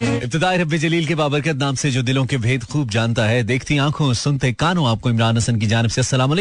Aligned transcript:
इब्तदाई 0.00 0.56
रब्बे 0.56 0.78
जलील 0.78 1.06
के 1.06 1.14
बाबरकत 1.14 1.56
नाम 1.56 1.74
से 1.74 1.90
जो 1.90 2.02
दिलों 2.02 2.24
के 2.26 2.36
भेद 2.38 2.64
खूब 2.64 2.90
जानता 2.90 3.24
है, 3.26 3.42
देखती 3.42 3.76
आँखों, 3.78 4.12
सुनते 4.14 4.52
कानों, 4.52 4.88
आपको 4.90 5.10
इमरान 5.10 5.36
हसन 5.36 5.56
की 5.60 5.66
जानब 5.66 5.90
से 5.90 6.00
अस्सलाम 6.00 6.34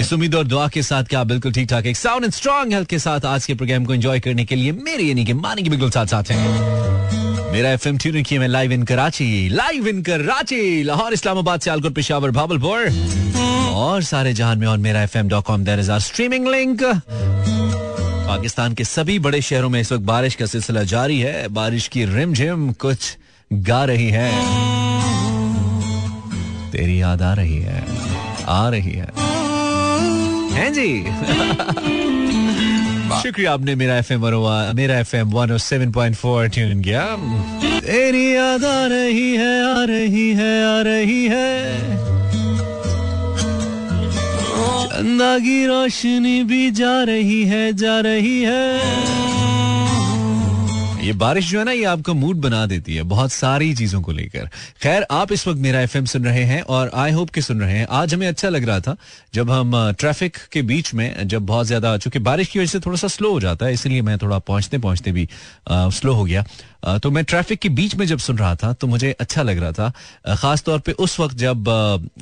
इस 0.00 0.12
उम्मीद 0.12 0.34
और 0.34 0.44
दुआ 0.46 0.68
के 0.68 0.82
साथ 0.82 1.04
क्या 1.04 1.22
बिल्कुल 1.24 1.52
ठीक 1.52 1.68
ठाक 1.68 1.86
एक 1.86 1.96
साउंड 1.96 2.24
एंड 2.24 2.32
स्ट्रॉन्ग 2.32 2.72
हेल्थ 2.72 2.88
के 2.88 2.98
साथ 2.98 3.24
आज 3.26 3.46
के 3.46 3.54
प्रोग्राम 3.54 3.84
को 3.84 3.94
एंजॉय 3.94 4.20
करने 4.20 4.44
के 4.44 4.56
लिए 4.56 4.72
मेरे, 4.72 5.04
यानी 5.04 5.24
कि 5.24 5.32
मानी 5.34 5.62
के 5.62 5.70
बिल्कुल 5.70 5.90
साथ 5.90 6.06
साथ 6.06 6.30
हैं। 6.30 7.52
मेरा 7.52 7.70
एफ़ 7.70 7.88
एम 7.88 7.98
ट्यून 7.98 8.22
मैं 8.40 8.48
live 8.48 8.72
in 8.72 8.82
Karachi 8.84 9.48
live 9.48 9.88
in 9.88 10.02
Karachi, 10.02 10.82
Lahore, 10.82 11.12
Islamabad, 11.12 11.60
Sialkot, 11.60 11.94
Peshawar 11.94 12.30
Bahawalpur 12.30 12.78
और 13.74 14.02
सारे 14.02 14.32
जहान 14.32 14.58
में 14.58 14.66
और 14.66 14.78
Mera 14.78 15.02
F 15.02 15.18
M 15.18 15.28
dot 15.28 15.44
com 15.44 15.64
there 15.64 15.80
is 15.80 15.90
our 15.90 16.00
streaming 16.00 16.48
link 16.48 16.82
Pakistan 18.32 18.74
के 18.74 18.84
सभी 18.84 19.18
बड़े 19.18 19.42
शहरों 19.42 19.70
में 19.70 19.80
इस 19.80 19.92
वक्त 19.92 20.02
बारिश 20.02 20.34
का 20.34 20.46
सिलसिला 20.46 20.82
जारी 20.82 21.20
है। 21.20 21.48
बारिश 21.48 21.88
की 21.88 22.04
रिम 22.04 22.34
झिम 22.34 22.72
कुछ 22.72 23.16
गा 23.52 23.84
रही 23.84 24.10
है। 24.12 24.32
तेरी 26.70 27.02
याद 27.02 27.22
आ 27.22 27.34
रही 27.34 27.56
है। 27.56 27.84
आ 28.48 28.68
रही 28.68 28.82
है। 28.82 29.08
हैं 30.52 30.72
जी। 30.72 31.02
शुक्रिया 33.22 33.52
आपने 33.52 33.74
Mera 33.74 33.96
F 33.96 34.12
M 34.12 34.20
Mera 34.76 34.98
F 34.98 35.16
M 35.16 35.30
one 35.30 35.56
seven 35.56 35.92
point 35.92 36.16
four 36.16 36.48
tune 36.48 36.82
किया। 36.82 37.16
तेरी 37.80 38.36
याद 38.36 38.64
आ 38.64 38.86
रही 38.86 39.36
है 39.36 39.80
आ 39.80 39.84
रही 39.84 40.30
है 40.30 40.78
आ 40.78 40.82
रही 40.82 41.24
है। 41.24 41.82
की 45.38 45.66
रोशनी 45.66 46.44
भी 46.44 46.70
जा 46.70 47.02
रही 47.02 47.44
है 47.44 47.72
जा 47.72 48.00
रही 48.00 48.42
है। 48.42 49.51
ये 51.02 51.12
बारिश 51.12 51.50
जो 51.50 51.58
है 51.58 51.64
ना 51.64 51.72
ये 51.72 51.84
आपका 51.84 52.12
मूड 52.12 52.36
बना 52.40 52.64
देती 52.66 52.94
है 52.94 53.02
बहुत 53.02 53.32
सारी 53.32 53.72
चीज़ों 53.74 54.00
को 54.02 54.12
लेकर। 54.12 54.48
खैर 54.82 55.06
आप 55.10 55.32
इस 55.32 55.46
वक्त 55.48 55.60
मेरा 55.60 55.80
एफएम 55.80 56.04
सुन 56.04 56.24
रहे 56.24 56.42
हैं 56.44 56.60
और 56.62 56.90
आई 56.94 57.12
होप 57.12 57.30
के 57.30 57.40
सुन 57.42 57.60
रहे 57.60 57.78
हैं। 57.78 57.86
आज 57.90 58.14
हमें 58.14 58.26
अच्छा 58.28 58.48
लग 58.48 58.64
रहा 58.64 58.80
था 58.80 58.96
जब 59.34 59.50
हम 59.50 59.72
ट्रैफ़िक 59.98 60.36
के 60.52 60.62
बीच 60.62 60.94
में 60.94 61.28
जब 61.28 61.46
बहुत 61.46 61.66
ज़्यादा 61.66 61.96
चूँकि 61.98 62.18
बारिश 62.20 62.48
की 62.48 62.58
वजह 62.58 62.66
से 62.66 62.80
थोड़ा 62.80 62.96
सा 62.96 63.08
स्लो 63.08 63.32
हो 63.32 63.40
जाता 63.40 63.66
है 63.66 63.72
इसलिए 63.74 64.02
मैं 64.02 64.18
थोड़ा 64.18 64.38
पहुँचते 64.40 64.78
पहुँचते 64.78 65.12
भी 65.12 65.28
आ, 65.68 65.88
स्लो 65.90 66.14
हो 66.14 66.24
गया। 66.24 66.44
आ, 66.84 66.98
तो 66.98 67.10
मैं 67.10 67.24
ट्रैफ़िक 67.24 67.58
के 67.60 67.68
बीच 67.70 67.94
में 67.94 68.06
जब 68.06 68.18
सुन 68.18 68.38
रहा 68.38 68.54
था 68.54 68.72
तो 68.72 68.86
मुझे 68.86 69.10
अच्छा 69.20 69.42
लग 69.42 69.58
रहा 69.58 69.72
था 69.72 70.34
खास 70.36 70.62
तौर 70.62 70.78
पे 70.78 70.92
उस 70.92 71.18
वक्त 71.20 71.36
जब 71.36 71.64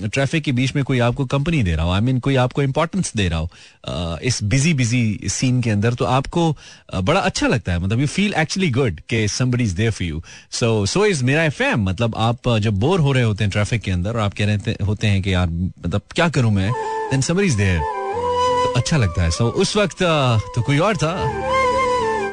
ट्रैफ़िक 0.04 0.44
के 0.44 0.52
बीच 0.52 0.74
में 0.76 0.84
कोई 0.84 0.98
आपको 1.00 1.24
कंपनी 1.26 1.62
दे 1.62 1.74
रहा 1.74 1.84
हो 1.84 1.92
आई 1.92 2.00
मीन 2.00 2.18
कोई 2.20 2.36
आपको 2.36 2.62
इंपॉर्टेंस 2.62 3.12
दे 3.16 3.28
रहा 3.28 3.38
हो 3.38 4.18
इस 4.22 4.42
बिज़ी 4.44 4.74
बिज़ी 4.74 5.28
सीन 5.28 5.60
के 5.62 5.70
अंदर 5.70 5.94
तो 5.94 6.04
आपको 6.04 6.56
बड़ा 6.94 7.20
अच्छा 7.20 7.46
लगता 7.46 7.72
है। 7.72 7.78
मतलब 7.78 8.00
यू 8.00 8.06
फील 8.06 8.34
एक्चुअली 8.34 8.69
गुड 8.70 9.00
के 9.08 9.28
somebody 9.28 9.64
is 9.64 9.74
there 9.76 9.90
for 9.90 10.08
you 10.08 10.22
so 10.50 10.86
so 10.86 11.06
is 11.06 11.24
Mera 11.24 11.44
FM 11.44 11.88
मतलब 11.88 12.14
आप 12.16 12.58
जब 12.58 12.74
बोर 12.74 13.00
हो 13.00 13.12
रहे 13.12 13.22
होते 13.22 13.44
हैं 13.44 13.50
ट्रैफ़िक 13.50 13.82
के 13.82 13.90
अंदर 13.90 14.10
और 14.10 14.20
आप 14.20 14.34
कह 14.34 14.46
रहे 14.46 14.84
होते 14.86 15.06
हैं 15.06 15.22
कि 15.22 15.34
यार 15.34 15.46
मतलब 15.46 16.02
क्या 16.14 16.28
करूँ 16.28 16.52
मैं? 16.52 16.72
देन 17.10 17.20
समबडी 17.20 17.46
इज़ 17.46 17.56
देयर 17.56 17.78
तो 17.78 18.72
अच्छा 18.76 18.96
लगता 18.96 19.22
है। 19.22 19.30
सो 19.30 19.44
so, 19.44 19.50
उस 19.50 19.76
वक्त 19.76 20.02
तो 20.54 20.62
कोई 20.62 20.78
और 20.78 20.96
था? 20.96 21.12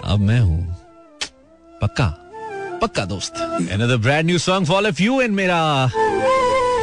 अब 0.04 0.20
मैं 0.20 0.40
हूँ। 0.40 0.76
पक्का? 1.82 2.08
पक्का 2.82 3.06
दोस्त। 3.06 3.34
Brand 4.04 4.30
new 4.30 4.40
song 4.46 4.66
for 4.66 4.76
all 4.80 4.92
of 4.92 5.02
you 5.02 5.22
in 5.22 5.30
Mera 5.30 5.88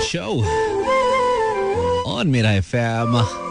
show 0.03 0.45
और 2.13 2.25
मेरा 2.25 2.53
एफएम 2.53 3.44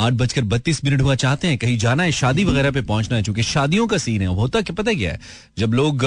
आठ 0.00 0.12
बजकर 0.12 0.42
बत्तीस 0.44 0.84
मिनट 0.84 1.00
हुआ, 1.02 1.14
चाहते 1.14 1.48
हैं 1.48 1.58
कहीं 1.58 1.78
जाना 1.78 2.02
है, 2.02 2.12
शादी 2.12 2.44
वगैरह 2.44 2.70
पे 2.70 2.80
पहुँचना 2.82 3.16
है, 3.16 3.22
चूँकि 3.22 3.42
शादियों 3.42 3.86
का 3.86 3.98
सीन 3.98 4.20
है, 4.20 4.26
होता 4.26 4.60
क्या, 4.60 4.74
पता 4.74 4.92
क्या 4.92 5.12
है? 5.12 5.20
जब 5.58 5.74
लोग 5.74 6.04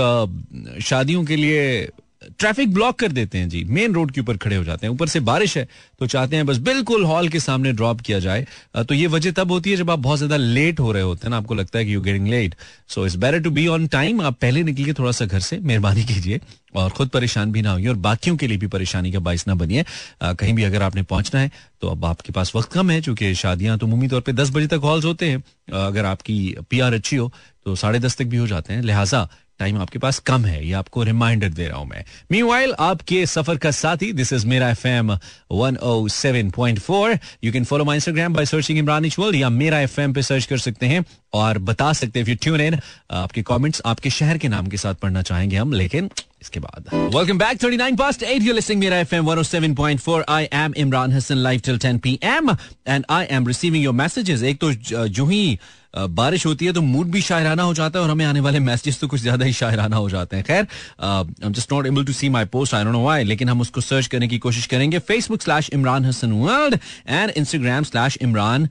शादियों 0.82 1.23
के 1.26 1.36
लिए 1.36 1.90
ट्रैफ़िक 2.30 2.73
ब्लॉक 2.73 2.98
कर 3.00 3.12
देते 3.12 3.38
हैं 3.38 3.50
जी। 3.50 3.64
मेन 3.66 3.94
रोड 3.94 4.12
के 4.12 4.22
ऊपर 4.22 4.38
खड़े 4.38 4.56
हो 4.56 4.64
जाते 4.64 4.86
हैं। 4.88 4.94
ऊपर 4.94 5.08
से 5.08 5.20
बारिश 5.22 5.58
है 5.58 5.67
तो 6.00 6.08
चाहते 6.08 6.36
हैं 6.36 6.45
बस 6.45 6.58
बिल्कुल 6.59 7.03
हॉल 7.06 7.30
के 7.30 7.39
सामने 7.39 7.72
ड्रॉप 7.73 8.02
किया 8.02 8.20
जाए। 8.20 8.45
तो 8.80 8.94
ये 8.95 9.08
वजह 9.08 9.32
तब 9.32 9.52
होती 9.52 9.71
है 9.71 9.77
जब 9.77 9.92
आप 9.92 9.99
बहुत 9.99 10.17
ज़्यादा 10.17 10.38
लेट 10.38 10.80
हो 10.80 10.92
रहे 10.92 11.04
होते 11.04 11.26
हैं 11.26 11.30
ना। 11.30 11.38
आपको 11.38 11.55
लगता 11.55 11.80
है 11.80 11.86
कि 11.86 11.94
you 11.94 12.02
getting 12.02 12.27
late 12.27 12.55
so 12.89 13.05
it's 13.05 13.16
better 13.17 13.39
to 13.39 13.52
be 13.52 13.67
on 13.67 13.88
time 13.89 14.21
आप 14.21 14.38
पहले 14.42 14.64
निकलिए 14.64 14.94
थोड़ा 14.94 15.11
सा 15.11 15.26
घर 15.26 15.39
से, 15.39 15.58
मेहरबानी 15.60 16.04
कीजिए। 16.05 16.39
और 16.76 16.89
खुद 16.92 17.10
परेशान 17.10 17.52
भी 17.52 17.61
ना 17.61 17.71
होइए 17.71 17.88
और 17.88 17.95
बाकियों 17.98 18.36
के 18.38 18.48
लिए 18.48 18.58
भी 18.58 18.67
परेशानी 18.70 19.11
का 19.11 19.20
बायस 19.21 19.48
ना 19.48 19.55
बनिए। 19.55 19.86
कहीं 20.23 20.54
भी 20.54 20.64
अगर 20.64 20.82
आपने 20.83 21.04
पहुँचना 21.05 21.39
है 21.39 21.52
तो 21.82 21.88
अब 21.88 22.05
आपके 22.05 22.33
पास 22.33 22.52
वक्त 22.55 22.73
कम 22.73 22.89
है 22.92 23.02
चूँकि 23.02 23.33
शादियाँ 23.36 23.77
तो 23.77 23.88
मुमी 23.88 24.08
तौर 24.08 24.21
पर 24.21 24.32
दस 24.33 24.49
बजे 24.52 24.67
तक 24.67 24.82
हॉल्स 24.83 25.05
होते 25.05 25.30
हैं। 25.30 25.44
अगर 25.77 26.05
आपकी 26.05 26.55
पीआर 26.70 26.94
अच्छी 26.94 27.15
हो 27.15 27.32
तो 27.65 27.76
साढ़े 27.76 27.99
दस 27.99 28.17
तक 28.17 28.26
भी 28.26 28.38
हो 28.38 28.48
जाते 28.48 28.73
हैं। 28.73 28.82
लिहाजा 28.82 29.27
टाइम 29.59 29.77
आपके 29.77 29.99
पास 29.99 30.20
कम 30.20 30.45
है, 30.45 30.65
ये 30.65 30.73
आपको 30.73 31.03
रिमाइंडर 31.03 31.49
दे 31.49 31.67
रहा 31.67 31.77
हूँ 31.77 31.87
मैं। 31.87 32.03
मी 32.31 32.42
वाइल 32.42 32.73
आपके 32.80 33.25
सफ़र 33.25 33.58
का 33.58 33.71
साथी 33.71 34.11
this 34.14 34.33
is 34.33 34.47
Mera 34.47 34.70
F 34.70 34.87
M 34.87 35.11
one 35.52 35.77
O 35.77 36.08
seven 36.08 36.49
point 36.52 36.80
four 36.80 37.17
you 37.43 37.52
can 37.52 37.64
follow 37.64 37.86
my 37.86 37.97
Instagram 37.97 38.33
by 38.33 38.45
searching 38.45 38.80
Imran 38.80 39.05
इचवल 39.05 39.36
या 39.36 39.49
मेरा 39.49 39.80
एफ़ 39.80 39.99
एम 40.02 40.14
पे 40.14 40.21
सर्च 40.23 40.45
कर 40.45 40.58
सकते 40.59 40.86
हैं। 40.86 41.03
और 41.34 41.58
बता 41.60 41.92
सकते 41.94 42.20
हैं। 42.20 42.36
ट्यून 42.38 42.62
इन 42.62 42.80
आपके 43.12 43.42
कमेंट्स 43.44 43.82
आपके 43.86 44.10
शहर 44.12 44.38
के 44.38 44.48
नाम 44.48 44.67
के 44.67 44.78
साथ 44.78 44.95
पढ़ना 44.95 45.22
चाहेंगे 45.22 45.58
हम, 45.58 45.73
लेकिन 45.73 46.10
इसके 46.42 46.60
बाद। 46.60 46.90
Welcome 47.16 47.38
back 47.38 47.58
39 47.58 47.98
past 47.98 48.23
8 48.26 48.42
you 48.42 48.54
listening 48.54 48.80
Mera 48.82 48.98
FM 49.00 49.26
107.4 49.26 50.23
I 50.30 50.48
am 50.54 50.73
Imran 50.78 51.14
Hasan 51.14 51.38
live 51.38 51.60
till 51.66 51.78
10 51.80 52.00
PM 52.04 52.50
and 52.88 53.06
I 53.10 53.26
am 53.30 53.48
receiving 53.48 53.84
your 53.84 53.94
messages 53.95 54.44
एक 54.44 54.60
तो 54.62 54.72
जो 55.10 55.26
ही 55.26 55.60
बारिश 55.95 56.45
होती 56.45 56.66
है 56.66 56.73
तो 56.73 56.82
मूड 56.82 57.08
भी 57.12 57.22
शायराना 57.22 57.64
हो 57.64 57.73
जाता 57.73 58.00
है 58.00 58.04
और 58.06 58.12
हमें 58.12 58.26
आने 58.26 58.39
वाले 58.39 58.60
मैसेजेस 58.60 59.00
तो 59.00 59.08
कुछ 59.08 59.22
ज़्यादा 59.22 59.45
ही 59.45 59.54
शायराना 59.54 59.95
हो 59.95 60.10
जाते 60.10 60.36
हैं। 60.36 60.45
खैर 60.45 60.68
I 61.02 61.45
am 61.45 61.54
just 61.54 61.72
not 61.73 61.86
able 61.88 62.06
to 62.06 62.14
see 62.14 62.30
my 62.30 62.45
post 62.48 62.73
I 62.73 62.84
don't 62.84 62.94
know 62.94 63.02
why 63.04 63.23
लेकिन 63.23 63.50
हम 63.50 63.62
उसको 63.62 63.82
सर्च 63.82 64.08
करने 64.08 64.28
की 64.28 64.38
कोशिश 64.39 64.66
करेंगे। 64.66 64.98
World 65.00 66.80
and 67.08 67.86
slash 67.86 68.18
Imran 68.22 68.70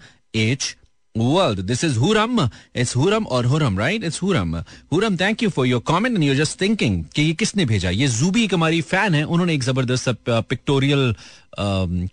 world. 1.15 1.67
This 1.67 1.83
is 1.85 1.99
Huram. 1.99 2.51
It's 2.75 2.95
Huram 2.95 3.27
or 3.31 3.43
Huram, 3.43 3.79
right? 3.79 4.03
It's 4.03 4.21
Huram. 4.21 4.65
Huram, 4.91 5.19
thank 5.19 5.43
you 5.43 5.51
for 5.51 5.67
your 5.67 5.81
comment 5.81 6.15
and 6.15 6.25
you're 6.25 6.35
just 6.35 6.59
thinking 6.59 7.05
कि 7.15 7.23
ये 7.23 7.35
किसने 7.35 7.65
भेजा 7.67 7.91
ये 7.91 8.09
जूबी 8.09 8.45
एक 8.45 8.55
हमारी 8.55 8.81
फ़ैन 8.83 9.15
है 9.15 9.23
उन्होंने 9.25 9.55
एक 9.55 9.63
ज़बरदस्त 9.63 10.09
पिक्टोरियल 10.29 11.15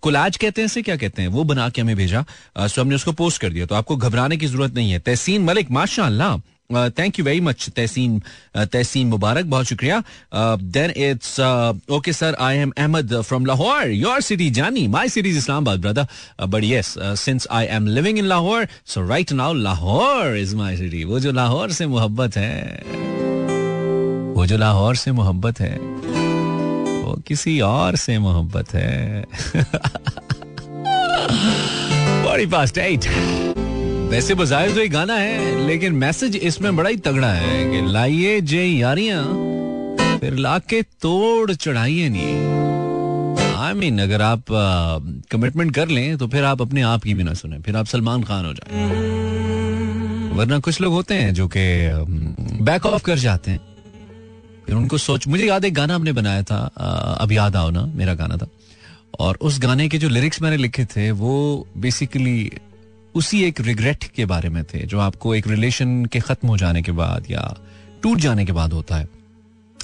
कोलाज 0.02 0.38
कहते 0.38 0.62
हैं 0.62 0.68
से 0.68 0.82
क्या 0.82 0.96
कहते 0.96 1.22
हैं 1.22 1.30
वो 1.30 1.44
बना 1.44 1.70
के 1.70 1.82
हमें 1.82 1.96
भेजा 1.96 2.26
सो 2.58 2.82
हमने 2.82 2.96
उसको 2.96 3.12
पोस्ट 3.12 3.42
कर 3.42 3.50
दिया 3.54 3.66
तो 3.66 3.76
आपको 3.76 3.96
घबराने 3.98 4.38
की 4.38 4.48
ज़रूरत 4.48 4.74
नहीं 4.76 4.92
है 4.92 5.00
तहसीन 5.00 5.44
मलिक 5.44 5.72
माशा 5.72 6.10
thank 6.70 7.20
you 7.20 7.26
very 7.26 7.42
much 7.42 7.70
Tehseen 7.76 8.22
Tehseen 8.56 9.08
मुबारक 9.08 9.46
बहुत 9.46 9.66
शुक्रिया. 9.66 10.04
Then 10.34 10.94
it's 10.98 11.40
okay 11.92 12.14
sir 12.14 12.36
I 12.40 12.58
am 12.58 12.72
Ahmed 12.78 13.22
from 13.22 13.46
Lahore 13.46 13.88
your 13.88 14.22
city 14.22 14.50
जानी 14.50 14.88
my 14.88 15.10
city 15.10 15.30
is 15.30 15.38
Islamabad 15.38 15.80
brother 15.80 16.46
but 16.46 16.64
yes 16.64 16.94
since 17.00 17.48
I 17.52 17.66
am 17.66 17.88
living 17.88 18.20
in 18.20 18.26
Lahore 18.26 18.68
so 18.86 19.08
right 19.08 19.32
now 19.32 19.54
Lahore 19.54 20.38
is 20.38 20.56
my 20.56 20.78
city 20.78 21.04
वो 21.04 21.20
जो 21.20 21.32
लाहौर 21.32 21.72
से 21.72 21.88
मोहब्बत 21.88 22.38
है, 22.38 22.84
वो 24.36 24.46
जो 24.46 24.58
लाहौर 24.58 24.96
से 24.96 25.12
मोहब्बत 25.12 25.60
है, 25.60 25.78
वो 25.78 27.22
किसी 27.28 27.60
और 27.62 27.96
से 27.96 28.18
मोहब्बत 28.20 28.74
है. 28.74 29.26
बड़ी 32.26 32.46
एट 32.80 33.55
वैसे 34.10 34.34
बजाय 34.36 34.74
तो 34.74 34.80
ये 34.80 34.88
गाना 34.88 35.14
है, 35.16 35.68
लेकिन 35.68 35.94
मैसेज 35.96 36.36
इसमें 36.38 36.76
बड़ा 36.76 36.90
ही 36.90 36.98
तगड़ा 36.98 37.32
है 37.32 37.64
कि 37.72 37.82
लाइए 37.92 38.40
जे 38.44 38.64
यारियाँ, 38.64 39.24
फिर 40.20 40.34
लाके 40.36 40.82
तोड़ 40.82 41.52
चढ़ाइए 41.54 42.10
नहीं 42.10 42.36
आई 43.56 43.74
मीन, 43.74 44.02
अगर 44.02 44.22
आप 44.22 44.44
कमिटमेंट 45.32 45.74
कर 45.76 45.88
लें 45.90 46.18
तो 46.18 46.28
फिर 46.28 46.44
आप 46.44 46.62
अपने 46.62 46.82
आप 46.84 47.04
की 47.04 47.14
भी 47.14 47.24
ना 47.24 47.34
सुने, 47.34 47.60
फिर 47.60 47.76
आप 47.76 47.86
सलमान 47.86 48.24
खान 48.24 48.46
हो 48.46 48.54
जाए। 48.54 49.14
वरना 50.36 50.60
कुछ 50.60 50.82
लोग 50.82 50.94
होते 50.94 51.16
हैं 51.16 51.34
जो 51.34 51.48
कि 51.48 51.64
बैक 52.64 52.86
ऑफ़ 52.86 53.04
कर 53.04 53.18
जाते 53.20 53.52
हैं। 53.52 53.60
फिर 54.66 54.76
उनको 54.76 54.98
सोच, 54.98 55.28
मुझे 55.28 55.46
याद 55.46 55.66
एक 55.66 55.74
गाना 55.74 55.96
हमने 55.96 56.12
बनाया 56.14 56.44
था 56.44 56.58
अब 57.22 57.32
याद 57.32 57.56
आओ 57.56 57.70
ना, 57.70 57.86
मेरा 57.86 58.14
गाना 58.14 58.38
था। 58.38 58.48
और 59.20 59.38
उस 59.42 59.60
गाने 59.60 59.88
के 59.90 59.98
जो 59.98 60.10
लिरिक्स 60.10 60.42
मैंने 60.42 60.58
लिखे 60.58 60.86
थे, 60.86 61.12
वो 61.12 61.68
बेसिकली 61.78 62.52
उसी 63.16 63.44
एक 63.44 63.62
रिग्रेट 63.62 64.04
के 64.04 64.26
बारे 64.26 64.50
में 64.50 64.64
थे, 64.64 64.80
जो 64.80 65.00
आपको 65.00 65.36
एक 65.36 65.48
रिलेशन 65.48 66.06
के 66.06 66.20
खत्म 66.20 66.48
हो 66.48 66.58
जाने 66.58 66.82
के 66.82 66.92
बाद 66.92 67.26
या 67.32 67.58
टूट 68.04 68.18
जाने 68.18 68.46
के 68.46 68.52
बाद 68.52 68.74
होता 68.74 68.96
है। 68.96 69.08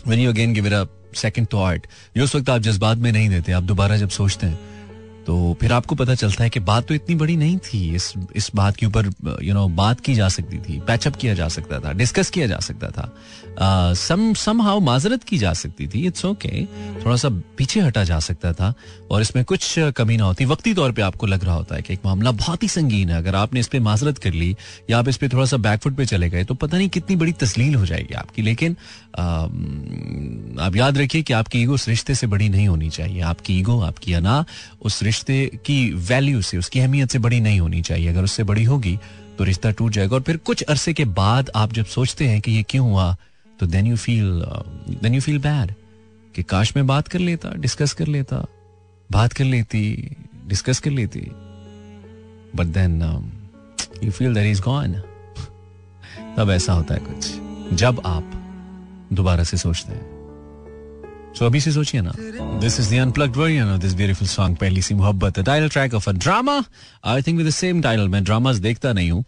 When 0.07 0.19
you 0.19 0.31
again 0.31 0.54
give 0.54 0.68
it 0.68 1.16
second 1.16 1.48
thought 1.54 1.88
जो 2.18 2.24
उस 2.24 2.36
वक्त 2.36 2.50
आप 2.50 2.62
जज्बात 2.62 2.98
में 2.98 3.12
नहीं 3.12 3.30
देते, 3.30 3.51
आप 3.51 3.63
दोबारा 3.63 3.98
जब 3.98 4.10
सोचते 4.10 4.48
हैं 4.48 4.60
तो 5.27 5.57
फिर 5.62 5.73
आपको 5.73 5.95
पता 5.95 6.15
चलता 6.15 6.44
है 6.44 6.50
कि 6.50 6.59
बात 6.59 6.88
तो 6.88 6.94
इतनी 6.94 7.15
बड़ी 7.15 7.35
नहीं 7.38 7.57
थी, 7.57 7.95
इस 7.95 8.13
इस 8.35 8.50
बात 8.56 8.75
के 8.75 8.85
ऊपर 8.85 9.09
यू 9.44 9.53
नो 9.53 9.68
बात 9.69 10.00
की 10.00 10.15
जा 10.15 10.29
सकती 10.29 10.57
थी 10.59 10.79
पैचअप 10.79 11.15
किया 11.15 11.33
जा 11.33 11.47
सकता 11.47 11.79
था 11.79 11.91
डिस्कस 11.94 12.29
किया 12.29 12.47
जा 12.47 12.59
सकता 12.59 12.88
था 12.89 13.94
सम 13.94 14.33
सम 14.33 14.62
हाउ 14.62 14.79
माजरत 14.79 15.23
की 15.23 15.38
जा 15.38 15.53
सकती 15.53 15.88
थी 15.88 16.06
इट्स 16.07 16.25
ओके 16.25 16.50
okay. 16.50 17.06
थोड़ा 17.06 17.15
सा 17.15 17.29
पीछे 17.57 17.81
हटा 17.81 18.03
जा 18.03 18.19
सकता 18.19 18.51
था, 18.53 18.73
और 19.12 19.21
इसमें 19.21 19.44
कुछ 19.45 19.75
कमी 19.97 20.18
ना 20.18 20.23
होती 20.23 20.45
वक्ती 20.45 20.73
तौर 20.73 20.91
पे 20.91 21.01
आपको 21.01 21.27
लग 21.27 21.44
रहा 21.44 21.56
होता 21.56 21.75
है 21.75 21.81
कि 21.81 21.94
एक 21.94 22.00
मामला 22.06 22.31
बहुत 22.33 22.63
ही 22.63 22.68
संगीन 22.68 23.09
है, 23.09 23.18
अगर 23.18 23.35
आपने 23.35 23.59
इस 23.59 23.68
पर 23.68 23.79
माजरत 23.79 24.18
कर 24.18 24.33
ली, 24.33 24.56
या 24.89 25.00
आप 25.00 25.07
इस 25.09 25.18
पर 25.18 25.29
थोड़ा 25.33 25.45
सा 25.45 25.57
बैकफुट 25.59 25.95
पे 25.95 26.06
चले 26.06 26.29
गए 26.29 26.44
तो 26.44 26.53
पता 26.56 26.77
नहीं 26.77 26.89
कितनी 26.89 27.15
बड़ी 27.15 27.31
तस्लील 27.41 27.75
हो 27.75 27.85
जाएगी 27.85 28.13
आपकी, 28.13 28.41
लेकिन 28.41 28.75
आप 30.62 30.75
याद 30.75 30.97
रखिए 30.97 31.21
कि 31.21 31.33
आपकी 31.33 31.62
ईगो 31.62 31.73
उस 31.73 31.88
रिश्ते 31.88 32.15
से 32.15 32.27
बड़ी 32.27 32.50
नहीं 32.50 32.68
होनी 32.68 32.89
चाहिए, 32.89 33.21
आपकी 33.23 33.59
ईगो 33.59 33.79
आपकी 33.81 34.13
अना 34.13 34.44
उस 34.81 35.01
रिश्ते 35.11 35.59
की 35.65 35.77
वैल्यू 36.07 36.41
से, 36.41 36.57
उसकी 36.57 36.79
अहमियत 36.79 37.11
से 37.11 37.19
बड़ी 37.19 37.39
नहीं 37.39 37.59
होनी 37.59 37.81
चाहिए। 37.81 38.07
अगर 38.07 38.23
उससे 38.23 38.43
बड़ी 38.43 38.63
होगी 38.63 38.97
तो 39.37 39.43
रिश्ता 39.43 39.71
टूट 39.71 39.91
जाएगा। 39.91 40.15
और 40.15 40.21
फिर 40.21 40.37
कुछ 40.37 40.61
अरसे 40.63 40.93
के 40.93 41.05
बाद 41.05 41.49
आप 41.55 41.73
जब 41.73 41.85
सोचते 41.85 42.27
हैं 42.27 42.39
कि 42.41 42.51
ये 42.51 42.63
क्यों 42.63 42.89
हुआ 42.89 43.15
तो 43.59 43.65
then 43.65 43.85
you 43.87 43.97
feel 43.97 44.41
then 45.01 45.13
you 45.15 45.21
feel 45.21 45.39
bad 45.39 45.73
कि 46.35 46.43
काश 46.43 46.73
मैं 46.75 46.85
बात 46.87 47.07
कर 47.07 47.19
लेता 47.19 47.53
डिस्कस 47.57 47.93
कर 47.93 48.07
लेता, 48.07 48.45
बात 49.11 49.33
कर 49.33 49.43
लेती 49.43 50.15
डिस्कस 50.47 50.79
कर 50.79 50.91
लेती। 50.91 51.19
But 52.55 52.65
then 52.69 53.01
you 54.03 54.11
feel 54.11 54.33
that 54.33 54.51
is 54.51 54.61
gone 54.61 54.93
तब 56.37 56.51
ऐसा 56.51 56.73
होता 56.73 56.93
है 56.95 57.01
कुछ। 57.03 57.77
जब 57.77 58.01
आप 58.05 58.31
दोबारा 59.13 59.43
से 59.43 59.57
सोचते 59.57 59.93
हैं। 59.93 60.10
सो 61.36 61.45
अभी 61.45 61.60
से 61.60 61.72
सोचिए 61.72 62.01
ना 62.01 62.13
this 62.60 62.80
is 62.80 62.89
the 62.89 63.38
version 63.38 63.69
of 63.69 63.81
this 63.81 63.94
beautiful 63.95 64.28
song 64.28 64.57
Pehli 64.57 64.81
Si 64.81 64.94
Mohabbat 64.95 65.39
title 65.42 65.69
track 65.69 65.94
of 65.94 66.10
a 66.10 66.13
drama 66.16 66.63
I 67.06 67.22
think 67.22 67.38
with 67.38 67.48
the 67.48 67.51
same 67.54 67.81
title 67.81 68.07
मैं 68.07 68.24
ड्रामास 68.24 68.57
देखता 68.60 68.94
नहीं 68.94 69.12
हूँ 69.12 69.24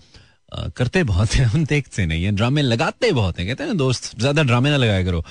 करते 0.78 1.04
बहुत 1.04 1.34
हैं 1.34 1.46
हम 1.46 1.66
देखते 1.66 2.06
नहीं 2.06 2.24
है 2.24 2.32
ड्रामे 2.32 2.62
लगाते 2.62 3.12
बहुत 3.12 3.40
हैं 3.40 3.48
कहते 3.48 3.64
हैं 3.64 3.78
दोस्त 3.78 4.12
ज़्यादा 4.20 4.44
ड्रामे 4.44 4.70
ना 4.70 4.78
लगाया 4.78 5.04
करो 5.04 5.24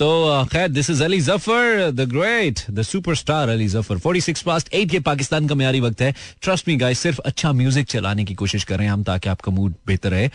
तो 0.00 0.06
खैर 0.52 0.68
this 0.68 0.90
is 0.90 1.02
Ali 1.04 1.20
Zafar 1.20 1.90
the 1.92 2.08
great 2.10 2.60
the 2.70 2.82
superstar 2.82 3.48
Ali 3.48 3.66
Zafar 3.68 3.98
46 3.98 4.42
past 4.42 4.74
8 4.74 4.90
के 4.90 5.00
पाकिस्तान 5.00 5.48
का 5.48 5.54
म्यारी 5.54 5.80
वक्त 5.80 6.00
है 6.02 6.14
ट्रस्ट 6.42 6.68
मी 6.68 6.76
गाइस 6.76 6.98
सिर्फ़ 6.98 7.20
अच्छा 7.22 7.52
म्यूज़िक 7.52 7.86
चलाने 7.88 8.24
की 8.24 8.34
कोशिश 8.34 8.64
कर 8.64 8.76
रहे 8.76 8.86
हैं 8.86 8.92
हम 8.92 9.02
ताकि 9.04 9.28
आपका 9.28 9.52
मूड 9.52 9.74
बेहतर 9.86 10.10
रहे 10.10 10.28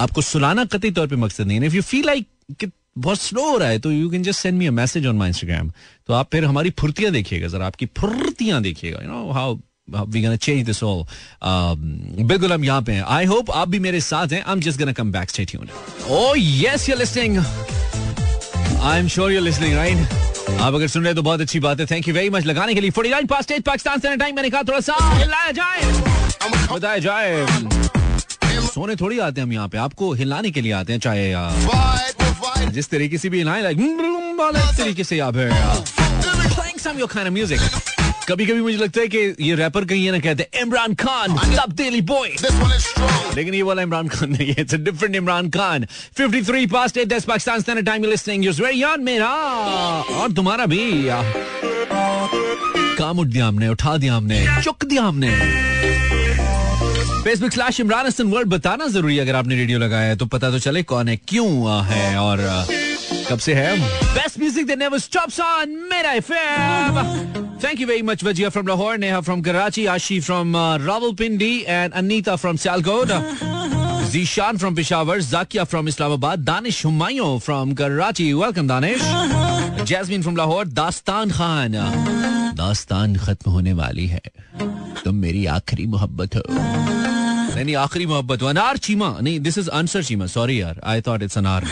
आपको 0.00 0.22
सुनाना 0.22 0.64
कतई 0.74 0.90
तौर 0.90 1.06
पे 1.06 1.16
मकसद 1.18 1.46
नहीं 1.46 1.60
है 1.60 1.66
इफ़ 1.66 1.76
यू 1.76 1.82
फील 1.84 2.06
लाइक 2.06 2.70
बहुत 2.96 3.20
स्लो 3.20 3.50
हो 3.50 3.56
रहा 3.58 3.68
है 3.68 3.78
तो 3.78 3.90
you 3.92 4.10
can 4.10 4.22
just 4.22 4.40
send 4.40 4.58
me 4.58 4.66
a 4.66 4.70
message 4.72 5.06
on 5.06 5.16
my 5.16 5.28
Instagram 5.28 5.70
तो 6.08 6.14
आप 6.14 6.28
फिर 6.32 6.44
हमारी 6.44 6.70
फुर्तियाँ 6.80 7.12
देखिएगा, 7.12 7.48
जरा 7.48 7.66
आपकी 7.66 7.86
फुर्तियाँ 7.98 8.62
देखिएगा 8.62 9.02
यू 9.02 9.08
नो 9.08 9.30
हाउ 9.32 9.58
बिल्कुल 12.26 12.52
हम 12.52 12.64
यहाँ 12.64 12.82
पे 12.82 12.92
हैं। 12.92 13.02
आई 13.02 13.24
होप 13.26 13.50
आप 13.50 13.68
भी 13.68 13.78
मेरे 13.78 14.00
साथ 14.00 14.32
हैं। 14.32 14.42
I 14.42 14.52
am 14.52 14.60
just 14.60 14.82
come 14.96 15.12
back 15.12 15.30
oh 16.08 16.34
yes 16.36 16.88
I 18.80 18.98
am 18.98 19.08
sure 19.08 19.32
right 19.32 19.98
आप 20.50 20.74
अगर 20.74 20.88
सुन 20.88 21.04
रहे 21.04 21.14
तो 21.14 21.22
बहुत 21.22 21.40
अच्छी 21.40 21.60
बात 21.60 21.80
है। 21.80 21.86
थैंक 21.86 22.08
यू 22.08 22.14
वेरी 22.14 22.30
मच 22.30 22.44
लगाने 22.46 22.74
के 22.74 22.80
लिए 22.80 22.90
49 22.90 23.26
पास्ट 23.30 23.52
8 23.52 23.64
पाकिस्तान 23.66 23.98
से 24.00 24.16
टाइम 24.16 24.36
मैंने 24.36 24.50
कहा, 24.50 24.62
थोड़ा 24.62 24.80
सा 24.80 24.94
हिलाया 25.12 25.50
जाए। 25.50 25.80
बताया 26.72 26.98
जाए। 26.98 27.46
सोने 28.66 28.96
थोड़ी 28.96 29.18
आते 29.18 29.40
हैं 29.40 29.46
हम 29.46 29.52
यहाँ 29.52 29.68
पे। 29.68 29.78
आपको 29.78 30.12
हिलाने 30.12 30.50
के 30.50 30.60
लिए 30.60 30.72
आते 30.72 30.92
हैं, 30.92 31.00
चाहे 31.00 31.32
जिस 32.68 32.90
तरीके 32.90 33.18
से 33.18 33.28
भी 33.28 33.38
हिलाए 33.38 33.62
लाइक 33.62 33.78
तरीके 34.78 35.04
से 35.04 35.18
आप 35.18 35.34
playing 35.34 36.78
some 36.86 36.98
your 36.98 37.10
kind 37.16 37.28
of 37.28 37.34
music. 37.38 37.60
कभी 38.28 38.46
कभी 38.46 38.60
मुझे 38.60 38.76
लगता 38.76 39.00
है 39.00 39.08
कि 39.08 39.18
ये 39.40 39.54
रैपर 39.54 39.84
कहीं 39.84 40.04
ये 40.04 40.10
ना 40.10 40.18
कहते 40.18 40.48
इमरान 40.60 40.94
खान 40.94 41.36
तब्दीली 41.56 42.00
बॉय 42.00 42.28
लेकिन 43.36 43.54
ये 43.54 43.62
वाला 43.62 43.82
इमरान 43.82 44.08
खान 44.08 44.30
नहीं 44.30 44.48
है 44.48 44.54
it's 44.58 44.74
a 44.74 44.76
different 44.76 45.16
Imran 45.16 45.50
Khan. 45.50 45.86
53 46.20 46.70
past 46.72 46.98
8 46.98 47.08
10 47.08 47.24
Pakistan 47.24 47.60
standard 47.60 47.86
time 47.86 48.04
you 48.04 48.10
listening 48.10 48.44
yours 48.44 48.62
very 48.62 48.82
own 48.82 49.00
Mera. 49.04 49.28
और 50.16 50.32
तुम्हारा 50.32 50.66
भी। 50.66 51.04
काम 52.96 53.18
उठ 53.18 53.26
दिया 53.26 53.46
हमने 53.46 53.68
उठा 53.68 53.96
दिया 53.96 54.14
हमने 54.14 54.62
चुक 54.62 54.84
दिया 54.84 55.02
हमने। 55.02 55.30
Facebook 57.24 57.52
slash 57.52 57.80
Imran 57.80 58.06
Hasan 58.06 58.26
world 58.32 58.48
बताना 58.48 58.86
ज़रूरी 58.96 59.18
अगर 59.18 59.34
आपने 59.36 59.54
रेडियो 59.56 59.78
लगाया 59.78 60.08
है 60.08 60.16
तो 60.16 60.26
पता 60.34 60.50
तो 60.50 60.58
चले 60.66 60.82
कौन 60.92 61.08
है 61.08 61.16
क्यों 61.28 61.82
है 61.86 62.16
और 62.18 62.38
कब 63.28 63.38
से 63.46 63.54
है 63.54 63.76
best 64.14 64.38
music 64.38 64.66
that 64.66 64.78
never 64.78 64.98
stops 64.98 65.40
on 65.40 65.76
Mera 65.92 66.12
FM 66.22 67.48
Thank 67.62 67.80
you 67.80 67.86
very 67.88 68.02
much, 68.02 68.22
Vajia 68.26 68.50
from 68.50 68.68
Lahore, 68.68 68.96
Neha 68.96 69.16
from 69.22 69.42
Karachi, 69.42 69.82
Ashi 69.94 70.14
from 70.26 70.54
uh, 70.54 70.78
Rawalpindi, 70.78 71.48
and 71.68 71.92
Anita 71.92 72.36
from 72.38 72.56
Sialkot. 72.56 73.10
Zishan 74.12 74.58
from 74.58 74.74
Peshawar, 74.74 75.16
Zakia 75.26 75.66
from 75.68 75.86
Islamabad, 75.86 76.46
Danish 76.46 76.78
Humayun 76.84 77.42
from 77.42 77.74
Karachi. 77.74 78.32
Welcome, 78.34 78.66
Danish. 78.66 79.04
Jasmine 79.84 80.22
from 80.22 80.36
Lahore, 80.36 80.64
Dastan 80.80 81.36
Khan. 81.40 81.76
दास्तान 82.56 83.14
खत्म 83.16 83.50
होने 83.50 83.72
वाली 83.72 84.06
है 84.06 84.20
तुम 85.04 85.14
मेरी 85.16 85.44
आखिरी 85.52 85.86
मोहब्बत 85.86 86.36
हो 86.36 86.42
नहीं 87.54 87.76
आखिरी 87.76 88.06
मोहब्बत 88.06 88.42
अनार 88.44 88.76
चीमा 88.78 89.16
नहीं 89.20 89.40
this 89.40 89.58
is 89.58 89.70
Ansar 89.70 90.02
Cheema 90.04 90.26
sorry 90.26 90.60
यार 90.60 90.80
आई 90.84 91.00
थॉट 91.06 91.22
इट्स 91.22 91.38
अनार 91.38 91.64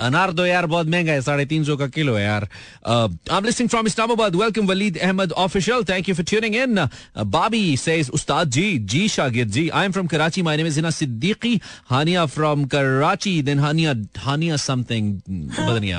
अनार 0.00 0.32
दो 0.32 0.44
यार 0.46 0.66
बहुत 0.66 0.86
महँगा 0.86 1.12
है 1.12 1.22
साढ़े 1.22 1.44
तीन 1.46 1.64
सौ 1.64 1.76
का 1.76 1.86
किलो 1.96 2.14
है 2.14 2.22
यार 2.24 2.48
I 2.86 3.40
listing 3.44 3.68
from 3.68 3.86
Islamabad 3.86 4.36
welcome 4.36 4.66
Waleed 4.66 4.98
Ahmed 4.98 5.32
official 5.44 5.84
thank 5.88 6.08
you 6.08 6.14
for 6.14 6.24
tuning 6.24 6.56
in 6.56 6.86
Babi 7.32 7.76
says 7.76 8.10
Ustad 8.14 8.50
ji 8.50 8.66
ji 8.94 9.08
Shagir 9.08 9.46
ji 9.56 9.68
I 9.70 9.84
am 9.84 9.92
from 9.92 10.06
Karachi 10.14 10.42
my 10.42 10.56
name 10.56 10.66
is 10.66 10.76
Hina 10.76 10.90
Siddiqui 10.90 11.60
Hania 11.90 12.26
from 12.36 12.64
Karachi 12.74 13.40
then 13.42 13.58
Hania 13.60 13.94
Hania 14.18 14.56
something 14.58 15.20
नहीं 15.28 15.92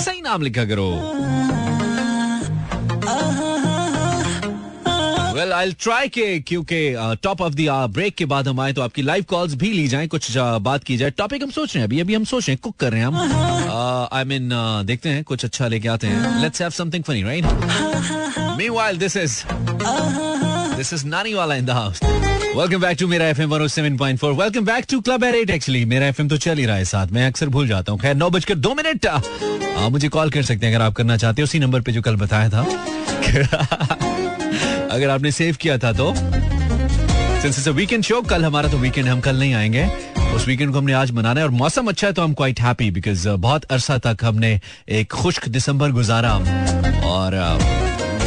सही 0.00 0.20
नाम 0.20 0.42
लिखा 0.42 0.64
करो 0.64 0.90
well 5.34 5.52
I 5.52 5.72
try 5.72 6.08
के 6.08 6.38
क्योंकि 6.40 6.78
top 7.22 7.40
of 7.42 7.54
the 7.54 7.66
break 7.94 8.14
के 8.14 8.24
बाद 8.24 8.48
हम 8.48 8.60
आए 8.60 8.72
तो 8.72 8.82
आपकी 8.82 9.02
लाइव 9.02 9.24
कॉल्स 9.28 9.54
भी 9.54 9.70
ली 9.72 9.86
जाएँ 9.88 10.06
कुछ 10.08 10.30
uh, 10.30 10.60
बात 10.60 10.84
की 10.84 10.96
जाए। 10.96 11.10
टॉपिक 11.10 11.42
हम 11.42 11.50
सोच 11.50 11.74
रहे 11.74 11.80
हैं 11.80 11.86
अभी 11.88 12.00
अभी 12.00 12.14
हम 12.14 12.24
सोच 12.24 12.48
रहे 12.48 12.52
हैं 12.52 12.60
कुक 12.62 12.76
कर 12.76 12.92
रहे 12.92 13.00
हैं 13.00 13.06
हम। 13.06 13.16
आई 14.12 14.22
uh, 14.22 14.28
मीन 14.28 14.50
uh, 14.50 14.86
देखते 14.86 15.08
हैं 15.08 15.24
कुछ 15.24 15.44
अच्छा 15.44 15.68
लेके 15.68 15.88
आते 15.88 16.06
हैं। 16.06 16.42
Let's 16.42 16.62
have 16.62 16.70
something 16.70 17.04
funny 17.04 17.22
right 17.22 17.44
meanwhile 18.58 18.98
this 18.98 19.16
is 19.16 19.42
this 20.76 20.92
is 20.92 21.06
नानी 21.06 21.34
वाला 21.34 21.54
in 21.54 21.66
the 21.66 21.70
house 21.70 22.00
welcome 22.04 22.80
back 22.80 22.98
to 23.00 23.08
Mera 23.08 23.26
FM 23.28 23.56
107.4 23.56 24.38
welcome 24.40 24.64
back 24.64 24.86
to 24.90 25.00
club 25.00 25.24
eight 25.24 25.50
actually 25.50 25.84
Mera 25.84 26.06
FM 26.06 26.28
तो 26.28 26.36
चल 26.36 26.58
ही 26.58 26.66
रहा 26.66 26.76
है 26.76 26.84
साथ। 26.84 27.06
मैं 27.06 27.26
अक्सर 27.26 27.48
भूल 27.48 27.68
जाता 27.68 27.92
हूँ। 27.92 28.00
खैर 28.00 28.14
नौ 28.14 28.30
बजकर 28.30 28.54
दो 28.54 28.74
मिनट। 28.74 29.06
मुझे 29.92 30.08
कॉल 30.08 30.30
कर 30.30 30.42
सकते 30.42 30.66
हैं 30.66 30.74
अगर 30.74 30.84
आप 30.84 30.94
करना 30.94 31.16
चाहते 31.16 31.42
हैं। 31.42 31.44
उसी 31.44 31.58
नंबर 31.58 31.80
पे 31.80 31.92
जो 31.92 32.02
कल 32.02 32.16
बताया 32.16 32.48
था। 32.48 34.13
अगर 34.94 35.10
आपने 35.10 35.30
सेव 35.30 35.56
किया 35.60 35.78
था 35.78 35.92
तो। 35.92 36.12
वीकेंड 37.72 38.04
शो 38.04 38.20
कल 38.22 38.44
हमारा 38.44 38.68
तो 38.68 38.78
वीकेंड 38.78 39.08
हम 39.08 39.20
कल 39.20 39.36
नहीं 39.36 39.54
आएँगे। 39.54 39.84
उस 40.34 40.46
वीकेंड 40.48 40.72
को 40.72 40.78
हमने 40.78 40.92
आज 40.92 41.10
मनाना 41.10 41.40
है 41.40 41.46
और 41.46 41.52
मौसम 41.52 41.86
अच्छा 41.86 42.06
है 42.06 42.12
तो 42.12 42.22
हम 42.22 42.32
क्वाइट 42.34 42.60
हैप्पी 42.60 42.90
बिकॉज़ 42.90 43.28
बहुत 43.28 43.64
अरसा 43.64 43.98
तक 43.98 44.18
हमने 44.22 44.60
एक 44.88 45.12
खुश्क 45.12 45.48
दिसंबर 45.48 45.90
गुजारा। 45.90 46.32
और 47.06 47.34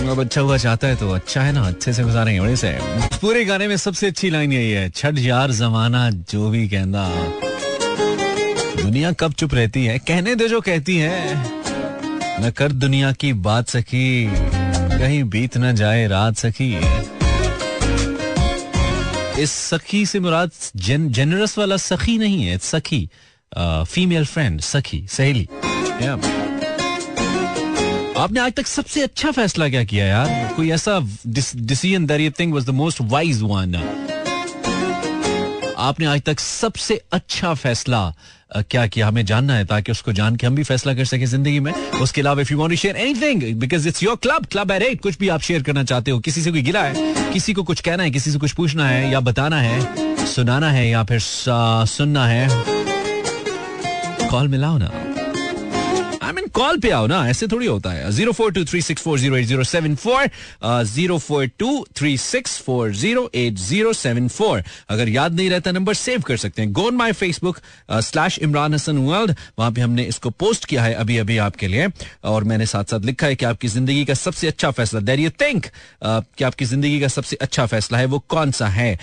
अब 0.09 0.19
अच्छा 0.21 0.41
हुआ 0.41 0.57
चाहता 0.57 0.87
है 0.87 0.95
तो 0.95 1.11
अच्छा 1.11 1.41
है 1.41 1.51
ना, 1.53 1.61
अच्छे 1.61 1.93
से 1.93 2.03
गुजारेंगे 2.03 2.41
बड़े 2.41 2.55
से। 2.55 2.77
पूरे 3.21 3.43
गाने 3.45 3.67
में 3.67 3.75
सबसे 3.77 4.07
अच्छी 4.07 4.29
लाइन 4.29 4.53
यही 4.53 4.71
है, 4.71 4.89
छठ 4.89 5.17
यार 5.17 5.51
जमाना, 5.51 6.09
जो 6.09 6.49
भी 6.49 6.67
कहना। 6.69 7.09
दुनिया 8.83 9.11
कब 9.11 9.33
चुप 9.33 9.53
रहती 9.53 9.85
है? 9.85 9.97
कहने 9.99 10.35
दे 10.35 10.47
जो 10.47 10.61
कहती 10.61 10.97
है। 10.97 11.35
न 12.39 12.51
कर 12.57 12.71
दुनिया 12.71 13.11
की 13.11 13.33
बात 13.33 13.69
सखी। 13.69 14.31
कहीं 14.97 15.23
बीत 15.23 15.57
न 15.57 15.73
जाए 15.75 16.07
रात 16.07 16.37
सखी। 16.37 16.69
इस 19.41 19.51
सखी 19.51 20.05
से 20.05 20.19
मुराद 20.19 20.51
जन, 20.75 21.07
जेनरस 21.09 21.57
वाला 21.57 21.77
सखी 21.77 22.17
नहीं 22.17 22.43
है 22.43 22.57
सखी 22.59 23.09
फीमेल 23.87 24.25
फ्रेंड 24.25 24.59
सखी 24.61 25.05
सहेली। 25.09 25.47
आपने 28.17 28.39
आज 28.39 28.53
तक 28.53 28.67
सबसे 28.67 29.01
अच्छा 29.01 29.31
फैसला 29.31 29.67
क्या 29.69 29.83
किया 29.83 30.05
यार? 30.05 30.53
कोई 30.55 30.71
ऐसा 30.71 30.99
decision 31.27 32.05
that 32.05 32.21
you 32.21 32.31
think 32.39 32.53
was 32.53 32.65
the 32.65 32.69
most 32.79 33.01
wise 33.11 33.41
one 33.41 33.75
आपने 35.77 36.05
आज 36.05 36.21
तक 36.25 36.39
सबसे 36.39 37.01
अच्छा 37.13 37.53
फैसला 37.53 38.01
क्या 38.51 38.85
किया 38.87 39.07
हमें 39.07 39.25
जानना 39.25 39.53
है 39.53 39.65
ताकि 39.65 39.91
उसको 39.91 40.13
जान 40.13 40.35
के 40.35 40.47
हम 40.47 40.55
भी 40.55 40.63
फैसला 40.63 40.93
कर 40.93 41.05
सके 41.05 41.25
ज़िंदगी 41.25 41.59
में। 41.59 41.71
उसके 42.01 42.21
अलावा 42.21 42.41
if 42.41 42.51
you 42.51 42.59
want 42.59 42.71
to 42.71 42.77
share 42.77 42.95
anything 42.97 43.43
because 43.59 43.87
it's 43.87 44.03
your 44.03 44.15
club 44.15 44.45
club 44.51 44.71
है 44.71 44.93
कुछ 44.97 45.17
भी 45.19 45.29
आप 45.29 45.41
शेयर 45.41 45.63
करना 45.63 45.83
चाहते 45.83 46.11
हो, 46.11 46.19
किसी 46.19 46.41
से 46.41 46.51
कोई 46.51 46.61
गिला 46.61 46.83
है, 46.83 47.13
किसी 47.33 47.53
को 47.53 47.63
कुछ 47.63 47.81
कहना 47.81 48.03
है, 48.03 48.11
किसी 48.11 48.31
से 48.31 48.39
कुछ 48.39 48.51
पूछना 48.51 48.87
है, 48.87 49.11
या 49.11 49.19
बताना 49.21 49.61
है, 49.61 50.25
सुनाना 50.25 50.71
है, 50.71 50.87
या 50.89 51.03
फिर 51.03 51.19
सुनना 51.19 52.25
है 52.27 52.47
कॉल 54.29 54.47
मिलाओ 54.47 54.77
ना। 54.77 54.91
कॉल 56.57 56.77
पे 56.81 56.89
आओ 56.89 57.07
ना, 57.07 57.17
ऐसे 57.29 57.47
थोड़ी 57.47 57.65
होता 57.65 57.89
है। 57.91 58.11
Zero 58.11 58.31
four 58.33 58.51
two 58.51 58.63
three 58.65 58.81
six 58.81 59.01
four 59.03 59.19
zero 59.19 59.35
eight 59.37 59.45
zero 59.45 59.63
seven 59.63 59.95
four 59.95 60.29
zero 60.85 61.17
four 61.17 61.45
two 61.59 61.85
three 61.97 62.17
six 62.17 62.57
four 62.61 62.93
zero 62.95 63.29
eight 63.35 63.57
zero 63.57 63.91
seven 63.93 64.27
four. 64.27 64.63
अगर 64.89 65.09
याद 65.09 65.35
नहीं 65.35 65.49
रहता, 65.49 65.71
नंबर 65.71 65.93
सेव 65.93 66.21
कर 66.27 66.37
सकते 66.37 66.61
हैं। 66.61 66.71
Gone 66.73 66.95
my 66.95 67.11
Facebook 67.11 67.59
slash 67.91 68.39
Imran 68.39 68.73
Hasan 68.73 68.97
world 68.99 69.35
वहाँ 69.59 69.71
पे 69.71 69.81
हमने 69.81 70.03
इसको 70.05 70.29
पोस्ट 70.29 70.65
किया 70.65 70.83
है 70.83 70.93
अभी 70.95 71.17
अभी 71.17 71.37
आपके 71.37 71.67
लिए। 71.67 71.87
और 72.23 72.43
मैंने 72.43 72.65
साथ 72.65 72.83
साथ 72.91 73.05
लिखा 73.05 73.27
है 73.27 73.35
कि 73.35 73.45
आपकी 73.45 73.67
ज़िंदगी 73.67 74.05
का 74.05 74.13
सबसे 74.15 74.47
अच्छा 74.47 74.71
फैसला। 74.71 74.99
देर 75.01 75.19
यू 75.19 75.29
थिंक 75.41 75.65
कि 76.03 76.43
आपकी 76.43 76.65
ज़िंदगी 76.65 76.99
का 76.99 77.07
सबसे 77.07 77.37
अच्छा 77.41 77.65
फैसला 77.65 77.97
है, 77.97 78.05
वो 78.05 78.19
कौन 78.29 78.51
सा 78.51 78.67
है? 78.69 78.97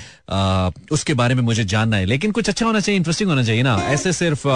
उसके 0.93 1.15
बारे 1.15 1.35
में 1.35 1.43
मुझे 1.43 1.65
जानना 1.67 1.97
है। 1.97 2.07
लेकिन 2.07 2.33
कुछ 2.33 2.49
अच्छा 2.49 2.67
होना 2.67 2.81
चाहिए 2.81 2.97
इंटरेस्टिंग 2.99 3.31
होना 3.31 3.45
चाहिए 3.45 3.63
ना। 3.63 3.77
ऐसे 3.89 4.13
सिर्फ़ 4.13 4.47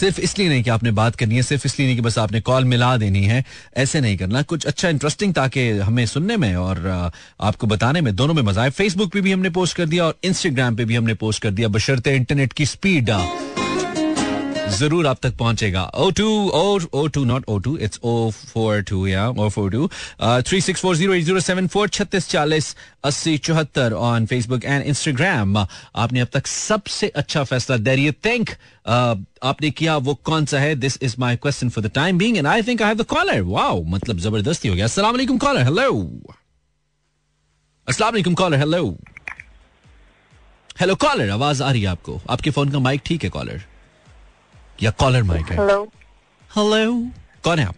सिर्फ़ 0.00 0.20
इसलिए 0.20 0.48
नहीं 0.48 0.62
कि 0.62 0.70
आपने 0.70 0.90
बात 0.90 1.16
करनी 1.16 1.36
है, 1.36 1.42
सिर्फ़ 1.42 1.66
इसलिए 1.66 1.88
नहीं 1.88 1.96
कि 1.96 2.02
बस 2.02 2.18
आपने 2.18 2.40
कॉल 2.40 2.64
मिला 2.64 2.96
देनी 2.96 3.24
है, 3.24 3.44
ऐसे 3.76 4.00
नहीं 4.00 4.16
करना। 4.16 4.42
कुछ 4.42 4.66
अच्छा 4.66 4.88
इंटरेस्टिंग 4.88 5.34
ताकि 5.34 5.68
हमें 5.70 6.04
सुनने 6.06 6.36
में 6.36 6.54
और 6.56 7.12
आपको 7.40 7.66
बताने 7.66 8.00
में 8.00 8.14
दोनों 8.16 8.34
में 8.34 8.42
मज़ा 8.42 8.62
आए। 8.62 8.70
फेसबुक 8.70 9.12
पे 9.12 9.20
भी 9.20 9.32
हमने 9.32 9.50
पोस्ट 9.50 9.76
कर 9.76 9.86
दिया 9.86 10.04
और 10.04 10.18
इंस्टाग्राम 10.24 10.76
पे 10.76 10.84
भी 10.84 10.94
हमने 10.94 11.14
पोस्ट 11.14 11.42
कर 11.42 11.50
दिया। 11.50 11.68
बशर्ते 11.68 12.16
इंटरनेट 12.16 12.52
की 12.52 12.66
स्पीड 12.66 13.10
ज़रूर 14.70 15.06
आप 15.06 15.18
तक 15.22 15.36
पहुंचेगा। 15.36 15.82
ओ 15.82 16.10
टू 16.18 16.48
और 16.50 16.88
O 16.94 17.06
two 17.08 17.24
not 17.24 17.44
O 17.48 17.58
two 17.58 17.76
it's 17.78 18.00
O 18.04 18.30
four 18.30 18.80
two 18.90 19.06
या 19.06 19.28
O 19.28 19.48
four 19.48 19.70
two 19.70 19.88
three 20.20 20.60
six 20.60 20.80
four 20.80 20.96
zero 20.96 21.14
zero 21.16 21.40
seven 21.40 21.66
four 21.68 21.88
छत्तीस 21.88 22.28
चालीस, 22.28 22.74
अस्सी 23.04 23.36
चौहत्तर 23.38 23.92
ऑन 23.92 24.26
फेसबुक 24.26 24.64
एंड 24.64 24.84
इंस्टाग्राम 24.84 25.56
आपने 25.56 26.20
अब 26.20 26.28
तक 26.32 26.46
सबसे 26.46 27.08
अच्छा 27.08 27.44
फैसला 27.44 27.92
यू 27.94 28.12
थिंक 28.24 28.50
आपने 28.86 29.70
किया 29.70 29.96
वो 29.98 30.14
कौन 30.24 30.46
सा 30.46 30.58
है? 30.58 30.74
This 30.76 30.98
is 31.02 31.14
my 31.20 31.36
question 31.36 31.68
for 31.68 31.84
the 31.84 31.90
time 31.94 32.18
being 32.18 32.36
and 32.36 32.46
I 32.46 32.62
think 32.62 32.82
I 32.82 32.88
have 32.88 32.98
the 32.98 33.06
caller 33.08 33.40
wow 33.42 33.82
मतलब 33.86 34.18
ज़बरदस्ती 34.18 34.68
हो 34.68 34.74
गया। 34.74 34.84
अस्सलाम 34.84 35.12
वालेकुम 35.12 35.38
कॉलर 35.38 35.62
हेलो 35.64 35.90
अस्सलाम 37.88 38.12
वालेकुम 38.12 38.34
कॉलर 38.34 38.58
हेलो 38.58 38.84
हेलो 40.80 40.94
कॉलर 40.96 41.30
आवाज़ 41.30 41.62
आ 41.62 41.70
रही 41.70 41.82
है 41.82 41.88
आपको। 41.88 42.20
आपके 42.30 42.50
फ़ोन 42.50 42.68
का 42.68 42.78
माइक 42.78 43.00
ठीक 43.06 43.24
है 43.24 43.30
कॉलर 43.30 43.62
या 44.82 44.90
कॉलर 44.90 45.22
माइक 45.22 45.46
है 45.46 45.56
हेलो 45.58 45.82
हेलो 46.50 46.92
कौन 47.44 47.58
है 47.58 47.66
आप 47.66 47.74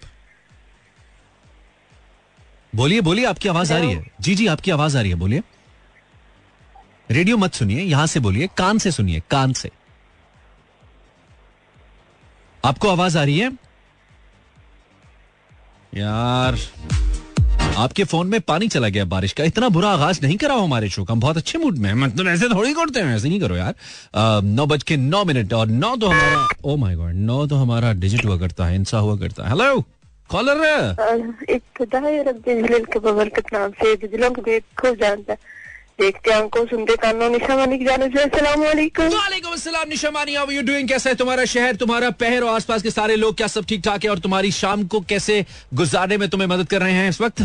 बोलिए 2.75 3.00
बोलिए 3.00 3.25
आपकी 3.26 3.49
आवाज़ 3.49 3.73
आ 3.73 3.78
रही 3.78 3.92
है। 3.92 4.04
जी 4.21 4.35
जी 4.35 4.47
आपकी 4.47 4.71
आवाज़ 4.71 4.97
आ 4.99 5.00
रही 5.00 5.11
है 5.11 5.16
बोलिए। 5.16 5.42
रेडियो 7.11 7.37
मत 7.37 7.54
सुनिए 7.54 7.82
यहाँ 7.82 8.06
से 8.06 8.21
बोलिए 8.21 8.49
कान 8.56 8.78
से 8.78 8.90
सुनिए 8.90 9.23
कान 9.30 9.52
से। 9.52 9.71
आपको 12.64 12.88
आवाज़ 12.88 13.18
आ 13.18 13.25
रही 13.25 13.38
है? 13.38 13.50
यार। 15.94 16.56
आपके 17.79 18.05
फ़ोन 18.05 18.26
में 18.26 18.41
पानी 18.41 18.67
चला 18.69 18.88
गया 18.88 19.05
बारिश 19.05 19.33
का। 19.33 19.45
इतना 19.45 19.69
बुरा 19.69 19.88
आगाज़ 19.91 20.21
नहीं 20.23 20.37
करा 20.38 20.55
हमारे 20.55 20.88
शो 20.88 21.05
का। 21.05 21.12
हम 21.12 21.21
बहुत 21.21 21.37
अच्छे 21.37 21.59
मूड 21.59 21.79
में 21.79 21.93
मतलब 21.95 22.29
ऐसे 22.29 22.49
थोड़ी 22.49 22.73
करते 22.75 23.00
हैं, 23.00 23.14
ऐसे 23.17 23.29
नहीं 23.29 23.41
करो 23.41 23.57
यार। 23.57 23.75
नौ 24.45 24.67
बज 24.67 24.83
के 24.83 24.97
नौ 24.97 25.25
मिनट 25.25 25.52
और 25.52 25.67
नौ 25.69 25.95
तो 25.97 26.09
हमारा 26.09 26.47
ओ 26.64 26.76
माय 26.76 26.95
गॉड 26.97 27.14
नौ 27.14 27.47
तो 27.47 27.57
हमारा 27.57 27.93
डिजिट 27.95 28.25
हुआ 28.25 28.37
करता 28.38 28.67
है 28.67 28.75
इंसा 28.75 28.99
हुआ 28.99 29.17
करता 29.17 29.45
है। 29.45 29.50
हेलो 29.50 29.81
कॉलर 30.31 30.57
इब्तदाई 31.50 32.19
रब 32.23 32.43
के 32.47 32.99
बबरकत 32.99 33.47
से 33.83 33.97
को 33.97 34.95
जानता 34.95 35.33
है। 35.33 35.38
देखते 36.01 36.31
आँखों 36.33 36.65
सुनते 36.67 36.95
कानों 36.97 37.29
निशा 37.31 37.57
मानी 37.57 37.79
की 37.79 37.85
जाने 37.85 38.07
से। 38.09 38.23
अस्सलाम 38.23 39.89
निशा 39.89 40.11
मानी 40.11 40.35
हाउ 40.35 40.51
यू 40.51 40.63
डूइंग 40.63 40.89
कैसा 40.89 41.11
है 41.11 41.17
तुम्हारा 41.17 41.45
शहर 41.45 41.77
तुम्हारा 41.77 42.11
पहर 42.23 42.43
और 42.43 42.55
आसपास 42.55 42.83
के 42.83 42.91
सारे 42.91 43.17
लोग 43.17 43.37
क्या 43.37 43.47
सब 43.47 43.65
ठीक 43.69 43.83
ठाक 43.85 44.05
है 44.05 44.11
और 44.11 44.19
तुम्हारी 44.19 44.51
शाम 44.53 44.85
को 44.87 45.01
कैसे 45.09 45.45
गुजारने 45.75 46.17
में 46.19 46.29
तुम्हें 46.29 46.49
मदद 46.49 46.69
कर 46.69 46.81
रहे 46.83 46.93
हैं 46.93 47.09
इस 47.09 47.21
वक्त? 47.21 47.43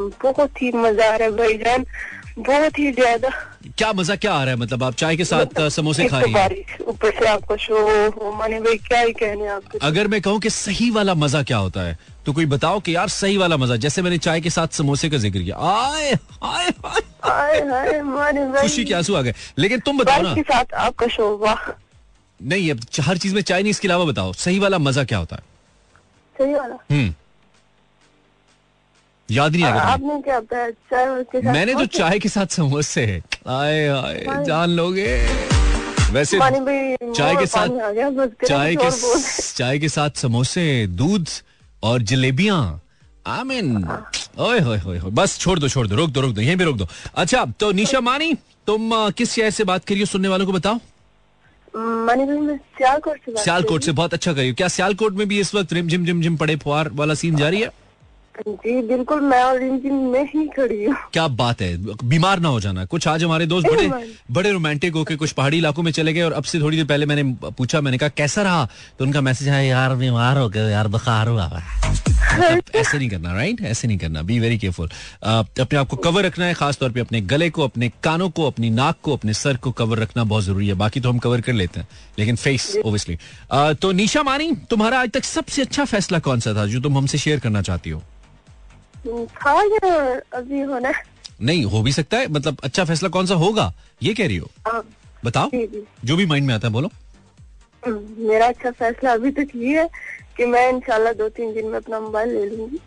बहुत 0.00 0.62
ही 0.62 0.70
मज़ा 0.72 1.12
आ 1.12 1.16
रहा 1.16 1.28
है 1.28 1.36
भाईजान। 1.36 1.84
बहुत 2.46 2.78
ही 2.78 2.90
ज़्यादा। 2.92 3.28
क्या 3.78 3.92
मज़ा 3.92 4.14
क्या 4.16 4.32
आ 4.32 4.42
रहा 4.44 4.54
है? 4.54 4.56
मतलब 4.60 4.82
आप 4.84 4.94
चाय 4.94 5.16
के 5.16 5.24
साथ 5.24 5.46
मतलब 5.46 5.68
समोसे 5.70 6.04
खा 6.08 6.20
रही 6.20 6.32
हैं 6.32 6.78
ऊपर 6.88 7.10
से 7.18 7.26
आपका 7.28 7.56
शो 7.56 7.80
हो 8.10 8.32
माने 8.36 8.60
भाई 8.60 8.76
क्या 8.86 9.00
ही 9.00 9.12
कहने 9.12 9.46
आपके 9.48 9.78
अगर 9.86 10.08
मैं 10.08 10.20
कहूँ 10.22 10.40
कि 10.40 10.50
सही 10.50 10.90
वाला 10.90 11.14
मज़ा 11.14 11.42
क्या 11.42 11.56
होता 11.58 11.80
है 11.80 11.98
तो 12.26 12.32
कोई 12.32 12.46
बताओ 12.46 12.80
कि 12.80 12.94
यार 12.94 13.08
सही 13.08 13.36
वाला 13.36 13.56
मज़ा 13.56 13.76
जैसे 13.84 14.02
मैंने 14.02 14.18
चाय 14.18 14.40
के 14.40 14.50
साथ 14.50 14.68
समोसे 14.76 15.10
का 15.10 15.16
ज़िक्र 15.18 15.38
किया। 15.40 15.56
आए 15.68 16.12
आए 16.44 16.70
भाई। 16.82 18.62
खुशी 18.62 18.84
के 18.84 18.94
आँसू 18.94 19.14
आ 19.14 19.22
गए। 19.22 19.34
लेकिन 19.58 19.80
तुम 19.80 19.98
बताओ 19.98 20.22
ना। 20.22 20.34
के 20.34 20.42
साथ 20.42 20.74
आपका 20.86 21.06
शो 21.08 21.36
वाह। 21.38 21.70
नहीं 22.40 22.70
अब 22.70 22.80
हर 23.00 23.18
चीज़ 23.18 23.34
में 23.34 23.42
चाय 23.42 23.62
नहीं 23.62 23.70
इसके 23.70 23.88
अलावा 23.88 24.04
बताओ 24.04 24.32
सही 24.34 24.58
वाला 24.58 24.78
मज़ा 24.78 25.04
क्या 25.04 25.18
होता 25.18 25.36
है? 25.36 25.42
सही 26.36 26.54
वाला? 26.54 26.76
हम्म। 26.90 27.14
याद 29.30 29.56
नहीं 29.56 30.20
के 30.22 30.40
साथ 30.58 31.44
मैंने 31.44 31.74
तो 31.74 31.84
चाय 31.98 32.18
के 32.18 32.28
साथ 32.28 32.46
समोसे। 32.56 33.04
आए 33.48 33.86
आए 33.88 34.44
जान 34.46 34.70
लोगे। 34.70 35.14
वैसे 36.12 36.38
चाय 36.38 37.36
के 37.36 37.46
साथ 37.46 37.68
आ 37.80 37.90
गया 37.90 38.26
चाय 38.44 38.76
के 38.76 38.90
चाय 39.52 39.78
के 39.78 39.88
साथ 39.88 40.10
समोसे 40.22 40.86
दूध 40.86 41.28
और 41.82 42.02
जलेबियाँ। 42.02 42.80
आई 43.26 43.42
मीन 43.44 43.84
ओए 44.38 44.60
होए 44.60 44.78
होए 44.78 44.98
बस 45.12 45.38
छोड़ 45.38 45.58
दो 45.58 45.68
छोड़ 45.68 45.86
दो 45.86 45.96
रोक 45.96 46.10
दो 46.10 46.20
रोक 46.20 46.32
दो 46.34 46.40
यहीं 46.40 46.56
पे 46.56 46.64
रोक 46.64 46.76
दो। 46.76 46.86
अच्छा 47.14 47.44
तो 47.60 47.70
निशा 47.72 48.00
मानी 48.00 48.32
तुम 48.66 48.90
किस 49.18 49.32
शहर 49.32 49.50
से 49.50 49.64
बात 49.64 49.84
करियो 49.84 50.06
सुनने 50.06 50.28
वालों 50.28 50.46
को 50.46 50.52
बताओ? 50.52 50.80
मानी 51.74 52.26
सियालकोट 52.74 53.82
से 53.82 53.92
बहुत 53.92 54.14
अच्छा 54.14 54.32
करियो 54.32 54.54
क्या 54.54 54.68
सियालकोट 54.68 55.12
में 55.16 55.26
भी 55.28 55.40
इस 55.40 55.54
वक्त 55.54 55.72
रिम 55.72 55.88
झिम 55.88 56.04
झिम 56.06 56.22
झिम 56.22 56.36
पड़े 56.36 56.56
फुहार 56.56 56.88
वाला 56.94 57.14
सीन 57.14 57.36
जारी 57.36 57.60
है? 57.60 57.70
जी 58.40 58.80
बिल्कुल 58.88 59.20
मैं 59.20 59.90
में 59.92 60.24
ही 60.24 60.46
खड़ी 60.48 60.84
हूँ। 60.84 60.94
क्या 61.12 61.26
बात 61.40 61.60
है 61.62 61.76
बीमार 62.04 62.40
ना 62.40 62.48
हो 62.48 62.60
जाना। 62.60 62.84
कुछ 62.84 63.06
आज 63.08 63.24
हमारे 63.24 63.46
दोस्त 63.46 63.68
बड़े 63.68 63.88
बड़े 64.30 64.50
रोमांटिक 64.52 64.94
होके 64.94 65.16
कुछ 65.16 65.32
पहाड़ी 65.32 65.58
इलाकों 65.58 65.82
में 65.82 65.90
चले 65.92 66.12
गए 66.12 66.22
और 66.22 66.32
अब 66.32 66.44
से 66.44 66.60
थोड़ी 66.60 66.76
देर 66.76 66.86
पहले 66.86 67.06
मैंने 67.06 67.22
पूछा 67.50 67.80
मैंने 67.80 67.98
कहा 67.98 68.08
कैसा 68.08 68.42
रहा? 68.42 68.68
तो 68.98 69.04
उनका 69.04 69.20
मैसेज 69.20 69.48
आया 69.48 69.60
यार 69.60 69.94
बीमार 69.96 70.38
हो 70.38 70.48
गए 70.48 70.70
यार 70.70 70.88
बुखार 70.88 71.28
हुआ 71.28 71.46
है." 71.46 71.78
मतलब 72.30 72.76
ऐसे 72.76 72.98
नहीं 72.98 73.08
करना 73.08 73.32
राइट 73.34 73.60
ऐसे 73.60 73.88
नहीं 73.88 73.98
करना। 73.98 74.22
बी 74.22 74.38
वेरी 74.40 74.58
केयरफुल 74.58 74.88
अपने 75.24 75.78
आप 75.78 75.88
को 75.88 75.96
कवर 75.98 76.24
रखना 76.24 76.44
है 76.44 76.54
खासतौर 76.54 76.92
पे 76.92 77.00
अपने 77.00 77.20
गले 77.32 77.48
को 77.50 77.64
अपने 77.64 77.88
कानों 78.04 78.28
को 78.30 78.46
अपनी 78.46 78.70
नाक 78.70 78.96
को 79.02 79.16
अपने 79.16 79.34
सर 79.34 79.56
को 79.56 79.70
कवर 79.72 79.98
रखना 79.98 80.24
बहुत 80.24 80.44
ज़रूरी 80.44 80.68
है। 80.68 80.74
बाकी 80.74 81.00
तो 81.00 81.10
हम 81.10 81.18
कवर 81.18 81.40
कर 81.40 81.52
लेते 81.52 81.80
हैं 81.80 81.88
लेकिन 82.18 82.36
फेस 82.36 82.76
ओबियसली 82.84 83.18
तो 83.82 83.92
निशा 83.92 84.22
मानी 84.22 84.52
तुम्हारा 84.70 85.00
आज 85.00 85.10
तक 85.10 85.24
सबसे 85.24 85.62
अच्छा 85.62 85.84
फैसला 85.84 86.18
कौन 86.18 86.40
सा 86.40 86.54
था 86.54 86.66
जो 86.66 86.80
तुम 86.80 86.98
हमसे 86.98 87.18
शेयर 87.18 87.40
करना 87.40 87.62
चाहती 87.62 87.90
हो? 87.90 88.02
था 89.06 89.52
या 89.64 90.20
अभी 90.34 90.60
होना 90.62 90.92
नहीं 91.40 91.64
हो 91.64 91.82
भी 91.82 91.92
सकता 91.92 92.16
है। 92.18 92.28
मतलब 92.28 92.58
अच्छा 92.64 92.84
फैसला 92.84 93.08
कौन 93.08 93.26
सा 93.26 93.34
होगा 93.34 93.72
ये 94.02 94.14
कह 94.14 94.26
रही 94.26 94.36
हो? 94.36 94.50
हाँ, 94.66 94.84
बताओ। 95.24 95.50
जी 95.54 96.16
भी 96.16 96.26
माइंड 96.26 96.46
में 96.46 96.54
आता 96.54 96.68
है 96.68 96.72
बोलो। 96.72 96.90
हम्म, 97.82 98.28
मेरा 98.28 98.46
अच्छा 98.46 98.70
फैसला 98.70 99.12
अभी 99.12 99.30
तक 99.30 99.48
ये 99.56 99.80
है 99.80 99.88
कि 100.36 100.46
मैं 100.46 100.68
इंशाल्लाह 100.70 101.12
दो 101.12 101.28
तीन 101.28 101.54
दिन 101.54 101.66
में 101.66 101.76
अपना 101.78 102.00
मोबाइल 102.00 102.34
ले 102.34 102.44
लूँगी। 102.46 102.78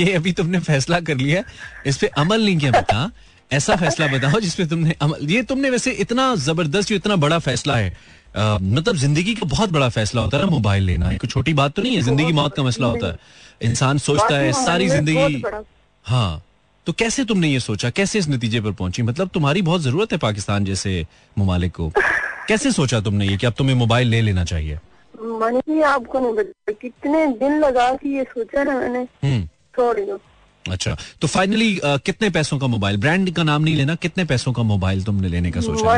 ये 0.00 0.12
अभी 0.14 0.32
तुमने 0.32 0.58
फैसला 0.60 1.00
कर 1.00 1.16
लिया 1.16 1.38
है, 1.38 1.44
इस 1.86 1.96
पे 1.98 2.06
अमल 2.18 2.44
नहीं 2.44 2.58
किया 2.58 2.70
बता 2.72 3.10
ऐसा 3.50 3.76
फैसला 3.76 4.06
बताओ 4.08 4.40
जिसपे 4.40 4.64
तुमने 4.66 4.94
अमल 5.02 5.30
ये 5.30 5.42
तुमने 5.44 5.70
वैसे 5.70 5.90
इतना 6.02 6.34
ज़बरदस्त 6.36 6.92
इतना 6.92 7.16
बड़ा 7.16 7.38
फैसला 7.38 7.76
है। 7.76 7.96
मतलब 8.36 8.96
ज़िंदगी 8.96 9.34
का 9.34 9.46
बहुत 9.46 9.70
बड़ा 9.72 9.88
फैसला 9.88 10.22
होता 10.22 10.36
है 10.36 10.44
ना 10.44 10.50
मोबाइल 10.50 10.84
लेना। 10.84 11.10
एक 11.12 11.26
छोटी 11.26 11.54
बात 11.54 11.74
तो 11.74 11.82
नहीं 11.82 11.94
है 11.96 12.02
ज़िंदगी 12.02 12.32
मौत 12.32 12.56
का 12.56 12.62
मसला 12.62 12.86
होता 12.86 13.06
है। 13.06 13.18
इंसान 13.62 13.98
सोचता 13.98 14.36
है 14.36 14.52
सारी 14.54 14.88
ज़िंदगी 14.88 15.42
हाँ 16.04 16.42
तो 16.86 16.92
कैसे 16.92 17.24
तुमने 17.24 17.48
ये 17.48 17.60
सोचा? 17.60 17.90
कैसे 17.90 18.18
इस 18.18 18.28
नतीजे 18.28 18.60
पर 18.60 18.72
पहुँची? 18.72 19.02
मतलब 19.02 19.28
तुम्हारी 19.34 19.62
बहुत 19.62 19.80
ज़रूरत 19.80 20.12
है 20.12 20.18
पाकिस्तान 20.18 20.64
जैसे 20.64 21.06
ममालिक 21.36 21.72
को। 21.72 21.90
कैसे 22.48 22.72
सोचा 22.72 23.00
तुमने 23.00 23.26
ये 23.26 23.36
कि 23.36 23.46
अब 23.46 23.52
तुम्हें 23.58 23.76
मोबाइल 23.76 24.08
ले 24.08 24.20
लेना 24.20 24.44
चाहिए? 24.44 24.78
मानी 25.14 25.80
आपको 25.82 26.20
नहीं 26.20 26.74
कितने 26.74 27.26
दिन 27.38 27.58
लगा 27.60 27.90
के 27.94 28.08
ये 28.16 28.24
सोचा 28.24 28.64
ना 28.64 28.72
मैंने। 28.72 29.06
हम्म। 29.24 29.42
छोड़ 29.76 30.00
दो 30.00 30.16
अच्छा। 30.70 30.96
तो 31.20 31.26
फाइनली 31.26 31.76
uh, 31.76 32.00
कितने 32.02 32.30
पैसों 32.30 32.58
का 32.58 32.66
मोबाइल 32.66 32.96
ब्रांड 32.96 33.30
का 33.30 33.42
नाम 33.42 33.62
नहीं 33.62 33.74
लेना 33.76 33.94
कितने 33.94 34.24
पैसों 34.24 34.52
का 34.52 34.62
मोबाइल 34.62 35.02
तुमने 35.04 35.28
लेने 35.28 35.50
का 35.50 35.60
सोचा? 35.60 35.96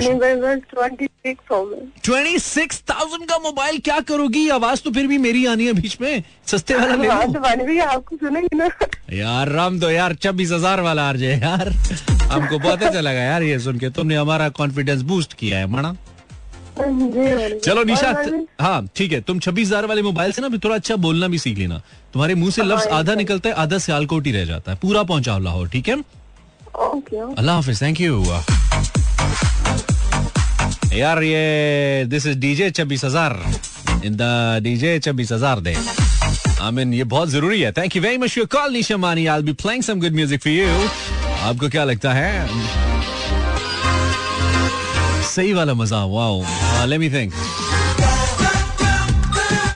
ट्वेंटी 2.05 2.39
सिक्स 2.39 2.83
थाउज़ेंड 2.91 3.29
का 3.29 3.39
मोबाइल 3.39 3.79
क्या 3.79 4.01
करोगी? 4.01 4.49
आवाज़ 4.49 4.83
तो 4.83 4.91
फिर 4.91 5.07
भी 5.07 5.19
मेरी 5.19 5.47
आनी 5.47 5.67
है 5.67 5.73
बीच 5.73 6.01
में। 6.01 6.23
सस्ते 6.47 6.75
वाला 6.75 6.95
ले 6.95 7.09
लो। 7.09 7.13
ना। 8.55 8.71
यार 9.13 9.49
राम 9.49 9.81
तो 9.81 9.91
यार 9.91 10.15
छब्बीस 10.15 10.53
हज़ार 10.53 10.81
वाला 10.81 11.09
आर 11.09 11.17
जे 11.17 11.33
यार 11.33 11.69
हमको 12.33 12.59
पता 12.59 12.91
चला 12.91 13.13
यार 13.13 13.43
ये 13.43 13.59
सुन 13.59 13.79
के। 13.79 13.91
तुमने 13.91 14.17
हमारा 14.17 14.49
कॉन्फिडेंस 14.49 15.03
बूस्ट 15.03 15.35
किया 15.35 15.59
है 15.59 15.67
मानी। 15.67 15.97
चलो 16.79 17.83
निशा 17.85 18.11
हाँ 18.61 18.89
ठीक 18.97 19.13
है 19.13 19.21
तुम 19.21 19.39
छब्बीस 19.41 19.67
हज़ार 19.69 19.87
वाले 19.87 20.03
मोबाइल 20.03 20.33
से 20.33 20.43
ना 20.43 20.49
भी 20.49 20.59
थोड़ा 20.59 20.75
अच्छा 20.75 20.97
बोलना 20.97 21.29
भी 21.29 21.39
सीख 21.39 21.59
लेना। 21.59 21.81
तुम्हारे 22.13 22.35
मुँह 22.35 22.51
से 22.51 22.63
लफ्ज 22.63 22.87
आधा 22.93 23.15
निकलता 23.15 23.49
है 23.49 23.55
आधा 23.55 23.79
सियालकोट 23.79 24.27
ही 24.27 24.33
रह 24.33 24.45
जाता 24.45 24.73
है। 24.73 24.79
पूरा 24.83 25.03
पहुंचाओ 25.03 25.39
लाहौर 25.41 25.69
ठीक 25.69 25.89
है? 25.89 25.97
अल्लाह 27.39 27.55
हाफिज 27.55 27.83
थैंक 27.83 28.01
यू 28.01 28.23
यार 30.95 31.23
ये 31.23 32.05
दिस 32.09 32.27
इज़ 32.27 32.39
डीजे 32.39 32.71
छब्बीस 32.71 33.05
हज़ार। 33.05 33.33
इन 34.05 34.17
द 34.17 34.61
डीजे 34.63 34.99
छब्बीस 34.99 35.33
हज़ार 35.33 35.61
दे। 35.61 35.75
आई 36.63 36.71
मीन 36.73 36.95
ये 36.95 37.05
बहुत 37.07 37.29
ज़रूरी 37.29 37.61
है। 37.61 37.73
Thank 37.73 37.97
you 37.97 38.03
very 38.03 38.19
much 38.19 38.37
your 38.39 38.47
call 38.53 38.73
Nisha 38.73 38.97
Mani. 38.97 39.27
I 39.27 39.43
be 39.43 39.53
playing 39.65 39.83
some 39.83 40.01
good 40.01 40.15
music 40.15 40.41
for 40.43 40.53
you 40.53 40.67
आपको 41.49 41.69
क्या 41.69 41.85
लगता 41.85 42.13
है? 42.13 42.49
सही 45.27 45.53
वाला 45.53 45.75
मज़ा 45.75 46.05
वाओ 46.07 46.43
लेट 46.85 47.01
मी 47.01 47.11
थिंक 47.11 47.33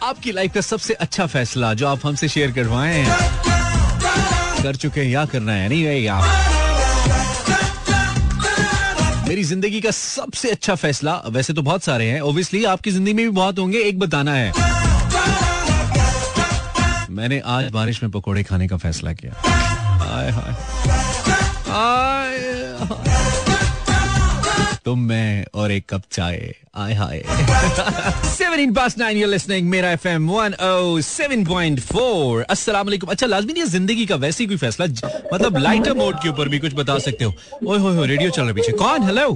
आपकी 0.03 0.33
लाइफ 0.33 0.53
का 0.55 0.61
सबसे 0.61 0.95
अच्छा 0.95 1.27
फैसला 1.27 1.73
जो 1.75 1.87
आप 1.89 2.07
हमसे 2.07 2.29
शेयर 2.29 2.51
करवाए, 2.53 3.05
कर 4.63 4.77
चुके 4.77 5.01
हैं 5.01 5.09
या 5.09 5.25
करना 5.27 5.53
है, 5.53 5.69
नहीं 5.69 6.09
आप 6.09 6.25
मेरी 9.29 9.43
ज़िंदगी 9.45 9.81
का 9.81 9.91
सबसे 9.91 10.51
अच्छा 10.51 10.75
फैसला, 10.75 11.15
वैसे 11.29 11.53
तो 11.53 11.63
बहुत 11.63 11.83
सारे 11.85 12.07
हैं 12.07 12.21
ओब्वियसली 12.23 12.65
आपकी 12.65 12.91
ज़िंदगी 12.91 13.13
में 13.15 13.25
भी 13.25 13.31
बहुत 13.31 13.59
होंगे, 13.59 13.79
एक 13.79 13.99
बताना 13.99 14.35
है। 14.35 14.53
मैंने 17.13 17.41
आज 17.49 17.71
बारिश 17.73 18.03
में 18.03 18.11
पकोड़े 18.13 18.43
खाने 18.43 18.69
का 18.69 18.77
फैसला 18.79 19.13
किया। 19.13 19.33
आए 20.11 20.31
हाय 20.31 20.55
तुम 24.91 25.01
मैं 25.09 25.45
और 25.55 25.73
एक 25.73 25.85
कप 25.91 26.03
चाय। 26.13 26.55
आय 26.77 26.95
हाय। 26.95 27.23
Seven 28.29 28.73
past 28.75 28.97
nine 28.99 29.17
you're 29.19 29.29
listening 29.29 29.69
मेरा 29.71 29.91
F 29.91 30.07
M 30.09 30.29
one 30.31 30.55
O 30.55 31.01
seven 31.01 31.45
point 31.47 31.81
four 31.81 32.43
अस्सलाम 32.51 32.89
अच्छा 32.89 33.27
लाजमी 33.27 33.53
नहीं 33.53 33.65
ज़िंदगी 33.65 34.07
का 34.07 34.17
वैसे 34.17 34.47
कोई 34.47 34.57
फैसला? 34.57 34.87
मतलब 35.35 35.57
लाइटर 35.59 35.95
मोड 35.95 36.17
के 36.23 36.29
ऊपर 36.29 36.49
भी 36.49 36.59
कुछ 36.59 36.75
बता 36.75 36.99
सकते 36.99 37.25
हो। 37.25 37.35
ओए 37.67 37.79
हो 37.79 38.05
रेडियो 38.05 38.31
चल 38.31 38.43
रहा 38.43 38.53
पीछे। 38.53 38.73
कौन? 38.73 39.03
हेलो 39.03 39.31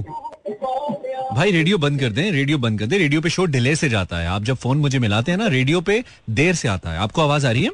भाई 1.35 1.51
रेडियो 1.51 1.77
बंद 1.77 1.99
कर 1.99 2.09
दें 2.09 2.31
रेडियो 2.31 2.57
बंद 2.57 2.79
कर 2.79 2.85
दें। 2.85 2.97
रेडियो 2.97 3.21
पे 3.21 3.29
शो 3.29 3.45
डिले 3.45 3.75
से 3.75 3.89
जाता 3.89 4.17
है। 4.17 4.27
आप 4.27 4.43
जब 4.43 4.57
फ़ोन 4.57 4.77
मुझे 4.77 4.99
मिलाते 4.99 5.31
हैं 5.31 5.37
ना 5.39 5.47
रेडियो 5.47 5.81
पे 5.81 6.03
देर 6.41 6.55
से 6.55 6.67
आता 6.67 6.89
है। 6.89 6.99
आपको 6.99 7.21
आवाज़ 7.21 7.47
आ 7.47 7.51
रही 7.51 7.63
है? 7.63 7.71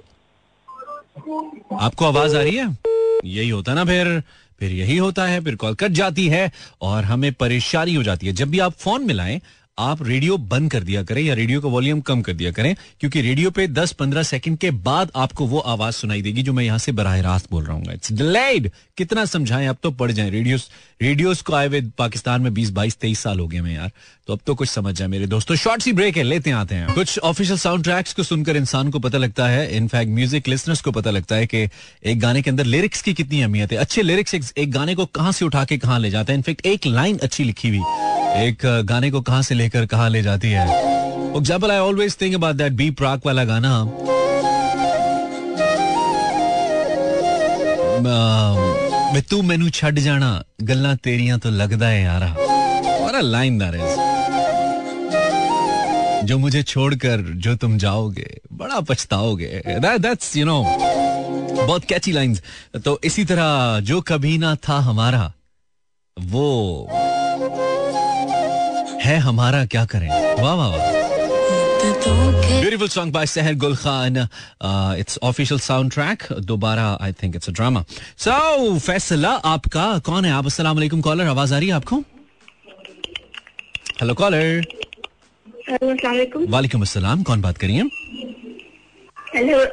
आपको 1.79 2.05
आवाज़ 2.05 2.37
आ 2.37 2.41
रही 2.41 2.55
है? 2.55 2.77
यही 3.25 3.49
होता 3.49 3.73
ना 3.73 3.85
फिर। 3.85 4.21
फिर 4.61 4.71
यही 4.71 4.97
होता 4.97 5.25
है, 5.25 5.39
फिर 5.41 5.55
कॉल 5.55 5.75
कट 5.75 5.91
जाती 5.91 6.27
है 6.27 6.51
और 6.81 7.03
हमें 7.03 7.31
परेशानी 7.33 7.93
हो 7.93 8.03
जाती 8.03 8.27
है। 8.27 8.33
जब 8.33 8.49
भी 8.49 8.59
आप 8.59 8.73
फ़ोन 8.73 9.05
मिलाएँ 9.05 9.41
आप 9.81 10.01
रेडियो 10.03 10.37
बंद 10.37 10.71
कर 10.71 10.83
दिया 10.83 11.03
करें 11.03 11.21
या 11.21 11.33
रेडियो 11.33 11.61
का 11.61 11.69
वॉल्यूम 11.69 12.01
कम 12.01 12.21
कर 12.21 12.33
दिया 12.33 12.51
करें, 12.51 12.75
क्योंकि 12.99 13.21
रेडियो 13.21 13.51
पे 13.51 13.67
10-15 13.69 14.23
सेकंड 14.23 14.57
के 14.57 14.71
बाद 14.71 15.11
आपको 15.15 15.45
वो 15.45 15.59
आवाज़ 15.59 15.95
सुनाई 15.95 16.21
देगी 16.21 16.43
जो 16.43 16.53
मैं 16.53 16.63
यहाँ 16.63 16.77
से 16.77 16.91
बराह 16.91 17.19
रास्त 17.21 17.51
बोल 17.51 17.63
रहा 17.63 17.75
हूँ। 17.75 17.93
इट्स 17.93 18.11
डिलेड 18.11 18.69
कितना 18.97 19.25
समझाएँ, 19.25 19.67
अब 19.67 19.77
तो 19.83 19.91
पड़ 19.91 20.11
जाए। 20.11 20.29
रेडियो 20.29 20.57
रेडियोस 21.01 21.41
को 21.41 21.53
आए 21.53 21.67
हुए 21.67 21.81
पाकिस्तान 21.97 22.41
में 22.41 22.53
20 22.53 22.71
22 22.71 22.97
23 22.99 23.19
साल 23.19 23.39
हो 23.39 23.47
गए 23.47 23.61
मैं 23.61 23.73
यार। 23.73 23.91
तो 24.27 24.33
अब 24.33 24.39
तो 24.47 24.55
कुछ 24.55 24.69
समझ 24.69 24.93
जाए 24.95 25.07
मेरे 25.07 25.27
दोस्तों। 25.27 25.55
शॉर्ट 25.55 25.81
सी 25.81 25.93
ब्रेक 25.93 26.17
है, 26.17 26.23
लेते 26.23 26.51
आते 26.51 26.75
हैं। 26.75 26.93
कुछ 26.93 27.17
ऑफिशियल 27.19 27.57
साउंड 27.57 27.83
ट्रैक्स 27.83 28.13
को 28.13 28.23
सुनकर 28.23 28.57
इंसान 28.57 28.91
को 28.91 28.99
पता 28.99 29.17
लगता 29.17 29.47
है। 29.47 29.67
इनफैक्ट 29.77 30.11
म्यूज़िक 30.11 30.47
लिसनर्स 30.47 30.81
को 30.81 30.91
पता 30.91 31.11
लगता 31.11 31.35
है 31.35 31.47
कि 31.47 31.67
एक 32.03 32.19
गाने 32.19 32.41
के 32.41 32.49
अंदर 32.49 32.65
लिरिक्स 32.65 33.01
की 33.01 33.13
कितनी 33.13 33.41
अहमियत 33.41 33.71
है। 33.71 33.77
अच्छे 33.77 34.01
लिरिक्स 34.01 34.53
एक 34.57 34.71
गाने 34.71 34.95
को 34.95 35.05
कहाँ 35.07 35.31
से 35.31 35.45
उठा 35.45 35.65
के 35.65 35.77
कहाँ 35.77 35.99
ले 35.99 36.09
जाते 36.11 36.31
हैं। 36.31 36.37
इनफैक्ट 36.37 36.65
एक 36.65 36.87
लाइन 36.87 37.17
अच्छी 37.19 37.43
लिखी 37.43 37.69
हुई 37.69 38.10
एक 38.37 38.65
गाने 38.85 39.09
को 39.11 39.21
कहाँ 39.21 39.41
से 39.41 39.55
लेकर 39.55 39.85
कहाँ 39.85 40.09
ले 40.09 40.21
जाती 40.21 40.51
है? 40.51 40.67
Example 41.37 41.71
I 41.71 41.77
always 41.79 42.15
think 42.21 42.35
about 42.35 42.55
that 42.55 42.73
B 42.73 42.89
Praak 42.93 43.25
वाला 43.25 43.43
गाना। 43.45 43.83
मैं 49.13 49.21
तू 49.29 49.41
मैनू 49.41 49.69
छड़ 49.71 49.99
जाना, 49.99 50.43
गल्ला 50.61 50.93
तेरिया 50.97 51.37
तो 51.37 51.49
लगदा 51.51 51.87
है 51.87 52.01
यारा। 52.03 52.27
और 52.97 53.21
लाइन 53.23 53.57
दैट 53.59 53.75
इज़ 53.75 53.99
जो 56.27 56.37
मुझे 56.37 56.61
छोड़कर 56.63 57.21
जो 57.37 57.55
तुम 57.55 57.77
जाओगे, 57.77 58.39
बड़ा 58.53 58.79
पछताओगे। 58.79 59.63
दैट्स 59.79 60.35
यू 60.37 60.45
नो 60.45 60.63
बहुत 60.63 61.85
कैची 61.85 62.11
लाइंस 62.11 62.41
तो 62.85 62.99
इसी 63.03 63.25
तरह, 63.25 63.79
जो 63.81 64.01
कभी 64.03 64.37
ना 64.37 64.55
था 64.69 64.77
हमारा, 64.81 65.31
वो 66.17 66.89
है 69.01 69.17
हमारा 69.19 69.65
क्या 69.65 69.85
करें? 69.93 70.09
वाह 70.41 70.53
वाह 70.55 70.67
वाह। 70.69 70.99
Beautiful 71.81 72.87
song 72.87 73.13
by 73.13 73.25
Sehar 73.25 73.53
Gul 73.63 73.75
Khan 73.75 74.17
it's 74.99 75.19
official 75.23 75.59
soundtrack 75.91 76.23
दोबारा 76.43 76.85
I 77.01 77.11
think 77.23 77.35
it's 77.35 77.49
a 77.49 77.51
drama 77.53 77.83
so 78.17 78.79
फैसला 78.79 79.29
आपका 79.29 79.87
कौन 80.05 80.25
है? 80.25 80.31
आप 80.31 80.45
अस्सलाम 80.45 80.75
वालेकुम 80.75 81.01
कॉलर 81.01 81.27
आवाज़ 81.27 81.53
आ 81.53 81.57
रही 81.57 81.67
है 81.67 81.73
आपको? 81.75 82.03
हेलो 84.01 84.13
कॉलर 84.13 84.61
वालेकुम। 86.49 86.81
अस्सलाम 86.81 87.23
कौन 87.23 87.41
बात 87.41 87.57
करिए 87.57 87.83
हेलो 89.35 89.63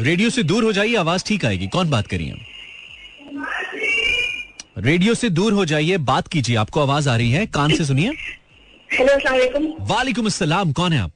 रेडियो 0.00 0.30
से 0.30 0.42
दूर 0.42 0.64
हो 0.64 0.72
जाइए 0.72 0.96
आवाज़ 0.96 1.24
ठीक 1.26 1.44
आएगी। 1.44 1.66
कौन 1.68 1.90
बात 1.90 2.06
करिए 2.06 2.34
रेडियो 4.78 5.14
से 5.14 5.28
दूर 5.30 5.52
हो 5.52 5.64
जाइए 5.64 5.96
बात 6.08 6.28
कीजिए 6.28 6.56
आपको 6.56 6.80
आवाज़ 6.80 7.08
आ 7.08 7.16
रही 7.16 7.30
है 7.30 7.46
कान 7.48 7.74
से 7.76 7.84
सुनिए। 7.84 8.10
हेलो 8.90 9.14
वालेकुम। 9.88 10.26
अस्सलाम 10.26 10.72
कौन 10.72 10.92
है 10.92 11.00
आप? 11.00 11.10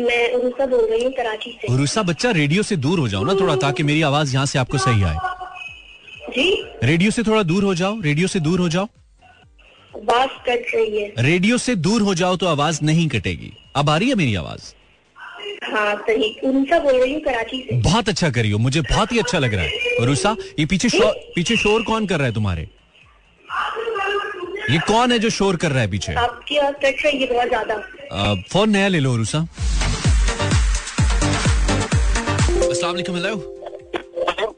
मैं 0.00 0.32
उरुसा 0.32 0.66
बोल 0.66 0.84
रही 0.90 1.04
हूँ 1.04 1.12
कराची 1.12 1.50
से। 1.52 1.72
उरुसा 1.72 2.02
बच्चा 2.02 2.30
रेडियो 2.30 2.62
से 2.62 2.76
दूर 2.76 2.98
हो 2.98 3.08
जाओ 3.08 3.24
ना 3.24 3.34
थोड़ा 3.34 3.56
ताकि 3.56 3.82
मेरी 3.82 4.02
आवाज़ 4.02 4.34
यहाँ 4.34 4.46
से 4.46 4.58
आपको 4.58 4.78
सही 4.78 5.02
आए। 5.02 5.16
जी? 6.30 6.46
रेडियो 6.84 7.10
से 7.10 7.22
थोड़ा 7.22 7.42
दूर 7.42 7.64
हो 7.64 7.74
जाओ 7.74 8.00
रेडियो 8.00 8.26
से 8.26 8.40
दूर 8.40 8.60
हो 8.60 8.68
जाओ। 8.68 8.88
बात 9.94 10.42
कट 10.48 10.74
रही 10.74 11.02
है। 11.02 11.12
रेडियो 11.18 11.58
से 11.58 11.74
दूर 11.76 12.02
हो 12.02 12.14
जाओ 12.14 12.36
तो 12.36 12.46
आवाज़ 12.46 12.84
नहीं 12.84 13.08
कटेगी। 13.08 13.52
अब 13.76 13.90
आ 13.90 13.96
रही 13.96 14.08
है 14.08 14.14
मेरी 14.14 14.34
आवाज़? 14.34 14.72
हाँ 15.64 15.94
सही। 15.96 16.34
बोल 16.44 17.00
रही 17.00 17.12
हूँ 17.12 17.20
कराची 17.20 17.62
से। 17.62 17.80
बहुत 17.82 18.08
अच्छा 18.08 18.30
करियो 18.30 18.58
मुझे 18.58 18.80
बहुत 18.80 19.12
ही 19.12 19.18
अच्छा 19.18 19.38
लग 19.38 19.54
रहा 19.54 19.64
है। 19.64 19.96
उरुसा 20.00 20.36
ये 20.58 20.66
पीछे 20.66 20.88
शोर 20.88 21.12
पीछे 21.34 21.56
शोर 21.56 21.82
कौन 21.82 22.06
कर 22.06 22.18
रहा 22.18 22.26
है 22.26 22.34
तुम्हारे? 22.34 22.68
ये 24.70 24.78
कौन 24.88 25.12
है 25.12 25.18
जो 25.18 25.28
शोर 25.30 25.56
कर 25.56 25.72
रहा 25.72 25.80
है 25.80 25.90
पीछे? 25.90 26.12
आपकी 26.14 26.54
है 26.54 26.70
बहुत 26.72 27.48
ज़्यादा। 27.48 28.34
फ़ोन 28.50 28.70
नया 28.70 28.88
ले 28.88 29.00
लो 29.00 29.14
रूसा। 29.16 29.38
अस्सलाम 32.68 32.92
वालेकुम 32.92 33.16
हेलो 33.16 34.56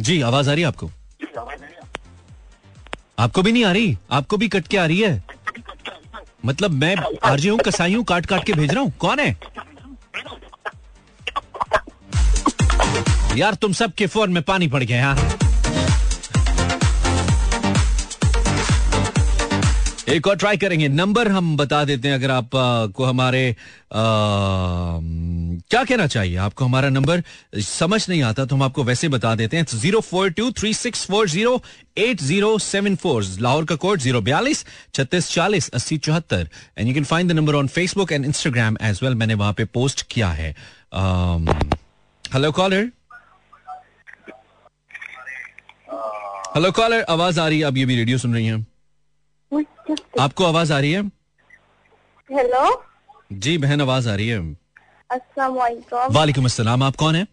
जी 0.00 0.20
आवाज़ 0.22 0.50
आ 0.50 0.52
रही 0.52 0.62
है 0.62 0.68
आपको? 0.68 0.90
आपको 3.18 3.42
भी 3.42 3.52
नहीं 3.52 3.64
आ 3.64 3.72
रही? 3.72 3.96
आपको 4.10 4.36
भी 4.36 4.48
कट 4.48 4.66
के 4.66 4.76
आ 4.76 4.86
रही 4.86 5.00
है? 5.00 5.22
मतलब 6.44 6.70
मैं 6.70 6.96
आरजे 7.24 7.48
हूँ 7.48 7.58
कसाई 7.66 7.94
हूँ 7.94 8.04
काट 8.04 8.26
काट 8.26 8.44
के 8.46 8.52
भेज 8.52 8.74
रहा 8.74 8.82
हूँ। 8.82 8.92
कौन 8.98 9.18
है? 9.20 9.36
यार 13.36 13.54
तुम 13.54 13.72
सबके 13.72 14.06
फ़ोन 14.06 14.32
में 14.32 14.42
पानी 14.42 14.68
पड़ 14.68 14.82
गया 14.82 14.98
यहाँ 14.98 15.38
एक 20.08 20.26
और 20.28 20.36
ट्राई 20.36 20.56
करेंगे। 20.56 20.88
नंबर 20.88 21.28
हम 21.28 21.56
बता 21.56 21.84
देते 21.84 22.08
हैं 22.08 22.14
अगर 22.14 22.30
आप 22.30 22.56
आ, 22.56 22.86
को 22.86 23.04
हमारे 23.04 23.50
आ, 23.50 23.54
क्या 25.70 25.82
कहना 25.84 26.06
चाहिए? 26.06 26.36
आपको 26.36 26.64
हमारा 26.64 26.88
नंबर 26.88 27.22
समझ 27.58 28.08
नहीं 28.08 28.22
आता 28.22 28.44
तो 28.44 28.56
हम 28.56 28.62
आपको 28.62 28.84
वैसे 28.84 29.08
बता 29.08 29.34
देते 29.34 29.56
हैं। 29.56 29.64
Zero 29.66 30.00
four 30.00 30.30
two 30.30 30.50
three 30.58 30.72
six 30.74 31.06
four 31.06 31.28
zero 31.28 31.62
eight 31.98 32.20
zero 32.22 32.58
seven 32.58 32.96
four 32.96 33.24
Lahore 33.40 33.64
का 33.64 33.76
कोड 33.76 34.00
ज़ीरो 34.00 34.20
बयालीस 34.20 34.64
छत्तीस 34.94 35.30
चालीस 35.30 35.68
अस्सी 35.70 35.98
चौहत्तर। 35.98 36.48
And 36.78 36.88
you 36.88 36.94
can 36.94 37.04
find 37.04 37.30
the 37.30 37.36
number 37.36 37.54
on 37.54 37.68
Facebook 37.68 38.12
and 38.12 38.24
Instagram 38.24 38.76
as 38.82 39.00
well 39.02 39.14
मैंने 39.14 39.34
वहाँ 39.34 39.52
पे 39.52 39.64
पोस्ट 39.78 40.06
किया 40.10 40.28
है। 40.32 40.50
हेलो 42.24 42.52
कॉलर 42.52 42.90
हेलो 46.56 46.70
कॉलर 46.72 47.04
आवाज़ 47.10 47.40
आ 47.40 47.48
रही 47.48 47.58
है। 47.58 47.64
अब 47.64 47.76
ये 47.76 47.84
भी 47.86 47.96
रेडियो 47.96 48.18
सुन 48.18 48.34
रही 48.34 48.46
हैं। 48.46 48.66
आपको 50.20 50.44
आवाज़ 50.44 50.72
आ 50.72 50.78
रही 50.78 50.92
है? 50.92 51.02
हेलो 52.30 52.82
जी 53.32 53.56
बहन 53.58 53.80
आवाज़ 53.80 54.08
आ 54.08 54.14
रही 54.14 54.28
है। 54.28 54.38
वालेकुम 56.10 56.44
अस्सलाम। 56.44 56.82
आप 56.82 56.96
कौन 56.96 57.16
है? 57.16 57.26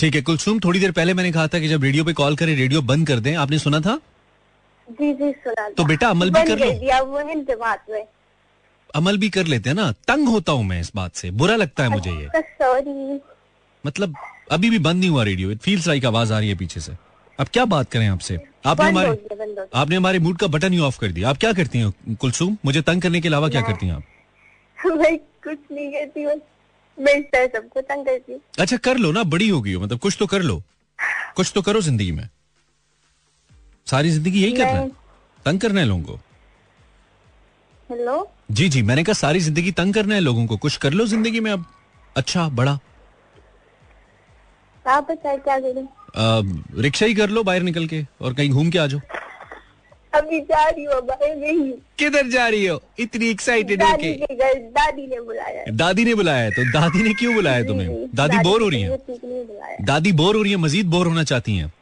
ठीक 0.00 0.14
है 0.14 0.20
कुलसुम 0.22 0.58
थोड़ी 0.60 0.80
देर 0.80 0.92
पहले 0.92 1.14
मैंने 1.14 1.32
कहा 1.32 1.46
था 1.48 1.58
कि 1.58 1.68
जब 1.68 1.82
रेडियो 1.82 2.04
पे 2.04 2.12
कॉल 2.12 2.36
करें 2.36 2.54
रेडियो 2.56 2.82
बंद 2.82 3.06
कर 3.06 3.20
दें। 3.20 3.34
आपने 3.36 3.58
सुना 3.58 3.80
था? 3.80 3.98
जी 4.88 5.12
जी 5.14 5.30
सुना 5.44 5.68
तो 5.70 5.84
बेटा 5.84 6.08
अमल 6.08 6.30
भी 6.30 6.42
कर 6.44 6.58
लो। 6.58 8.06
अमल 8.94 9.18
भी 9.18 9.28
कर 9.30 9.46
लेते 9.46 9.70
हैं 9.70 9.76
ना। 9.76 9.90
तंग 10.08 10.28
होता 10.28 10.52
हूँ 10.52 10.64
मैं 10.64 10.80
इस 10.80 10.92
बात 10.96 11.14
से। 11.14 11.30
बुरा 11.32 11.56
लगता 11.56 11.82
है 11.82 11.88
मुझे 11.88 12.10
ये। 12.10 12.28
सॉरी 12.36 13.20
मतलब 13.84 14.16
अभी 14.52 14.70
भी 14.70 14.78
बंद 14.78 15.00
नहीं 15.00 15.10
हुआ 15.10 15.24
रेडियो। 15.24 15.50
इट 15.50 15.58
फील्स 15.58 15.86
लाइक 15.88 16.04
आवाज़ 16.04 16.32
आ 16.32 16.38
रही 16.38 16.48
है 16.48 16.54
पीछे 16.56 16.80
से। 16.80 16.92
अब 17.38 17.48
क्या 17.52 17.64
बात 17.64 17.90
करें 17.90 18.08
आपसे? 18.08 18.38
आपने 18.66 18.88
हमारे 18.88 19.68
आपने 19.74 19.96
हमारे 19.96 20.18
मूड 20.18 20.38
का 20.38 20.46
बटन 20.46 20.72
ही 20.72 20.78
ऑफ़ 20.78 20.98
कर 21.00 21.12
दिया। 21.12 21.28
आप 21.30 21.36
क्या 21.36 21.52
करती 21.52 21.78
हैं 21.78 22.14
कुलसुम? 22.20 22.56
मुझे 22.64 22.82
तंग 22.82 23.02
करने 23.02 23.20
के 23.20 23.28
अलावा 23.28 23.48
क्या 23.48 23.60
करती 23.60 23.86
हैं 23.86 23.94
आप? 23.94 24.02
मैं 24.86 25.16
कुछ 25.18 25.58
नहीं 25.72 25.90
करती 25.92 26.24
मैं 26.98 27.48
सबको 27.48 27.80
तंग 27.80 28.04
करती 28.06 28.40
अच्छा 28.60 28.76
कर 28.76 28.96
लो 28.98 29.12
ना 29.12 29.22
बड़ी 29.24 29.48
होगी 29.48 29.72
हो 29.72 29.82
मतलब 29.82 29.98
कुछ 29.98 30.16
तो 30.18 30.26
कर 30.26 30.42
लो। 30.42 30.62
कुछ 31.36 31.52
तो 31.54 31.62
करो 31.62 31.80
ज़िंदगी 31.80 32.10
में। 32.12 32.28
सारी 33.86 34.10
ज़िंदगी 34.10 34.42
यही 34.42 34.52
करना 34.52 34.70
है? 34.70 34.88
तंग 35.46 35.60
करना 35.60 35.80
है 35.80 35.86
लोगों 35.86 36.02
को? 36.02 36.20
हेलो 37.90 38.28
जी 38.50 38.68
जी 38.68 38.82
मैंने 38.82 39.04
कहा 39.04 39.14
सारी 39.14 39.40
ज़िंदगी 39.40 39.72
तंग 39.72 39.94
करना 39.94 40.14
है 40.14 40.20
लोगों 40.20 40.46
को। 40.46 40.56
कुछ 40.56 40.76
कर 40.76 40.92
लो 40.92 41.06
ज़िंदगी 41.06 41.40
में 41.40 41.50
अब। 41.50 41.64
अच्छा 42.16 42.48
बड़ा। 42.50 42.78
आप 44.86 45.10
क्या 45.12 45.36
करें? 45.38 45.86
रिक्शा 46.82 47.06
ही 47.06 47.14
कर 47.14 47.30
लो 47.30 47.42
बाहर 47.42 47.62
निकल 47.62 47.86
के 47.86 48.04
और 48.20 48.34
कहीं 48.34 48.50
घूम 48.50 48.70
के 48.70 48.78
आ 48.78 48.86
जाओ। 48.86 49.00
अभी 50.12 50.40
जा 50.42 50.68
रही 50.68 50.84
हूँ 50.84 51.00
बाहर 51.06 51.36
नहीं। 51.36 51.72
किधर 51.98 52.28
जा 52.30 52.46
रही 52.48 52.66
हो? 52.66 52.80
इतनी 53.00 53.28
एक्साइटेड 53.28 53.80
दादी 53.80 54.12
के। 54.14 54.54
दादी 54.70 55.06
ने 55.06 55.20
बुलाया 55.20 55.64
दादी 55.72 56.04
ने 56.04 56.14
बुलाया 56.14 56.42
है 56.42 56.50
तो 56.50 56.64
दादी 56.72 57.02
ने 57.02 57.14
क्यों 57.14 57.34
बुलाया 57.34 57.62
तुम्हें? 57.64 57.88
दादी 58.14 58.38
बोर 58.38 58.62
हो 58.62 58.68
रही 58.68 58.82
है। 58.82 58.98
दादी 59.84 60.12
बोर 60.12 60.36
हो 60.36 60.42
रही 60.42 60.52
है 60.52 60.58
मजीद 60.58 60.86
बोर 60.86 61.06
होना 61.06 61.24
चाहती 61.24 61.56
हैं। 61.56 61.72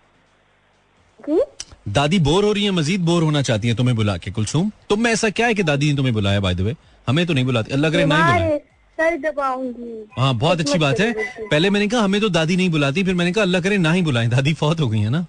दादी 1.88 2.18
बोर 2.20 2.44
हो 2.44 2.52
रही 2.52 2.64
है 2.64 2.70
मजीद 2.72 3.00
बोर 3.04 3.22
होना 3.22 3.42
चाहती 3.42 3.68
है 3.68 3.74
तुम्हें 3.74 3.96
बुला 3.96 4.16
के 4.16 4.30
कुलसुम। 4.30 4.70
तुम 4.90 5.02
में 5.02 5.10
ऐसा 5.12 5.30
क्या 5.30 5.46
है 5.46 5.54
कि 5.54 5.62
दादी 5.62 5.90
ने 5.90 5.96
तुम्हें 5.96 6.14
बुलाया 6.14 6.40
बाय 6.40 6.54
द 6.54 6.60
वे 6.60 6.74
हमें 7.06 7.26
तो 7.26 7.32
नहीं 7.34 7.44
बुलाती। 7.44 7.72
अल्लाह 7.72 7.90
करे 7.90 8.04
नहीं 8.04 8.22
बुलाया 8.22 8.58
सर 9.00 9.16
दबाऊँगी 9.18 10.04
हाँ 10.18 10.34
बहुत 10.38 10.60
अच्छी 10.60 10.78
बात 10.78 11.00
है। 11.00 11.12
पहले 11.50 11.70
मैंने 11.70 11.86
कहा 11.88 12.00
हमें 12.00 12.20
तो 12.20 12.28
दादी 12.28 12.56
नहीं 12.56 12.70
बुलाती। 12.70 13.04
फिर 13.04 13.14
मैंने 13.14 13.32
कहा 13.32 13.42
अल्लाह 13.44 13.60
करे 13.60 13.78
ना 13.78 13.92
ही 13.92 14.02
बुलाएँ। 14.02 14.28
दादी 14.28 14.52
फौत 14.54 14.80
हो 14.80 14.88
गई 14.88 14.98
है 15.00 15.10
ना। 15.10 15.24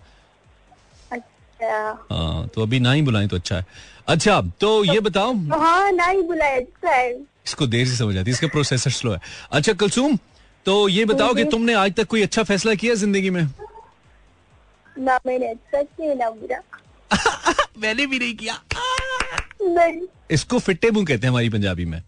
अच्छा। 1.12 2.08
हाँ 2.12 2.48
तो 2.56 2.62
अभी 2.62 2.80
ना 2.80 2.92
ही 2.92 3.02
बुलाएँ 3.02 3.28
तो 3.28 3.36
अच्छा 3.36 3.56
है। 3.56 3.66
अच्छा 4.08 4.42
तो 4.62 4.84
ये 4.86 5.00
बताओ। 5.00 5.34
तो 5.34 5.60
हाँ 5.60 5.92
ना 5.92 6.06
ही 6.06 6.22
बुलाया 6.22 6.58
अच्छा 6.58 6.92
है। 6.92 7.12
इसको 7.46 7.68
देर 7.68 7.88
से 7.88 7.96
समझ 7.96 8.18
आती 8.18 8.30
है 8.30 8.34
इसका 8.34 8.48
प्रोसेसर 8.48 8.92
स्लो 8.92 9.12
है। 9.12 9.20
अच्छा 9.52 9.74
कुलसुम 9.74 10.18
तो 10.66 10.88
ये 10.90 11.06
बताओ 11.06 11.34
कि 11.34 11.44
तुमने 11.52 11.74
आज 11.74 11.94
तक 11.94 12.08
कोई 12.08 12.22
अच्छा 12.22 12.44
फैसला 12.44 12.74
किया 12.76 12.96
ज़िंदगी 12.96 13.30
में? 13.30 13.44
ना 15.00 15.20
मैंने 15.26 15.48
अच्छा 15.48 15.82
किया 15.82 16.14
ना 16.14 16.30
बुरा। 16.30 16.62
मैंने 17.80 18.06
भी 18.06 18.20
नहीं 18.20 18.36
किया। 18.36 18.62
नहीं। 19.62 20.02
इसको 20.32 20.60
फिट्टे 20.60 20.92
मुँह 20.92 21.06
कहते 21.06 21.28
हैं 21.28 21.32
हमारी 21.32 21.50
पंजाबी 21.50 21.86
में। 21.86 22.02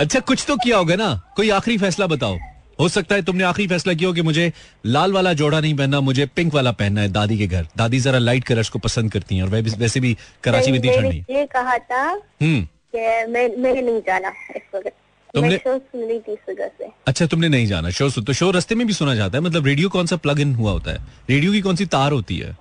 अच्छा 0.00 0.20
कुछ 0.20 0.44
तो 0.48 0.56
किया 0.56 0.76
होगा 0.76 0.96
ना? 0.96 1.32
कोई 1.36 1.50
आखिरी 1.50 1.78
फैसला 1.78 2.06
बताओ। 2.06 2.38
हो 2.80 2.88
सकता 2.88 3.14
है 3.14 3.22
तुमने 3.22 3.44
आखिरी 3.44 3.68
फैसला 3.68 3.94
किया 3.94 4.08
हो 4.08 4.14
कि 4.14 4.22
मुझे 4.22 4.52
लाल 4.86 5.12
वाला 5.12 5.32
जोड़ा 5.32 5.60
नहीं 5.60 5.76
पहनना 5.76 6.00
मुझे 6.00 6.26
पिंक 6.26 6.54
वाला 6.54 6.72
पहनना 6.72 7.00
है 7.00 7.08
दादी 7.08 7.38
के 7.38 7.46
घर। 7.46 7.68
दादी 7.76 8.00
जरा 8.00 8.18
लाइट 8.18 8.44
कलर्स 8.44 8.68
को 8.68 8.78
पसंद 8.78 9.12
करती 9.12 9.36
हैं 9.36 9.42
और 9.42 9.48
वैसे 9.48 10.00
भी 10.00 10.16
कराची 10.44 10.72
में 10.72 10.78
इतनी 10.78 10.96
ठंड। 10.96 11.12
ये 11.12 11.46
कहा 11.46 11.78
था 11.78 12.02
हम्म। 12.42 12.64
कि 12.64 12.98
मैं 13.32 13.56
मैंने 13.56 13.82
नहीं 13.82 14.00
जाना 14.00 14.28
इस 14.28 14.62
वक्त। 14.74 14.92
तुमने- 15.34 15.58
शो 15.58 15.78
सुन 15.78 16.04
रही 16.04 16.20
थी 16.20 16.36
से। 16.50 16.84
अच्छा 17.06 17.26
तुमने 17.26 17.48
नहीं 17.48 17.66
जाना। 17.66 17.90
शो 17.90 18.10
सुन 18.10 18.24
तो 18.24 18.32
शो 18.32 18.50
रस्ते 18.50 18.74
में 18.74 18.86
भी 18.86 18.92
सुना 18.92 19.14
जाता 19.14 19.38
है। 19.38 19.44
मतलब 19.44 19.66
रेडियो 19.66 19.88
कौन 19.88 20.06
सा 20.06 20.16
प्लग 20.16 20.40
इन 20.40 20.54
हुआ 20.54 20.72
होता 20.72 20.90
है? 20.90 20.98
रेडियो 21.30 21.52
की 21.52 21.60
कौन 21.60 21.76
सी 21.76 21.86
तार 21.86 22.12
होती 22.12 22.38
है? 22.38 22.56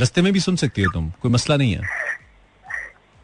रस्ते 0.00 0.22
में 0.22 0.32
भी 0.32 0.40
सुन 0.40 0.56
सकती 0.56 0.82
हो 0.82 0.92
तुम। 0.92 1.10
कोई 1.10 1.32
मसला 1.32 1.56
नहीं 1.56 1.72
है। 1.72 1.80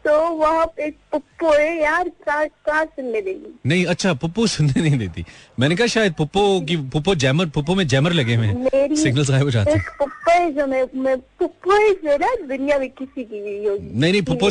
तो 0.05 0.13
वहाँ 0.29 0.65
पुप्पो 0.77 1.53
है 1.53 1.81
यार 1.81 2.09
कहाँ 2.29 2.85
सुनने 2.85 3.21
देगी 3.21 3.53
नहीं 3.65 3.85
अच्छा 3.85 4.13
पप्पो 4.13 4.47
सुनने 4.47 4.81
नहीं 4.81 4.97
देती। 4.97 5.25
मैंने 5.59 5.75
कहा 5.75 5.87
शायद 5.87 6.13
पप्पो 6.13 6.43
की 6.61 6.77
पप्पो 6.95 7.15
जैमर 7.15 7.45
पप्पो 7.55 7.75
में 7.75 7.85
जैमर 7.87 8.13
लगे 8.13 8.35
हुए 8.35 8.47
हैं। 8.47 8.95
सिग्नल 8.95 9.23
गायब 9.23 9.43
हो 9.43 9.51
जाते। 9.51 9.71
हैं 9.71 9.83
पप्पो 10.01 10.49
जो 10.51 10.67
मैं 10.67 10.83
मैं 10.95 11.15
जो 11.39 12.09
है 12.09 12.17
ना 12.17 12.35
दुनिया 12.47 12.79
में 12.79 12.89
किसी 12.89 13.23
की 13.23 13.39
नहीं 13.39 14.11
नहीं 14.11 14.21
पप्पो। 14.21 14.49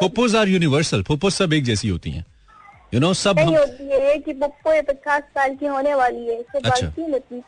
पुप्पोस 0.00 0.34
are 0.34 0.48
universal. 0.48 1.02
पप्पो 1.02 1.30
सब 1.30 1.52
एक 1.52 1.64
जैसी 1.64 1.88
होती 1.88 2.10
हैं। 2.10 2.24
यू 2.94 3.00
नो 3.00 3.12
सब 3.14 3.38
नहीं 3.38 3.54
हम 3.56 3.60
होती 3.60 3.84
है 3.90 4.16
कि 4.18 4.32
पुप्पो 4.32 4.72
पचास 4.88 5.22
साल 5.36 5.54
की 5.60 5.66
होने 5.66 5.94
वाली 5.94 6.26
है 6.26 6.36
अच्छा। 6.64 6.86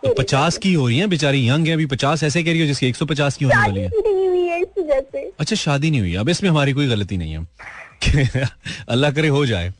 तो 0.05 0.13
पचास 0.19 0.57
की 0.59 0.73
हो 0.75 0.87
रही 0.89 0.99
है 0.99 1.07
बेचारी 1.07 1.49
यंग 1.49 1.67
है 1.67 1.75
अभी 1.75 1.87
पचास 1.87 2.23
ऐसे 2.23 2.43
कह 2.43 2.51
रही 2.51 2.61
हो 2.61 2.67
जिसकी 2.67 2.87
एक 2.87 2.97
सौ 2.97 3.07
पचास 3.07 3.37
की 3.37 3.45
होने 3.45 3.57
वाली 3.57 3.85
शादी 3.85 3.97
है। 3.97 4.13
नहीं 4.13 4.29
हुई 4.29 4.47
है 4.49 4.61
इस 4.61 4.69
वजह 4.79 5.01
से। 5.13 5.23
अच्छा 5.39 5.57
शादी 5.57 5.91
नहीं 5.91 6.01
हुई। 6.01 6.15
अब 6.15 6.29
इसमें 6.29 6.51
हमारी 6.51 6.73
कोई 6.73 6.89
गलती 6.89 7.17
नहीं 7.17 7.39
है। 7.39 7.47
अल्लाह 8.89 9.11
करे 9.11 9.29
हो 9.29 9.45
जाए। 9.47 9.73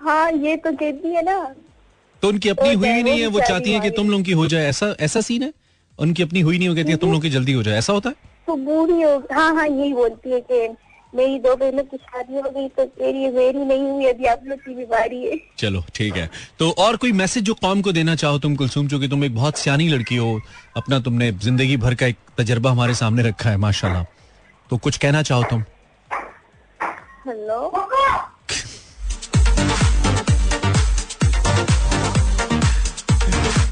हाँ 0.00 0.30
ये 0.32 0.56
तो 0.56 0.72
कहती 0.72 1.08
है 1.08 1.22
ना। 1.22 1.36
तो 2.22 2.28
उनकी 2.28 2.48
अपनी 2.48 2.72
हुई 2.74 2.88
जाए, 2.88 3.02
नहीं 3.02 3.20
है 3.20 3.26
वो 3.26 3.40
चाहती 3.40 3.72
है 3.72 3.80
कि 3.80 3.90
तुम 3.90 4.10
लोगों 4.10 4.24
की 4.24 4.32
हो 4.32 4.46
जाए। 4.46 4.66
ऐसा 4.68 4.94
ऐसा 5.00 5.20
सीन 5.20 5.42
है? 5.42 5.52
उनकी 5.98 6.22
अपनी 6.22 6.40
हुई 6.40 6.58
नहीं 6.58 6.68
हो 6.68 6.74
कहती 6.74 6.90
है 6.90 6.96
तुम 6.96 7.10
लोगों 7.10 7.22
की 7.22 7.30
जल्दी 7.30 7.52
हो 7.52 7.62
जाए। 7.62 7.78
ऐसा 7.78 7.92
होता 7.92 8.08
है? 8.08 8.14
तो 8.46 8.56
बूढ़ी 8.56 9.02
हो 9.02 9.12
हाँ 9.32 9.54
हाँ 9.54 9.66
यही 9.68 9.92
बोलती 9.92 10.30
है 10.30 10.40
कि 10.40 10.66
मेरी 11.16 11.38
दो 11.38 11.54
बहनों 11.56 11.82
की 11.84 11.96
शादी 11.96 12.34
हो 12.36 12.50
गई 12.50 12.68
तो 12.68 12.84
तेरी 12.84 13.28
मेरी 13.32 13.64
नहीं 13.64 13.90
हुई 13.90 14.06
अभी 14.06 14.24
आप 14.26 14.40
लोग 14.46 14.58
की 14.60 14.84
बारी 14.84 15.20
है। 15.24 15.38
चलो 15.58 15.84
ठीक 15.94 16.16
है। 16.16 16.28
तो 16.58 16.70
और 16.78 16.96
कोई 16.96 17.12
मैसेज 17.12 17.44
जो 17.44 17.54
कौम 17.54 17.82
को 17.82 17.92
देना 17.92 18.14
चाहो 18.14 18.38
तुम 18.38 18.56
कुलसुम 18.56 18.88
चूँकि 18.88 19.08
तुम 19.08 19.24
एक 19.24 19.34
बहुत 19.34 19.58
सियानी 19.58 19.88
लड़की 19.88 20.16
हो 20.16 20.40
अपना 20.76 20.98
तुमने 21.00 21.30
ज़िंदगी 21.44 21.76
भर 21.76 21.94
का 21.94 22.06
एक 22.06 22.16
तजर्बा 22.38 22.70
हमारे 22.70 22.94
सामने 22.94 23.22
रखा 23.22 23.50
है 23.50 23.56
माशाल्लाह। 23.58 24.04
तो 24.70 24.76
कुछ 24.78 24.98
कहना 24.98 25.22
चाहो 25.22 25.42
तुम? 25.50 25.64
हेलो? 27.28 27.88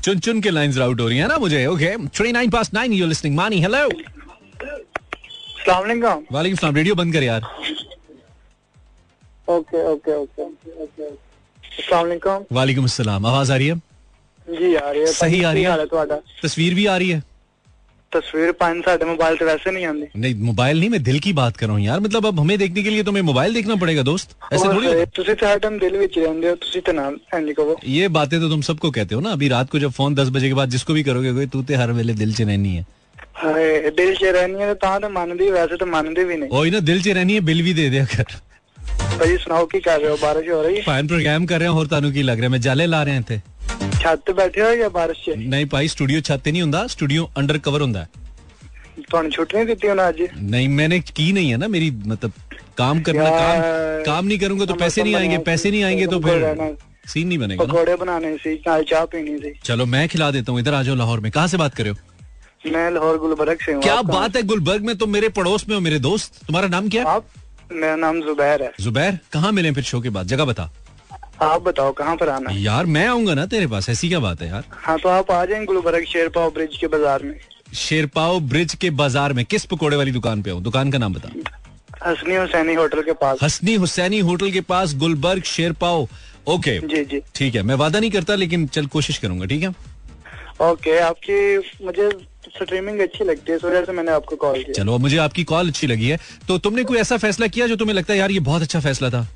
चुन 0.04 0.18
चुन 0.18 0.40
के 0.40 0.50
लाइंस 0.50 0.78
आउट 0.78 1.00
हो 1.00 1.08
रही 1.08 1.18
है 1.18 1.26
ना 1.28 1.36
मुझे? 1.38 1.66
Okay 1.66 1.96
three 2.08 2.32
nine 2.32 2.50
past 2.50 2.72
nine 2.74 2.92
you 2.92 3.06
listening 3.06 3.36
Mani 3.36 3.60
hello 3.62 3.88
वालेकुम 5.67 6.57
सलाम 6.57 6.75
रेडियो 6.75 6.95
बंद 6.95 7.13
कर 7.13 7.23
यार 7.23 7.47
ओके 9.47 9.83
ओके 9.89 10.13
ओके 10.15 10.43
ओके 10.83 11.09
सलामकुम 11.81 12.45
वालेकुम 12.57 12.85
अस्सलाम 12.85 13.25
आवाज 13.27 13.51
आ 13.51 13.55
रही 13.57 13.67
है 13.67 13.75
जी 14.47 14.75
आ 14.75 14.89
रही 14.89 15.01
है 15.01 15.07
सही 15.13 15.41
आ 15.43 15.51
रही 15.51 15.63
है? 15.63 15.63
ਕੀ 15.63 15.65
ਹਾਲ 15.65 15.85
ਤੁਹਾਡਾ 15.87 16.19
तस्वीर 16.43 16.75
भी 16.75 16.85
आ 16.93 16.97
रही 16.97 17.09
है 17.11 17.21
ਤਸਵੀਰ 18.11 18.51
ਪੰਜ 18.59 18.81
ਸਾਡੇ 18.83 19.05
ਮੋਬਾਈਲ 19.05 19.35
ਤੇ 19.37 19.45
ਵੈਸੇ 19.45 19.71
ਨਹੀਂ 19.71 19.85
ਆਉਂਦੀ 19.85 20.05
नहीं 20.23 20.35
मोबाइल 20.49 20.77
नहीं 20.81 20.89
मैं 20.91 20.99
दिल 21.07 21.17
की 21.23 21.31
बात 21.39 21.57
कर 21.61 21.67
रहा 21.67 21.75
हूँ 21.77 21.83
यार 21.85 21.99
मतलब 22.03 22.27
अब 22.27 22.37
हमें 22.41 22.53
देखने 22.61 22.83
के 22.83 22.91
लिए 22.93 23.03
तुम्हें 23.07 23.23
मोबाइल 23.29 23.57
देखना 23.57 23.75
पड़ेगा 23.81 24.03
दोस्त 24.09 24.35
ऐसे 24.51 24.67
थोड़ी 24.67 24.85
होता 24.85 24.99
है। 24.99 25.07
ਤੁਸੀਂ 25.17 25.35
ਤਾਂ 25.41 25.49
ਹਰ 25.49 25.59
ਟਾਈਮ 25.65 25.77
ਦਿਲ 25.79 25.97
ਵਿੱਚ 25.97 26.17
ਹੀ 26.17 26.21
ਰਹਿੰਦੇ 26.23 26.49
ਹੋ 26.49 26.55
ਤੁਸੀਂ 26.61 26.81
ਤਾਂ 26.81 26.93
ਨਾਮ 26.93 27.17
ਇੰਜ 27.37 27.51
ਕਹੋ 27.57 27.75
ये 27.95 28.05
बातें 28.17 28.37
तो 28.43 28.49
तुम 28.53 28.63
सबको 28.67 28.91
कहते 28.97 29.17
हो 29.17 29.21
ना 29.25 29.33
अभी 29.37 29.49
रात 29.55 29.73
को 29.73 29.81
जब 29.85 29.91
फोन 29.97 30.15
दस 30.19 30.31
बजे 30.37 30.51
के 30.53 30.57
बाद 30.59 30.69
जिसको 30.77 30.95
भी 30.99 31.03
करोगे 31.09 31.33
कोई 31.39 31.49
तू 31.55 31.63
ते 31.71 31.81
हर 31.81 31.89
वेले 31.99 32.15
दिल 32.21 32.31
च 32.31 32.47
रहनी 32.51 32.71
है 32.77 32.83
ਹਾਏ 32.83 32.85
ਦਿਲ 33.97 34.13
'ਚ 34.15 34.23
ਰਹਿਣੀ 34.25 34.61
ਹੈ 34.61 34.73
ਤਾਂ 34.75 34.99
ਤਾਂ 34.99 35.09
ਮੰਨਦੀ 35.09 35.49
ਵੈਸੇ 35.51 35.77
ਤਾਂ 35.77 35.87
ਮੰਨਦੀ 35.87 36.23
ਵੀ 36.23 36.37
ਨਹੀਂ 36.37 36.49
और 36.51 36.69
ना 36.71 36.79
दिल 36.87 37.01
च 37.01 37.13
रहनी 37.17 37.35
है 37.37 37.41
बिल 37.49 37.59
भी 37.65 37.73
दे 37.79 37.85
दिया 37.91 38.05
कर 38.13 38.35
ਭਾਜੀ 39.19 39.37
ਸੁਣਾਓ 39.43 39.65
ਕੀ 39.67 39.79
ਕਰ 39.81 39.99
ਰਹੇ 39.99 40.09
ਹੋ 40.09 40.17
ਬਾਰਿਸ਼ 40.21 40.49
ਹੋ 40.49 40.61
ਰਹੀ 40.63 40.75
ਹੈ 40.77 40.81
फाइन 40.87 41.07
प्रोग्राम 41.07 41.45
कर 41.51 41.59
रहे 41.61 41.69
हैं 41.69 41.81
और 41.81 41.87
तानू 41.93 42.09
की 42.15 42.23
लग 42.25 42.37
रहा 42.37 42.47
है 42.47 42.51
मैं 42.51 42.59
जाले 42.65 42.87
ला 42.87 43.01
रहे 43.05 43.21
थे 43.29 43.37
ਛੱਤ 44.01 44.19
ਤੇ 44.25 44.33
ਬੈਠੇ 44.33 44.61
ਹੋ 44.61 44.69
ਜਾਂ 44.77 44.89
ਬਾਰਿਸ਼ 44.97 45.21
'ਚ 45.21 45.35
नहीं 45.53 45.67
भाई 45.71 45.87
स्टूडियो 45.93 46.23
छत 46.27 46.49
नहीं 46.49 46.63
होंदा 46.63 46.81
स्टूडियो 46.93 47.27
अंडर 47.41 47.59
कवर 47.67 47.85
होंदा 47.85 48.03
है 48.03 48.25
ਤੁਹਾਨੂੰ 49.05 49.31
ਛੁੱਟੀ 49.31 49.55
ਨਹੀਂ 49.55 49.65
ਦਿੱਤੀ 49.67 49.87
ਉਹਨਾਂ 49.89 50.07
ਅੱਜ 50.09 50.21
नहीं 50.53 50.67
मैंने 50.77 50.99
की 51.11 51.27
नहीं 51.37 51.49
है 51.51 51.57
ना 51.63 51.67
मेरी 51.73 51.89
मतलब 52.11 52.31
काम 52.79 53.01
करना 53.07 53.27
यार, 53.27 53.39
काम 53.39 54.03
काम 54.07 54.23
नहीं 54.25 54.39
करूंगा 54.39 54.65
तो 54.65 54.75
समझ 54.75 54.81
पैसे 54.83 54.99
नहीं 55.01 55.13
समझ 55.13 55.21
आएंगे 55.21 55.37
आया, 55.37 55.45
पैसे 55.45 55.71
नहीं 55.71 55.83
आएंगे 55.83 56.05
तो 56.05 56.11
तुमको 56.15 56.31
फिर 56.31 56.43
रहना। 56.43 56.67
सीन 57.11 57.27
नहीं 57.27 57.39
बनेगा 57.39 57.59
ना 57.59 57.67
ਪਕੌੜੇ 57.67 57.95
ਬਣਾਉਣੇ 58.03 58.35
ਸੀ 58.43 58.53
ਨਾਲ 58.67 58.83
ਚਾਹ 58.91 59.05
ਪੀਣੀ 59.13 59.37
ਸੀ 59.39 59.51
चलो 59.67 59.89
मैं 59.93 60.03
खिला 60.11 60.29
देता 60.31 60.51
हूँ 60.51 60.63
इधर 60.63 60.73
आ 60.73 60.81
जाओ 60.83 60.95
लाहौर 61.01 61.19
में 61.21 61.31
कहाँ 61.31 61.47
से 61.49 61.61
बात 61.63 61.75
कर 61.75 61.83
रहे 61.83 61.93
हो 61.93 61.97
मैं 62.66 62.90
लाहौर 62.90 63.18
गुलबर्ग 63.18 63.58
से 63.60 63.72
हूँ। 63.72 63.82
क्या 63.82 64.00
बात 64.04 64.36
है 64.36 64.42
गुलबर्ग? 64.42 64.84
में 64.84 64.96
तुम 64.98 65.10
मेरे 65.10 65.28
पड़ोस 65.30 65.68
में 65.68 65.74
हो 65.74 65.80
मेरे 65.80 65.98
दोस्त। 66.00 66.44
तुम्हारा 66.46 66.68
नाम 66.68 66.88
क्या 66.88 67.04
आप 67.04 67.26
मेरा 67.72 67.96
नाम 67.96 68.20
जुबैर 68.22 68.62
है। 68.62 68.72
जुबैर? 68.80 69.18
कहाँ 69.32 69.52
मिले 69.52 69.72
फिर 69.72 69.84
शो 69.84 70.00
के 70.00 70.10
बाद? 70.10 70.26
जगह 70.26 70.44
बता। 70.44 70.70
आप 71.42 71.62
बताओ 71.62 71.92
कहाँ 71.92 72.16
पर 72.16 72.28
आना 72.28 72.50
है? 72.50 72.60
यार 72.62 72.86
मैं 72.86 73.06
आऊँगा 73.06 73.34
ना 73.34 73.46
तेरे 73.46 73.66
पास 73.66 73.88
ऐसी 73.88 74.08
क्या 74.08 74.20
बात 74.20 74.42
है 74.42 74.48
यार? 74.48 74.64
हाँ 74.72 74.98
तो 74.98 75.08
आप 75.08 75.30
आ 75.30 75.44
जाएँ 75.44 75.64
गुलबर्ग 75.66 76.04
शेरपाव 76.06 76.50
ब्रिज 76.50 76.76
के 76.76 76.86
बाज़ार 76.86 77.22
में। 77.22 77.38
शेरपाओ 77.76 78.38
ब्रिज 78.42 78.74
के 78.74 78.90
बाज़ार 78.92 79.32
में 79.32 79.44
किस 79.44 79.64
पकोड़े 79.64 79.96
वाली 79.96 80.12
दुकान 80.12 80.42
पे 80.42 80.50
हो 80.50 80.60
दुकान 80.60 80.90
का 80.90 80.98
नाम 80.98 81.14
बता। 81.14 81.30
हसनी 82.06 82.36
हुसैनी 82.36 82.74
होटल 82.74 83.02
के 83.02 83.12
पास। 83.14 83.38
हसनी 83.42 83.74
हुसैनी 83.74 84.18
होटल 84.20 84.50
के 84.50 84.60
पास 84.62 84.94
गुलबर्ग 84.96 85.42
शेरपाओ 85.46 86.06
ओके। 86.48 86.78
जी 86.88 87.04
जी। 87.04 87.20
ठीक 87.34 87.54
है 87.54 87.62
मैं 87.62 87.74
वादा 87.74 87.98
नहीं 87.98 88.10
करता 88.10 88.34
लेकिन 88.34 88.66
चल 88.68 88.86
कोशिश 88.86 89.18
करूँगा 89.18 89.46
ठीक 89.46 89.62
है? 89.62 89.74
ओके 90.62 90.98
आपकी 91.00 91.84
मुझे 91.84 92.08
स्ट्रीमिंग 92.54 93.00
अच्छी 93.00 93.24
लगती 93.24 93.52
है 93.52 93.56
इस 93.56 93.64
वजह 93.64 93.84
से 93.84 93.92
मैंने 93.92 94.12
आपको 94.12 94.36
कॉल 94.36 94.54
किया। 94.54 94.72
चलो 94.74 94.98
मुझे 94.98 95.16
आपकी 95.18 95.44
कॉल 95.44 95.68
अच्छी 95.68 95.86
लगी 95.86 96.08
है। 96.08 96.18
तो 96.48 96.58
तुमने 96.58 96.84
कोई 96.84 96.98
ऐसा 96.98 97.16
फैसला 97.18 97.46
किया 97.48 97.66
जो 97.66 97.76
तुम्हें 97.76 97.94
लगता 97.96 98.12
है 98.12 98.18
यार 98.18 98.30
ये 98.30 98.40
बहुत 98.40 98.62
अच्छा 98.62 98.80
फैसला 98.80 99.10
था? 99.10 99.26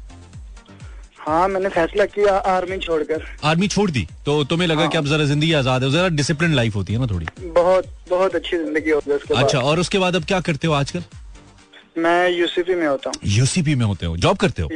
हाँ 1.19 1.47
मैंने 1.49 1.69
फैसला 1.69 2.05
किया 2.07 2.37
आर्मी 2.49 2.79
छोड़कर। 2.79 3.25
आर्मी 3.45 3.69
छोड़ 3.69 3.91
दी? 3.91 4.07
तो 4.27 4.43
तुम्हें 4.45 4.69
लगा 4.69 4.81
हाँ। 4.81 4.91
कि 4.91 4.99
अब 4.99 5.07
जरा 5.07 5.25
ज़िंदगी 5.25 5.53
आज़ाद 5.53 5.85
है 5.85 5.91
जरा 5.91 6.09
डिसिप्लिन 6.17 6.55
लाइफ 6.55 6.77
होती 6.77 6.93
है 6.93 6.99
ना 6.99 7.07
थोड़ी। 7.07 7.27
बहुत 7.43 7.87
बहुत 8.11 8.35
अच्छी 8.35 8.57
ज़िंदगी 8.57 8.91
होती 8.91 9.11
है 9.11 9.43
अच्छा 9.43 9.59
और 9.61 9.81
उसके 9.81 9.99
बाद 9.99 10.17
अब 10.17 10.25
क्या 10.25 10.41
करते 10.41 10.67
हो 10.67 10.73
आजकल? 10.75 11.03
मैं 11.99 12.31
यूसीपी 12.31 12.75
में 12.75 12.87
होता 12.87 13.11
हूँ। 13.11 13.31
यूसीपी 13.33 13.75
में 13.75 13.85
होते 13.87 14.07
हो। 14.07 14.17
जॉब 14.17 14.37
करते 14.37 14.63
हो? 14.63 14.69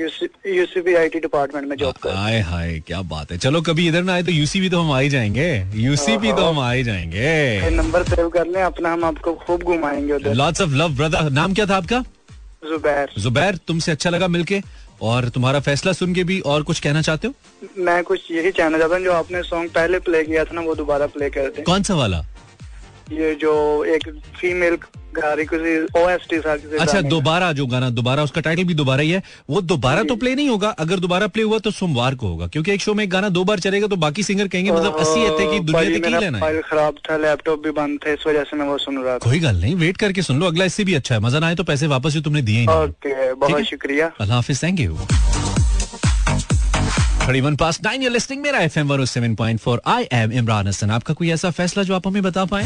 यूसीपी 0.46 0.94
आईटी 0.94 1.18
डिपार्टमेंट 1.20 1.66
में 1.68 1.76
जॉब 1.76 1.96
कर 1.96 2.14
हाय 2.14 2.38
हाय 2.40 2.78
क्या 2.86 3.00
बात 3.10 3.32
है। 3.32 3.38
चलो 3.38 3.60
कभी 3.62 3.88
इधर 3.88 4.02
ना 4.02 4.12
आए 4.12 4.22
तो 4.22 4.32
यूसीपी 4.32 4.70
तो 4.70 4.80
हम 4.80 4.92
आ 4.92 4.98
ही 4.98 5.08
जाएँगे। 5.08 5.50
यूसीपी 5.82 6.32
तो 6.32 6.44
हम 6.44 6.58
आ 6.58 6.70
ही 6.72 6.82
जाएँगे। 6.84 7.70
नंबर 7.70 8.04
सेव 8.04 8.28
कर 8.28 8.46
लें 8.46 8.62
अपना 8.62 8.92
हम 8.92 9.04
आपको 9.04 9.34
खूब 9.36 9.62
घुमाएँगे 9.62 10.12
उधर। 10.12 10.34
लॉट्स 10.34 10.60
ऑफ़ 10.60 10.70
लव 10.72 10.96
ब्रदर 10.96 11.30
नाम 11.30 11.54
क्या 11.54 11.66
था 11.66 11.76
आपका? 11.76 12.04
जुबैर 12.64 13.12
जुबैर 13.18 13.56
तुमसे 13.66 13.92
अच्छा 13.92 14.10
लगा 14.10 14.28
मिलके? 14.28 14.60
और 15.02 15.28
तुम्हारा 15.28 15.60
फैसला 15.60 15.92
सुन 15.92 16.14
के 16.14 16.24
भी 16.24 16.40
और 16.46 16.62
कुछ 16.62 16.80
कहना 16.80 17.02
चाहते 17.02 17.28
हो? 17.28 17.34
मैं 17.78 18.02
कुछ 18.04 18.30
यही 18.30 18.50
कहना 18.50 18.78
चाहता 18.78 18.94
हूँ 18.94 19.04
जो 19.04 19.12
आपने 19.12 19.42
सॉन्ग 19.42 19.70
पहले 19.70 19.98
प्ले 19.98 20.22
किया 20.24 20.44
था 20.44 20.54
ना 20.54 20.60
वो 20.60 20.74
दोबारा 20.74 21.06
प्ले 21.06 21.30
कर 21.30 21.48
दें 21.48 21.62
कौन 21.64 21.82
सा 21.82 21.94
वाला? 21.94 22.18
ये 23.12 23.34
जो 23.34 23.52
एक 23.84 24.08
फीमेल 24.40 24.76
अच्छा 26.80 27.00
दोबारा 27.02 27.52
जो 27.52 27.66
गाना 27.66 27.88
दोबारा 27.92 28.22
उसका 28.22 28.40
टाइटल 28.40 28.64
भी 28.64 28.74
दोबारा 28.74 29.02
ही 29.02 29.10
है। 29.10 29.22
वो 29.50 29.60
दोबारा 29.62 30.02
तो 30.04 30.16
प्ले 30.16 30.34
नहीं 30.34 30.48
होगा। 30.48 30.68
अगर 30.80 30.98
दोबारा 31.00 31.26
प्ले 31.28 31.42
हुआ 31.42 31.58
तो 31.58 31.70
सोमवार 31.72 32.14
को 32.14 32.28
होगा। 32.28 32.46
क्योंकि 32.46 32.72
एक 32.72 32.80
शो 32.80 32.94
में 32.94 33.04
एक 33.04 33.10
गाना 33.10 33.28
दो 33.30 33.44
बार 33.44 33.58
चलेगा 33.60 33.86
तो 33.86 33.96
बाकी 33.98 34.22
सिंगर 34.22 34.48
कहेंगे 34.48 34.70
मतलब 34.70 34.96
अस्सी 34.96 35.20
थे 35.30 35.50
की 35.52 35.60
दुनिया 35.62 35.98
तक 35.98 36.06
लेना 36.20 36.38
है। 36.38 36.60
खराब 36.62 36.94
था 37.10 37.16
लैपटॉप 37.16 37.62
भी 37.64 37.70
बंद 37.72 37.98
था 38.06 38.12
इस 38.12 38.26
वजह 38.26 38.44
से 38.44 38.56
मैं 38.56 38.66
वो 38.66 38.78
सुन 38.78 38.98
रहा 38.98 39.14
था। 39.14 39.18
कोई 39.24 39.40
गल 39.40 39.56
नहीं 39.56 39.74
वेट 39.76 39.96
करके 39.96 40.22
सुन 40.22 40.40
लो। 40.40 40.46
अगला 40.46 40.64
इससे 40.64 40.84
भी 40.84 40.94
अच्छा 40.94 41.14
है। 41.14 41.20
मज़ा 41.20 41.38
ना 41.38 41.46
आए 41.46 41.54
तो 41.54 41.64
पैसे 41.64 41.86
वापस 41.88 42.12
जो 42.12 42.20
तुमने 42.20 42.42
दिए 42.42 42.66
बहुत 42.66 43.64
शुक्रिया। 43.64 44.10
अल्लाह 44.20 44.36
हाफिज 44.36 44.62
थैंक 44.62 44.80
यू 44.80 44.98
हसन 50.66 50.90
आपका 50.90 51.14
कोई 51.14 51.30
ऐसा 51.30 51.50
फैसला 51.50 51.82
जो 51.82 51.94
आप 51.94 52.06
हमें 52.06 52.22
बता 52.22 52.44
पाए? 52.44 52.64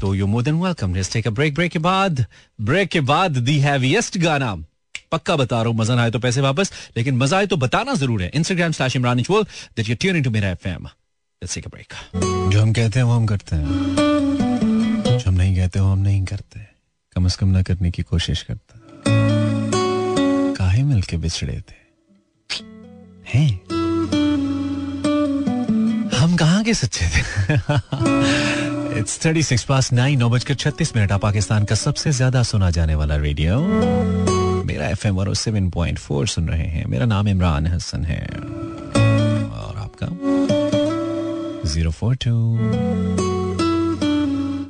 तो 0.00 0.14
you 0.14 0.26
more 0.26 0.42
than 0.42 0.54
welcome 0.54 0.94
take 1.12 1.26
a 1.26 1.30
break 1.30 1.54
break 1.54 1.72
के 1.72 1.78
बाद 1.78 2.26
ब्रेक 2.60 2.88
के 2.88 3.00
बाद 3.00 3.30
दी 3.30 3.58
हैवीएस्ट 3.58 4.18
गाना। 4.18 4.54
पक्का 5.12 5.36
बता 5.36 5.62
रहा 5.62 5.72
मज़ा 5.72 5.94
ना 5.94 6.02
आए 6.02 6.10
तो 6.10 6.18
पैसे 6.18 6.40
वापस, 6.40 6.72
लेकिन 6.96 7.16
मज़ा 7.16 7.38
आए 7.38 7.46
तो 7.46 7.56
बताना 7.56 7.94
ज़रूर 7.94 8.22
है। 8.22 8.30
इंस्टाग्राम 8.34 8.72
स्लैश 8.72 8.96
इमरान 8.96 9.18
मेरा 10.30 10.50
टेक 11.54 11.66
अ 11.66 11.70
ब्रेक 11.70 11.92
जो 12.52 12.62
हम 12.62 12.72
कहते 12.72 12.98
हैं, 12.98 13.04
वो 13.04 13.12
हम 13.12 13.26
करते 13.26 13.56
हैं। 13.56 13.66
जो 15.06 15.30
हम 15.30 15.34
नहीं 15.34 15.56
कहते, 15.56 15.80
वो 15.80 15.86
हम 15.86 15.98
नहीं 15.98 16.24
करते। 16.24 16.60
कम 17.12 17.28
से 17.28 17.36
कम 17.40 17.48
ना 17.48 17.62
करने 17.62 17.90
की 17.90 18.02
कोशिश 18.02 18.42
करते। 18.42 18.80
काहे 20.54 20.82
मिलके 20.82 21.16
बिछड़े 21.16 21.60
थे? 21.60 21.82
हैं? 23.34 23.81
हम 26.22 26.34
कहाँ 26.36 26.62
के 26.64 26.72
सच्चे 26.74 27.06
थे? 27.06 27.22
It's 28.98 29.18
thirty 29.24 29.42
six 29.42 29.64
past 29.64 29.92
nine 29.92 30.18
नौ 30.18 30.28
बजकर 30.30 30.54
छत्तीस 30.54 30.94
मिनट। 30.96 31.12
पाकिस्तान 31.22 31.64
का 31.64 31.74
सबसे 31.74 32.12
ज़्यादा 32.12 32.42
सुना 32.42 32.70
जाने 32.70 32.94
वाला 32.94 33.16
रेडियो 33.16 33.58
मेरा 34.66 34.88
F 34.88 35.06
M 35.06 35.32
seven 35.34 35.68
point 35.70 35.98
four 35.98 36.26
सुन 36.28 36.48
रहे 36.48 36.66
हैं। 36.66 36.84
मेरा 36.90 37.06
नाम 37.06 37.28
इमरान 37.28 37.66
हसन 37.66 38.04
है। 38.04 38.22
और 39.50 39.76
आपका? 39.78 40.08
ज़ीरो 41.72 41.90
फोर 41.90 42.14
टू 42.24 42.32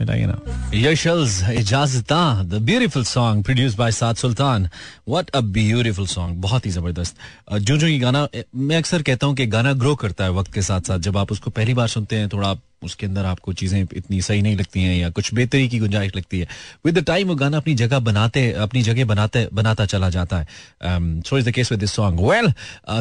मिलाइए 0.02 0.26
ना? 0.26 0.38
यशल्स 0.74 1.42
इजाजता 1.50 2.20
the 2.44 2.62
beautiful 2.64 3.04
song 3.06 3.44
produce 3.44 3.74
by 3.76 3.92
Saad 3.92 4.16
Sultan 4.16 4.68
what 5.08 5.30
a 5.30 5.40
beautiful 5.52 6.06
song 6.08 6.40
बहुत 6.42 6.66
ही 6.66 6.70
ज़बरदस्त। 6.70 7.16
जो 7.52 7.76
जो 7.76 7.86
ये 7.86 7.98
गाना 7.98 8.26
मैं 8.56 8.76
अक्सर 8.76 9.02
कहता 9.02 9.26
हूँ 9.26 9.36
कि 9.36 9.46
गाना 9.48 9.72
ग्रो 9.74 9.94
करता 9.96 10.24
है 10.24 10.32
वक्त 10.32 10.52
के 10.54 10.62
साथ 10.62 10.80
साथ 10.88 10.98
जब 11.08 11.16
आप 11.16 11.32
उसको 11.32 11.50
पहली 11.50 11.74
बार 11.74 11.88
सुनते 11.88 12.16
हैं, 12.16 12.28
थोड़ा 12.28 12.54
उसके 12.84 13.06
अंदर 13.06 13.24
आपको 13.24 13.52
चीज़ें 13.52 13.80
इतनी 13.82 14.20
सही 14.22 14.42
नहीं 14.42 14.56
लगती 14.56 14.82
हैं 14.82 14.96
या 14.96 15.10
कुछ 15.10 15.32
बेहतरी 15.34 15.68
की 15.68 15.78
गुंजाइश 15.78 16.16
लगती 16.16 16.40
है। 16.40 16.48
विद 16.84 16.98
द 16.98 17.04
टाइम 17.04 17.28
वो 17.28 17.34
गाना 17.34 17.56
अपनी 17.56 17.74
जगह 17.74 17.98
बनाते, 18.00 18.50
अपनी 18.52 18.82
जगह 18.82 19.04
बनाते, 19.04 19.48
बनाता 19.52 19.86
चला 19.86 20.10
जाता 20.10 20.38
है। 20.38 21.20
So 21.22 21.38
is 21.38 21.48
the 21.48 21.52
case 21.52 21.72
with 21.72 21.80
this 21.80 21.92
song 21.92 22.20
well 22.22 22.52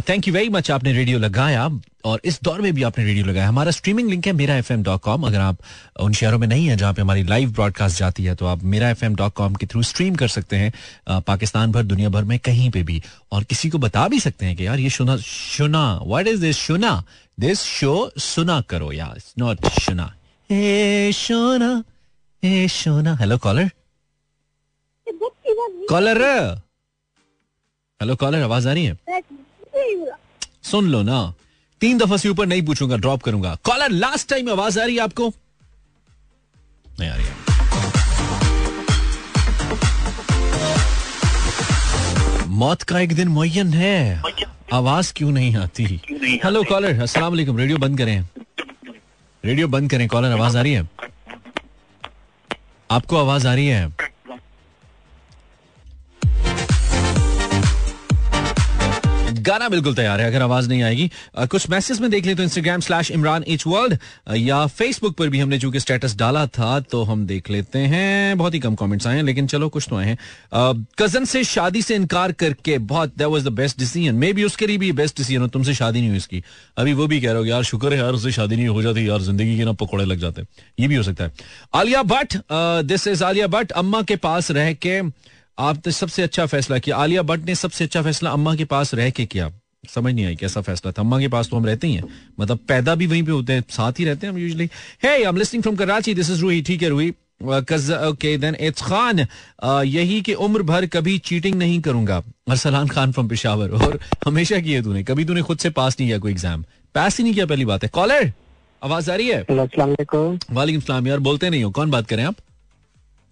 thank 0.10 0.28
you 0.28 0.34
very 0.34 0.50
much 0.50 0.72
आपने 0.72 0.94
रेडियो 0.94 1.20
लगाया 1.20 1.70
और 2.06 2.22
इस 2.26 2.40
दौर 2.44 2.62
में 2.62 2.74
भी 2.74 2.84
आपने 2.84 3.04
रेडियो 3.06 3.26
लगाया। 3.26 3.48
हमारा 3.48 3.72
स्ट्रीमिंग 3.72 4.10
लिंक 4.10 4.28
है 4.28 4.32
मेरा 4.34 4.56
एफ़ 4.58 4.72
एम 4.74 4.84
डॉट 4.84 5.02
कॉम 5.02 5.24
अगर 5.24 5.40
आप 5.40 5.58
उन 6.02 6.14
शहरों 6.14 6.40
में 6.40 6.48
नहीं 6.48 6.66
है 6.68 6.78
जहाँ 6.78 6.94
पे 6.94 7.02
हमारी 7.02 7.24
लाइव 7.24 7.52
ब्रॉडकास्ट 7.52 8.00
जाती 8.00 8.24
है 8.24 8.36
तो 8.36 8.46
आप 8.46 8.64
मेरा 8.64 8.90
एफ़ 8.90 9.06
एम 9.06 9.16
डॉट 9.16 9.34
कॉम 9.34 9.56
के 9.56 9.66
थ्रू 9.66 9.84
स्ट्रीम 9.84 10.16
कर 10.16 10.28
सकते 10.28 10.58
हैं। 10.58 11.22
पाकिस्तान 11.22 11.72
भर, 11.72 11.84
दुनिया 11.84 12.10
भर 12.10 12.24
में 12.24 12.38
कहीं 12.40 12.70
पे 12.72 12.84
भी। 12.84 13.02
और 13.32 13.44
किसी 13.44 13.70
को 13.70 13.78
बता 13.78 14.08
भी 14.08 14.20
सकते 14.20 14.46
हैं 14.46 14.56
कि 14.56 14.66
यार 14.68 14.80
ये 14.80 14.90
सुना 14.90 15.18
सुना 15.18 15.84
व्हाट 16.04 16.28
इज़ 16.28 16.42
दिस 16.42 16.58
सुना? 16.58 17.04
दिस 17.42 17.62
शो 17.64 17.92
सुना 18.22 18.60
करो 18.70 18.92
यार 18.92 19.16
इट्स 19.18 19.34
नॉट 19.40 19.66
सुना 19.82 20.04
ए 20.50 21.12
सोना 21.16 21.70
ए 22.44 22.68
सोना 22.72 23.16
hello 23.22 23.38
caller 23.46 23.70
caller 25.90 26.22
hello 28.02 28.16
caller 28.16 28.42
आवाज़ 28.44 28.68
आ 28.70 28.74
रही 28.74 28.86
है? 28.86 28.98
सुन 30.64 30.88
लो 30.92 31.02
ना। 31.04 31.34
तीन 31.82 31.98
दफ़ा 31.98 32.18
से 32.18 32.30
ऊपर 32.30 32.46
नहीं 32.46 32.62
पूछूँगा 32.66 32.98
ड्रॉप 32.98 33.22
करूँगा। 33.24 33.56
कॉलर 33.64 33.90
लास्ट 33.92 34.30
टाइम 34.30 34.50
आवाज़ 34.52 34.80
आ 34.80 34.84
रही 34.86 34.96
है 34.96 35.02
आपको? 35.02 35.34
नहीं 37.00 37.10
आ 37.10 37.16
रही 37.16 37.26
है। 37.26 37.36
मौत 42.62 42.82
का 42.84 43.00
एक 43.00 43.14
दिन 43.16 43.28
मुयन 43.28 43.74
है। 43.74 44.22
आवाज़ 44.74 45.14
क्यों 45.14 45.32
नहीं 45.32 45.56
आती? 45.56 45.84
हेलो 46.44 46.64
कॉलर 46.64 47.00
अस्सलाम 47.02 47.30
वालेकुम 47.30 47.58
रेडियो 47.58 47.78
बंद 47.78 47.98
करें। 47.98 48.24
रेडियो 49.46 49.68
बंद 49.68 49.90
करें 49.92 50.08
कॉलर 50.08 50.32
आवाज़ 50.32 50.58
आ 50.58 50.62
रही 50.62 50.74
है? 50.74 50.90
आपको 52.92 53.18
आवाज़ 53.18 53.48
आ 53.48 53.54
रही 53.54 53.68
है? 53.68 53.96
गाना 59.42 59.70
बिल्कुल 59.70 59.96
तैयार 59.96 60.22
है, 60.22 60.28
अगर 60.28 60.42
आवाज़ 60.42 60.70
नहीं 60.70 60.84
आएगी। 60.84 61.10
कुछ 61.42 61.70
मैसेज 61.70 62.00
में 62.02 62.10
देख 62.12 62.26
ले 62.26 62.36
तो 62.36 62.44
Instagram 62.44 62.80
slash 62.82 63.12
Imran 63.12 63.44
H 63.48 63.66
world 63.68 63.98
या 64.38 64.66
फेसबुक 64.70 65.16
पर 65.18 65.30
भी 65.30 65.40
हमने 65.40 65.60
चूँकि 65.60 65.80
स्टेटस 65.80 66.16
डाला 66.18 66.46
था 66.50 66.80
तो 66.82 67.04
हम 67.04 67.26
देख 67.28 67.50
लेते 67.52 67.80
हैं। 67.80 68.38
बहुत 68.38 68.54
ही 68.54 68.60
कम 68.60 68.76
कमेंट्स 68.76 69.08
आए 69.08 69.16
हैं, 69.16 69.24
लेकिन 69.24 69.48
चलो 69.48 69.70
कुछ 69.70 69.88
तो 69.90 69.96
आए 69.96 70.06
हैं। 70.06 70.18
कज़न 71.00 71.26
से 71.26 71.44
शादी 71.46 71.82
से 71.82 71.96
इनकार 71.96 72.32
करके, 72.34 72.78
बहुत 72.80 73.14
that 73.18 73.28
was 73.28 73.44
the 73.44 73.52
best 73.54 73.80
decision 73.80 74.16
maybe 74.34 74.44
उसके 74.44 74.68
लिए 74.68 74.78
भी 74.78 74.92
बेस्ट 74.94 75.18
डिसीज़न 75.18 75.42
हो, 75.42 75.48
तुमसे 75.50 75.74
शादी 75.74 76.00
नहीं 76.00 76.10
हुई 76.10 76.18
इसकी। 76.18 76.44
अभी 76.78 76.94
वो 76.94 77.08
भी 77.08 77.22
कह 77.22 77.32
रहे 77.32 77.38
हो 77.38 77.46
यार, 77.46 77.64
शुक्र 77.64 77.94
है 77.94 78.00
यार, 78.00 78.14
उससे 78.14 78.32
शादी 78.32 78.56
नहीं 78.56 78.68
हो 78.68 78.82
जाती, 78.82 79.08
यार, 79.10 79.22
ज़िंदगी 79.22 79.58
के 79.58 79.66
ना 79.66 79.72
पकौड़े 79.76 80.06
लग 80.06 80.20
जाते 80.20 80.42
ये 80.80 80.88
भी 80.88 80.96
हो 80.96 81.04
सकता 81.04 81.24
है। 81.24 81.32
आलिया 81.74 82.04
भट्ट 82.06 82.38
दिस 82.86 83.08
इज़ 83.08 83.24
आलिया 83.24 83.48
भट्ट, 83.50 83.72
अम्मा 83.74 84.02
के 84.04 84.16
पास 84.18 84.52
रह 84.52 84.74
के 84.76 85.02
आपने 85.62 85.92
सबसे 85.94 86.24
अच्छा 86.24 86.46
फैसला 86.46 86.78
किया। 86.80 86.98
आलिया 86.98 87.22
भट्ट 87.24 87.46
ने 87.46 87.56
सबसे 87.56 87.84
अच्छा 87.84 88.02
फैसला 88.02 88.30
अम्मा 88.32 88.56
के 88.56 88.66
पास 88.66 88.94
रह 88.94 89.10
के 89.10 89.26
किया। 89.26 89.52
समझ 89.86 90.14
नहीं 90.14 90.26
आई 90.26 90.36
कैसा 90.36 90.62
फैसला 90.62 90.92
था। 90.92 91.02
अम्मा 91.02 91.20
के 91.20 91.28
पास 91.28 91.50
तो 91.50 91.58
हम 91.58 91.66
रहते 91.66 91.88
ही 91.88 91.94
हैं। 91.94 92.04
मतलब 92.40 92.60
पैदा 92.68 92.96
भी 92.96 93.08
वहीं 93.08 93.24
पे 93.24 93.32
होते 93.32 93.54
हैं 93.54 93.64
साथ 93.70 94.00
ही 94.00 94.06
रहते 94.06 94.28
हैं 94.28 94.34
हम 94.34 94.40
usually 94.40 94.70
hey 95.04 95.10
I 95.10 95.22
am 95.24 95.38
listening 95.38 95.64
from 95.64 95.76
Karachi 95.76 96.14
this 96.14 96.30
is 96.32 96.42
Roohi 96.42 96.62
ठीक 96.62 96.84
है 96.84 96.90
Roohi 96.90 97.14
okay 97.42 98.36
then 98.38 98.56
it's 98.62 98.82
Khan 98.82 99.20
यही 99.86 100.22
कि 100.22 100.34
उम्र 100.46 100.64
भर 100.64 100.86
कभी 100.88 101.18
चीटिंग 101.20 101.56
नहीं 101.56 101.80
करूँगा। 101.82 102.18
अरसलान 102.50 102.88
खान 102.88 103.12
फ्रॉम 103.12 103.28
पेशावर 103.28 103.70
और 103.78 104.00
हमेशा 104.26 104.60
किए 104.60 104.82
तूने। 104.82 105.04
कभी 105.04 105.26
तूने 105.26 105.42
खुद 105.42 105.58
से 105.58 105.70
पास 105.72 105.96
नहीं 106.00 106.10
किया 106.10 106.20
कोई 106.20 106.32
एग्ज़ाम 106.32 106.64
पास 106.96 107.18
ही 107.18 107.24
नहीं 107.24 107.34
किया 107.34 107.46
पहली 107.46 107.66
बात 107.66 107.84
है। 107.84 107.90
कॉलर 107.94 108.32
आवाज़ 108.82 109.12
आ 109.12 109.16
रही 109.16 109.28
है? 109.28 109.42
वालेकुम 110.52 110.82
सलाम 110.82 111.08
यार 111.08 111.20
बोलते 111.20 111.50
नहीं 111.50 111.64
हो। 111.64 111.72
कौन 111.72 111.92
बात 111.92 112.08
करें 112.08 112.24
आप? 112.24 112.36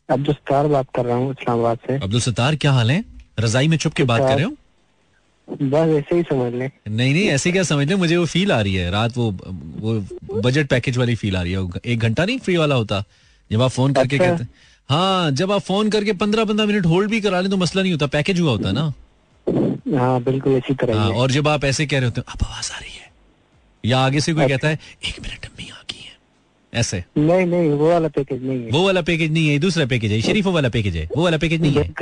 अब्दुल 0.10 0.36
सत्तार 0.36 0.67
बात 0.67 0.88
कर 0.95 1.06
रहा 1.06 1.15
हूँ 1.17 1.32
इस्लामाबाद 1.32 1.78
से। 1.88 1.95
अब्दुल 1.95 2.22
सत्तार 2.22 2.56
क्या 2.56 2.72
हाल 2.72 2.91
है? 2.91 3.04
रजाई 3.39 3.67
में 3.67 3.78
छुप 3.78 3.93
के 3.93 4.04
बात 4.04 4.22
कर 4.22 4.36
रहे 4.36 4.43
हो? 4.43 4.52
बस 5.48 5.89
ऐसे 5.89 6.15
ही 6.15 6.24
समझ 6.24 6.54
ले। 6.54 6.65
नहीं 6.67 7.13
नहीं 7.13 7.28
ऐसे 7.28 7.52
क्या 7.52 7.63
समझ 7.63 7.88
ले? 7.89 7.95
मुझे 7.95 8.17
वो 8.17 8.26
फील 8.26 8.52
आ 8.52 8.60
रही 8.62 8.74
है। 8.76 8.89
रात 8.91 9.17
वो 9.17 9.32
वो 9.80 10.41
बजट 10.41 10.67
पैकेज 10.69 10.98
वाली 10.98 11.15
फील 11.15 11.36
आ 11.38 11.41
रही 11.41 11.54
है। 11.54 11.67
एक 11.86 12.00
घंटा 12.00 12.26
नहीं 12.26 12.39
फ्री 12.39 12.58
वाला 12.58 12.76
होता। 12.76 13.04
जब 13.52 13.62
आप 13.62 13.72
फ़ोन 13.72 13.93
करके 13.93 14.17
अच्छा। 14.17 14.32
कहते 14.32 14.45
हाँ 14.89 15.32
जब 15.32 15.52
आप 15.52 15.62
फ़ोन 15.62 15.89
करके 15.89 16.13
पंद्रह 16.13 16.45
पंद्रह 16.45 16.65
मिनट 16.65 16.86
होल्ड 16.86 17.10
भी 17.10 17.22
करा 17.22 17.39
ले 17.41 17.50
तो 17.50 17.58
मसला 17.58 17.82
नहीं 17.82 17.91
होता। 17.91 18.08
पैकेज 18.08 18.39
हुआ 18.39 18.52
होता 18.52 18.72
ना। 18.72 18.93
हाँ 20.00 20.22
बिल्कुल 20.24 20.54
इसी 20.54 20.74
तरह 20.74 21.00
हाँ, 21.00 21.10
और 21.10 21.32
जब 21.32 21.48
आप 21.48 21.63
ऐसे 21.65 21.86
कह 21.86 22.00
रहे 22.00 22.06
होते 22.06 22.22
हैं 22.22 22.34
अब 22.34 22.45
आवाज़ 22.48 22.72
आ 22.74 22.80
रही 22.80 22.91
है। 22.91 23.12
या 23.84 24.00
आगे 24.00 24.19
से 24.19 24.34
कोई 24.34 24.43
अच्छा। 24.43 24.56
कहता 24.56 24.67
है 24.67 24.80
एक 25.08 25.19
मिनट 25.22 25.45
अम्मी 25.45 25.69
ऐसे? 26.73 27.03
नहीं 27.17 27.45
नहीं 27.45 27.69
वो 27.69 27.89
वाला 27.89 28.08
पैकेज 28.08 28.43
नहीं 28.43 28.63
है। 28.63 28.69
वो 28.71 28.84
वाला 28.86 29.01
पैकेज 29.01 29.32
नहीं 29.32 29.47
है 29.47 29.58
दूसरा 29.60 29.86
पैकेज 29.86 30.12
है 30.12 30.21
शरीफों 30.21 30.53
वाला 30.53 30.69
पैकेज 30.69 30.95
है 30.95 31.08
वो 31.15 31.23
वाला 31.23 31.38
पैकेज 31.38 31.62
नहीं 31.62 31.73
है। 31.73 31.93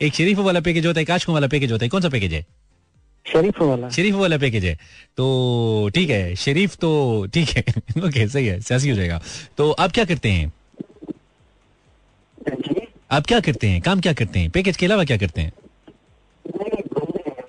एक 0.00 0.14
शरीफों 0.14 0.44
वाला 0.44 0.60
पैकेज 0.60 0.86
होता 0.86 1.00
है 1.00 1.04
काशकों 1.04 1.34
वाला 1.34 1.46
पैकेज 1.46 1.72
होता 1.72 1.84
है 1.84 1.88
कौन 1.88 2.02
सा 2.02 2.08
पैकेज 2.08 2.32
है? 2.32 2.44
शरीफ 3.26 3.60
वाला। 3.62 3.88
शरीफ 3.88 4.14
वाला 4.14 4.38
पैकेज 4.38 4.64
है। 4.64 4.74
तो 5.16 5.90
ठीक 5.94 6.10
है 6.10 6.34
शरीफ 6.36 6.76
तो 6.76 6.90
ठीक 7.34 7.48
है। 7.48 7.62
ओके 8.06 8.26
सही 8.28 8.46
है 8.46 8.60
सियासी 8.60 8.90
हो 8.90 8.96
जाएगा। 8.96 9.20
तो 9.56 9.70
आप 9.70 9.92
क्या 9.92 10.04
करते 10.04 10.30
हैं? 10.30 10.52
आप 13.10 13.26
क्या 13.26 13.40
करते 13.40 13.66
हैं? 13.66 13.80
काम 13.80 14.00
क्या 14.00 14.12
करते 14.12 14.38
हैं? 14.38 14.50
पैकेज 14.50 14.76
के 14.76 14.86
अलावा 14.86 15.04
क्या 15.04 15.16
करते 15.16 15.40
हैं? 15.40 15.52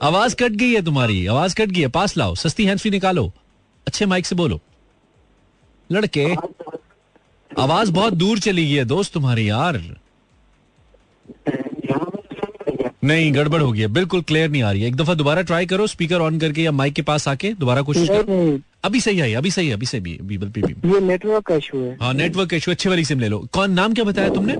आवाज़ 0.02 0.36
कट 0.36 0.52
गई 0.52 0.74
है 0.74 0.82
तुम्हारी 0.82 1.26
आवाज़ 1.28 1.56
कट 1.56 1.70
गई 1.70 1.82
है 1.82 1.88
पास 1.88 2.18
लाओ 2.18 2.36
सस्ती 2.36 2.66
हैंड 2.66 2.80
फ्री 2.80 2.92
निकालो 2.92 3.32
अच्छे 3.88 4.06
माइक 4.06 4.26
से 4.26 4.36
बोलो। 4.36 4.60
लड़के 5.94 6.26
आवाज़ 7.52 7.92
बहुत 7.92 8.14
दूर 8.16 8.40
चली 8.40 8.66
गई 8.66 8.74
है 8.74 8.86
दोस्त 8.86 9.14
तुम्हारी 9.14 9.50
यार। 9.50 9.82
नहीं 13.04 13.34
गड़बड़ 13.36 13.62
हो 13.62 13.72
गई 13.72 13.80
है 13.80 13.88
बिल्कुल 13.94 14.22
क्लियर 14.22 14.50
नहीं 14.50 14.62
आ 14.64 14.72
रही 14.72 14.82
है। 14.82 14.88
एक 14.88 14.96
दफ़ा 14.96 15.14
दोबारा 15.14 15.42
ट्राई 15.42 15.66
करो 15.66 15.88
स्पीकर 15.88 16.22
ऑन 16.22 16.40
करके 16.40 16.62
या 16.62 16.72
माइक 16.72 16.94
के 16.94 17.02
पास 17.02 17.28
आके 17.28 17.54
दोबारा 17.56 17.82
कोशिश 17.82 18.10
करो। 18.10 18.60
अभी 18.86 19.00
सही 19.02 19.20
आई 19.22 19.34
अभी 19.34 19.52
सही 19.52 19.72
अभी 19.72 19.86
सही 19.86 20.18
बीबल 20.22 20.50
पे 20.50 20.62
भी 20.62 20.94
ये 20.94 21.00
नेटवर्क 21.02 21.46
का 21.48 21.56
इशू 21.56 21.78
है। 21.80 21.98
हाँ 22.02 22.14
नेटवर्क 22.14 22.50
का 22.50 22.58
इशू 22.58 22.72
अच्छे 22.72 22.90
वाली 22.90 23.06
सिम 23.06 23.20
ले 23.20 23.28
लो। 23.28 23.40
कौन 23.54 23.72
नाम 23.72 23.94
क्या 23.94 24.06
बताया 24.06 24.30
तुमने? 24.30 24.54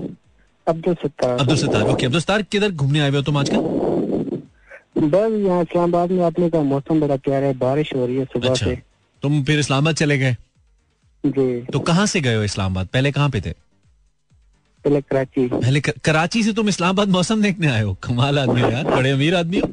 अब्दुल 0.66 0.94
सत्तार। 0.94 1.38
अब्दुल 1.40 1.56
सत्तार 1.56 1.82
ओके 1.82 2.06
अब्दुल 2.06 2.20
सत्तार 2.20 2.42
किधर 2.42 2.70
घूमने 2.70 3.00
आए 3.00 3.08
हुए 3.08 3.16
हो 3.18 3.22
तुम 3.22 3.36
आजकल? 3.38 3.58
बस 5.04 5.32
यहाँ 5.40 5.62
इस्लामाबाद 5.62 6.10
में 6.10 6.24
आपने 6.24 6.50
का 6.50 6.60
मौसम 6.64 7.00
बड़ा 7.00 7.16
प्यारा 7.16 7.46
है 7.46 7.56
बारिश 7.58 7.94
हो 7.96 8.06
रही 8.06 8.16
है 8.16 8.24
सुबह 8.24 8.48
अच्छा, 8.48 8.66
से। 8.66 8.78
तुम 9.22 9.42
फिर 9.44 9.58
इस्लामाबाद 9.58 9.94
चले 9.96 10.18
गए? 10.18 10.36
जी। 11.26 11.60
तो 11.60 11.78
कहाँ 11.78 12.06
से 12.06 12.20
गए 12.20 12.34
हो 12.34 12.42
इस्लामाबाद? 12.42 12.86
पहले 12.86 13.12
कहाँ 13.12 13.30
पे 13.30 13.40
थे? 13.40 13.50
पहले 14.84 15.00
कराची। 15.00 15.48
पहले 15.48 15.80
कर, 15.80 15.92
कराची 16.04 16.42
से 16.42 16.52
तुम 16.52 16.68
इस्लामाबाद 16.68 17.08
मौसम 17.08 17.42
देखने 17.42 17.66
आए 17.66 17.82
हो? 17.82 17.94
कमाल 17.94 18.38
आदमी 18.38 18.60
हो 18.60 18.70
यार 18.70 18.84
बड़े 18.84 19.10
अमीर 19.10 19.34
आदमी 19.34 19.58
हो। 19.58 19.66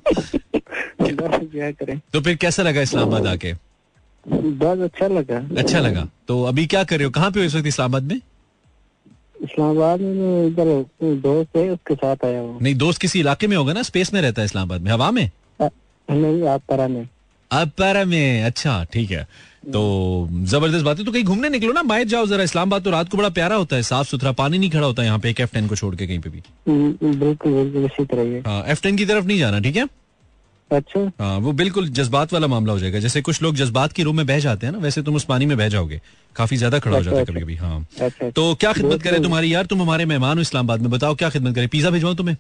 करें। 1.02 2.02
तो 2.14 2.22
फिर 2.22 2.36
कैसा 2.36 2.64
लगा 2.64 2.82
इस्लामाबाद 2.82 3.28
आके? 3.28 3.54
बहुत 4.28 4.80
अच्छा 4.80 5.08
लगा। 5.08 5.56
अच्छा 5.58 5.80
लगा। 5.80 6.08
तो 6.28 6.44
अभी 6.44 6.66
क्या 6.66 6.84
कर 6.84 6.96
रहे 6.96 7.06
हो? 7.06 7.12
कहाँ 7.12 7.32
पे 7.32 7.40
हो 7.40 7.46
इस 7.46 7.56
वक्त 7.56 7.68
इस्लामाबाद 7.68 8.04
में? 8.04 8.22
इस्लामाबाद 9.44 10.00
में 10.00 10.48
इधर 10.48 10.86
दोस्त 11.04 11.58
है 11.58 11.70
उसके 11.70 11.96
साथ 11.96 12.16
आया 12.26 12.40
हूँ। 12.40 12.62
नहीं 12.62 12.76
दोस्त 12.76 13.02
किसी 13.02 13.20
इलाके 13.20 13.48
में 13.48 13.58
होगा 13.58 13.74
ना? 13.74 13.82
स्पेस 13.82 14.14
में 14.14 14.22
रहता 14.22 14.42
है 14.42 14.46
इस्लामाबाद 14.46 14.82
में? 14.82 14.92
हवा 14.92 15.12
में? 15.12 15.32
नहीं 15.62 16.48
आप 16.48 16.62
परा 16.70 16.88
में। 16.88 17.10
अपर 17.52 18.04
में 18.06 18.44
अच्छा 18.44 18.84
ठीक 18.94 19.12
है। 19.12 19.24
तो 19.74 19.82
ज़बरदस्त 20.32 20.86
बात 20.86 21.00
है। 21.00 21.06
तो 21.06 21.12
कहीं 21.12 21.24
घूमने 21.24 21.50
निकलो 21.50 21.74
ना 21.74 21.82
बाहर 21.84 22.04
जाओ 22.04 22.26
जरा 22.26 22.44
इस्लामाबाद 22.44 22.84
तो 22.84 22.92
रात 22.92 23.10
को 23.10 23.18
बड़ा 23.18 23.30
प्यारा 23.30 23.56
होता 23.56 23.76
है 23.76 23.84
साफ़ 23.84 24.08
सुथरा 24.08 24.32
पानी 24.40 24.58
नहीं 24.58 24.70
खड़ा 24.70 24.86
होता 24.86 25.02
है 25.02 25.08
यहाँ 25.08 25.20
पे 25.20 25.30
एक 25.30 25.40
एफ़ 25.40 25.54
टेन 25.54 25.68
को 25.68 25.76
छोड़ 25.76 25.96
के 25.96 26.08
कहीं 26.08 26.20
पे 26.20 26.30
भी। 26.30 26.42
हम्म, 26.68 27.20
बिल्कुल 27.20 27.54
बिल्कुल 27.54 27.86
इसी 27.86 28.06
तरह 28.06 28.22
ही 28.22 28.34
है। 28.34 28.42
हाँ 28.48 28.64
एफ़ 28.68 28.82
टेन 28.84 28.98
की 28.98 29.06
तरफ़ 29.06 29.26
नहीं 29.26 29.38
जाना 29.40 29.60
ठीक 29.60 29.76
है? 29.76 29.88
अच्छा। 30.72 31.00
हाँ 31.20 31.38
वो 31.40 31.52
बिल्कुल 31.52 31.88
जज्बात 31.90 32.34
वाला 32.34 32.48
मामला 32.48 32.74
हो 32.74 32.80
जाएगा। 32.80 33.00
जैसे 33.00 33.22
कुछ 33.22 33.42
लोग 33.42 33.56
जज्बात 33.56 33.94
की 33.94 34.04
रूम 34.04 34.18
में 34.18 34.26
बह 34.26 34.40
जाते 34.40 34.66
हैं 34.66 34.74
ना 34.74 34.80
वैसे 34.80 35.02
तुम 35.04 35.16
उस 35.16 35.24
पानी 35.26 35.46
में 35.46 35.58
बह 35.58 35.68
जाओगे। 35.70 36.00
काफ़ी 36.36 36.58
ज़्यादा 36.58 36.80
खड़ा 36.80 36.98
हो 36.98 37.04
जाता 37.04 37.18
है 37.18 37.22
अच्छा, 37.22 37.34
कभी 37.34 37.42
कभी 37.42 37.56
हाँ। 37.56 37.86
अच्छा 38.02 38.30
तो 38.30 38.54
क्या 38.56 38.72
खिदमत 38.74 39.02
करे 39.04 39.20
तुम्हारी? 39.20 39.54
यार 39.54 39.66
तुम 39.66 39.82
हमारे 39.82 40.06
मेहमान 40.06 40.38
हो 40.38 40.42
इस्लामाबाद 40.42 40.82
में 40.82 40.90
बताओ 40.92 41.16
क्या 41.16 41.30
खिदमत 41.30 41.56
करे? 41.56 41.68
पिज्जा 41.68 41.90
भिजवाऊं 41.90 42.16
तुम्हें? 42.16 42.36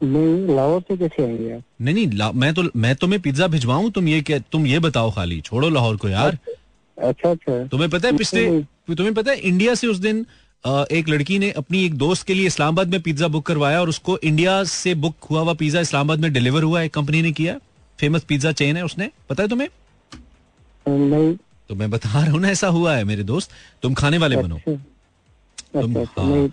नहीं 0.00 0.54
लाहौर 0.56 0.80
से 0.80 0.96
कैसे 0.96 1.22
आएँगे 1.22 1.52
आप? 1.52 1.62
नहीं 1.80 2.06
नहीं 2.06 2.30
मैं 2.34 2.52
तो 2.54 2.62
मैं 2.76 2.94
तुम्हें 2.96 3.20
पिज्जा 3.22 3.46
भिजवाऊं 3.46 3.90
तुम 3.90 4.08
ये 4.08 4.20
क्या 4.22 4.38
तुम 4.52 4.66
ये 4.66 4.78
बताओ 4.78 5.10
खाली 5.10 5.40
छोड़ो 5.40 5.68
लाहौर 5.68 5.96
को 5.96 6.08
यार। 6.08 6.38
अच्छा 6.98 7.30
अच्छा। 7.30 7.66
तुम्हें 7.66 7.90
पता 7.90 8.08
है 8.08 8.16
पिछले 8.16 8.48
तुम्हें 8.88 9.14
पता 9.14 9.30
है 9.30 9.38
इंडिया 9.40 9.74
से 9.74 9.86
उस 9.86 9.98
दिन 9.98 10.26
एक 10.64 11.08
लड़की 11.08 11.38
ने 11.38 11.50
अपनी 11.52 11.84
एक 11.84 11.94
दोस्त 11.94 12.26
के 12.26 12.34
लिए 12.34 12.46
इस्लामाबाद 12.46 12.88
में 12.88 13.00
पिज्जा 13.00 13.28
बुक 13.28 13.46
करवाया 13.46 13.80
और 13.80 13.88
उसको 13.88 14.18
इंडिया 14.18 14.62
से 14.64 14.94
बुक 14.96 15.24
हुआ 15.30 15.40
हुआ 15.40 15.54
पिज्जा 15.54 15.80
इस्लामाबाद 15.80 16.20
में 16.20 16.32
डिलीवर 16.32 16.62
हुआ 16.62 16.82
एक 16.82 16.94
कंपनी 16.94 17.22
ने 17.22 17.32
किया। 17.32 17.58
फ़ेमस 17.98 18.24
पिज्जा 18.24 18.52
चेन 18.52 18.76
है 18.76 18.84
उसने 18.84 19.10
पता 19.30 19.42
है 19.42 19.48
तुम्हें? 19.48 19.68
नहीं। 20.86 21.34
तो 21.70 21.74
मैं 21.74 21.90
बता 21.90 22.08
रहा 22.14 22.30
हूँ 22.32 22.40
ना 22.40 22.48
ऐसा 22.48 22.68
हुआ 22.68 22.94
है 22.94 23.04
मेरे 23.04 23.22
दोस्त 23.24 23.50
तुम 23.82 23.94
खाने 23.94 24.18
वाले 24.18 24.36
बनो। 24.36 24.58
अच्छा 25.76 26.00
अच्छा 26.00 26.22
हाँ। 26.22 26.44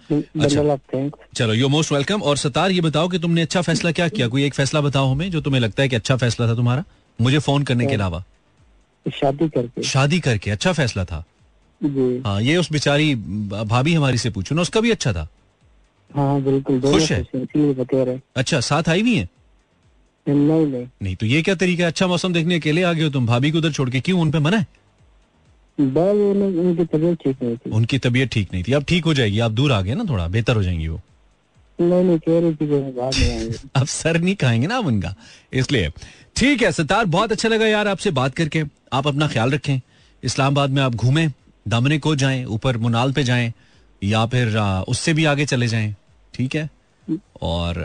अच्छा। 0.42 1.10
चलो 1.36 1.54
यू 1.54 1.68
मोस्ट 1.70 1.92
वेलकम 1.92 2.22
और 2.22 2.38
सतार 2.38 2.72
ये 2.72 2.82
बताओ 2.82 3.08
कि 3.08 3.20
तुमने 3.20 3.42
अच्छा 3.42 3.62
फैसला 3.62 3.92
क्या 3.92 4.08
किया? 4.08 4.28
कोई 4.28 4.44
एक 4.44 4.54
फैसला 4.54 4.82
बताओ 4.82 5.12
हमें 5.12 5.32
जो 5.32 5.42
तुम्हें 5.42 5.62
लगता 5.62 5.84
है 5.84 5.90
कि 5.90 5.96
अच्छा 5.96 6.16
फैसला 6.16 6.48
था 6.48 6.56
तुम्हारा? 6.56 6.84
मुझे 7.22 7.40
फ़ोन 7.40 7.64
करने 7.64 7.86
के 7.86 7.94
अलावा। 7.94 8.24
शादी 9.06 9.50
करके। 9.50 9.84
शादी 9.84 10.20
करके 10.20 10.52
अच्छा 10.52 10.74
फैसला 10.74 11.06
था। 11.06 11.24
जी। 11.82 12.22
हाँ 12.26 12.42
ये 12.42 12.58
उस 12.58 12.72
बेचारी 12.72 13.16
भाभी 13.16 13.94
हमारी 13.94 14.18
से 14.18 14.30
पूछो 14.30 14.56
ना 14.56 14.62
उसका 14.62 14.80
भी 14.82 14.92
अच्छा 14.92 15.14
था। 15.14 15.28
हाँ 16.16 16.42
बिल्कुल 16.42 16.82
खुश 16.82 17.12
है? 17.12 18.22
अच्छा 18.36 18.60
साथ 18.60 18.90
आई 18.90 19.02
हुई 19.02 19.16
है? 19.16 19.30
नहीं 20.28 20.66
नहीं। 20.66 20.86
नहीं 21.02 21.16
तो 21.16 21.26
ये 21.26 21.42
क्या 21.42 21.56
तरीका 21.56 21.84
है? 21.84 21.90
अच्छा 21.90 22.08
मौसम 22.08 22.34
देखने 22.34 22.56
अकेले 22.56 22.84
आ 22.84 22.94
गए 22.94 23.04
हो 23.04 23.10
तुम। 23.10 23.26
भाभी 23.26 23.52
को 23.52 23.58
उधर 23.58 23.72
छोड़ 23.72 23.90
के 23.90 24.00
क्यों? 24.00 24.20
उन 24.22 24.32
पे 24.32 24.40
मना 24.40 24.58
है? 24.58 24.68
बस 25.82 26.58
उनकी 26.60 26.86
तबीयत 26.86 27.18
ठीक 27.24 27.42
नहीं 27.44 27.58
थी। 27.58 27.70
उनकी 27.70 27.98
तबीयत 27.98 28.30
ठीक 28.30 28.54
नहीं 28.54 28.64
थी। 28.64 28.74
अब 28.74 28.84
ठीक 28.84 29.06
हो 29.06 29.14
जाएगी 29.14 29.40
आप 29.40 29.52
दूर 29.52 29.72
आ 29.72 29.82
गए 29.82 29.96
ना 29.96 30.04
थोड़ा 30.10 30.28
बेहतर 30.28 30.56
हो 30.56 30.64
जाएँगी 30.64 30.88
वो। 30.88 31.02
नहीं 31.80 32.04
नहीं 32.04 32.20
कह 32.20 32.40
रही 32.40 32.56
थी 32.56 33.70
अब 33.76 33.86
सर 33.86 34.20
नहीं 34.22 34.36
खाएँगे 34.36 34.68
ना 34.68 34.78
आप 34.78 34.86
उनका 34.86 35.14
इसलिए। 35.54 35.92
ठीक 36.36 36.62
है 36.62 36.72
सतार 36.72 37.06
बहुत 37.06 37.32
अच्छा 37.32 37.50
लगा 37.50 37.68
यार 37.68 37.88
आपसे 37.88 38.12
बात 38.12 38.36
करके। 38.36 38.64
आप 38.94 39.08
अपना 39.08 39.28
ख्याल 39.28 39.52
रखें। 39.52 39.80
इस्लामाबाद 40.24 40.70
में 40.70 40.82
आप 40.82 40.96
घूमें 40.96 41.32
दमने 41.68 42.00
को 42.00 42.16
जाएँ 42.16 42.44
ऊपर 42.46 42.78
मुनाल 42.78 43.12
पे 43.12 43.24
जाएँ 43.24 43.54
या 44.04 44.26
फिर 44.26 44.58
उससे 44.88 45.14
भी 45.14 45.26
आगे 45.26 45.46
चले 45.46 45.68
जाएँ। 45.68 45.96
ठीक 46.34 46.56
है? 46.56 46.70
और। 47.42 47.78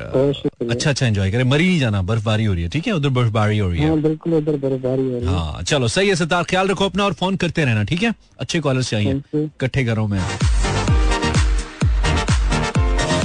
अच्छा 0.71 0.91
अच्छा 0.91 1.07
एंजॉय 1.07 1.31
करें। 1.31 1.45
मरी 1.45 1.67
नहीं 1.69 1.79
जाना 1.81 2.03
बर्फबारी 2.03 2.45
हो 2.45 2.55
रही 2.55 2.63
है 2.63 2.69
ठीक 2.69 2.87
है? 2.87 2.93
उधर 2.93 3.09
बर्फबारी 3.19 3.59
हो 3.59 3.69
रही 3.71 3.81
है। 3.81 3.89
हाँ 3.89 4.01
बिल्कुल 4.01 4.35
उधर 4.35 4.57
बर्फबारी 4.57 5.03
हो 5.03 5.19
रही 5.19 5.27
है। 5.27 5.35
हाँ 5.35 5.63
चलो 5.63 5.89
सही 5.89 6.09
है 6.09 6.15
सतार 6.17 6.45
ख्याल 6.51 6.69
रखो 6.69 6.85
अपना 6.85 7.05
और 7.05 7.13
फ़ोन 7.21 7.37
करते 7.37 7.65
रहना 7.65 7.85
ठीक 7.91 8.03
है? 8.03 8.15
अच्छे 8.41 8.61
कॉलर्स 8.61 8.91
चाहिए 8.91 9.23
इकट्ठे 9.35 9.85
घरों 9.85 10.07
में। 10.09 10.21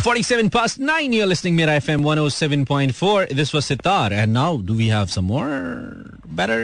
47 0.04 0.48
past 0.54 0.80
9 0.82 1.14
you're 1.14 1.26
listening 1.32 1.56
Mira 1.58 1.74
FM 1.80 2.06
107.4 2.12 3.34
this 3.40 3.52
was 3.56 3.66
Sitar 3.72 4.12
and 4.22 4.34
now 4.34 4.58
do 4.70 4.78
we 4.78 4.88
have 4.94 5.12
some 5.16 5.28
more 5.32 5.50
better 6.40 6.62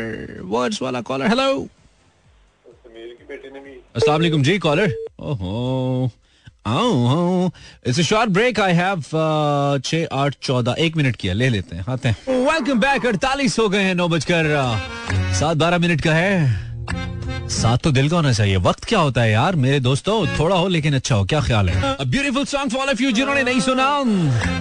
words 0.54 0.80
wala 0.86 1.02
caller? 1.10 1.28
Hello? 1.34 1.50
अस्सलाम 3.96 4.16
वालेकुम 4.16 4.44
जी 4.44 4.58
कॉलर 4.60 4.94
ओहो। 5.20 6.10
It's 6.67 8.01
short 8.01 8.30
break 8.30 8.60
I 8.60 8.73
have 8.73 9.03
छः 9.86 10.08
आठ 10.12 10.36
चौदह 10.41 10.75
एक 10.80 10.97
मिनट 10.97 11.15
किया। 11.15 11.34
ले 11.34 11.49
लेते 11.49 11.75
हैं 11.75 11.86
आते 11.89 12.10
हैं। 12.10 12.17
वेलकम 12.45 12.80
बैक 12.80 13.06
अड़तालीस 13.06 13.60
हो 13.60 13.67
गए 13.69 13.82
हैं 13.82 13.95
नौ 13.95 14.08
बजकर 14.08 14.53
uh, 14.56 15.34
सात 15.39 15.58
बारह 15.58 15.77
मिनट 15.77 16.01
का 16.01 16.13
है। 16.13 16.67
साथ 17.52 17.78
तो 17.78 17.92
दिल 17.92 18.10
का 18.10 18.16
होना 18.16 18.32
चाहिए। 18.34 18.58
वक्त 18.58 18.84
क्या 18.84 19.00
होता 19.00 19.22
है 19.22 19.32
यार? 19.32 19.56
मेरे 19.56 19.80
दोस्तों 19.80 20.16
थोड़ा 20.40 20.56
हो 20.56 20.68
लेकिन 20.68 20.96
अच्छा 20.96 21.16
हो। 21.16 21.24
क्या 21.26 21.40
ख्याल 21.42 21.70
है? 21.70 21.96
Beautiful 22.06 22.46
song 22.46 22.72
for 22.72 22.90
of 22.90 23.02
you 23.04 23.12
जिन्होंने 23.12 23.44
नहीं 23.44 23.60
सुना। 23.60 23.86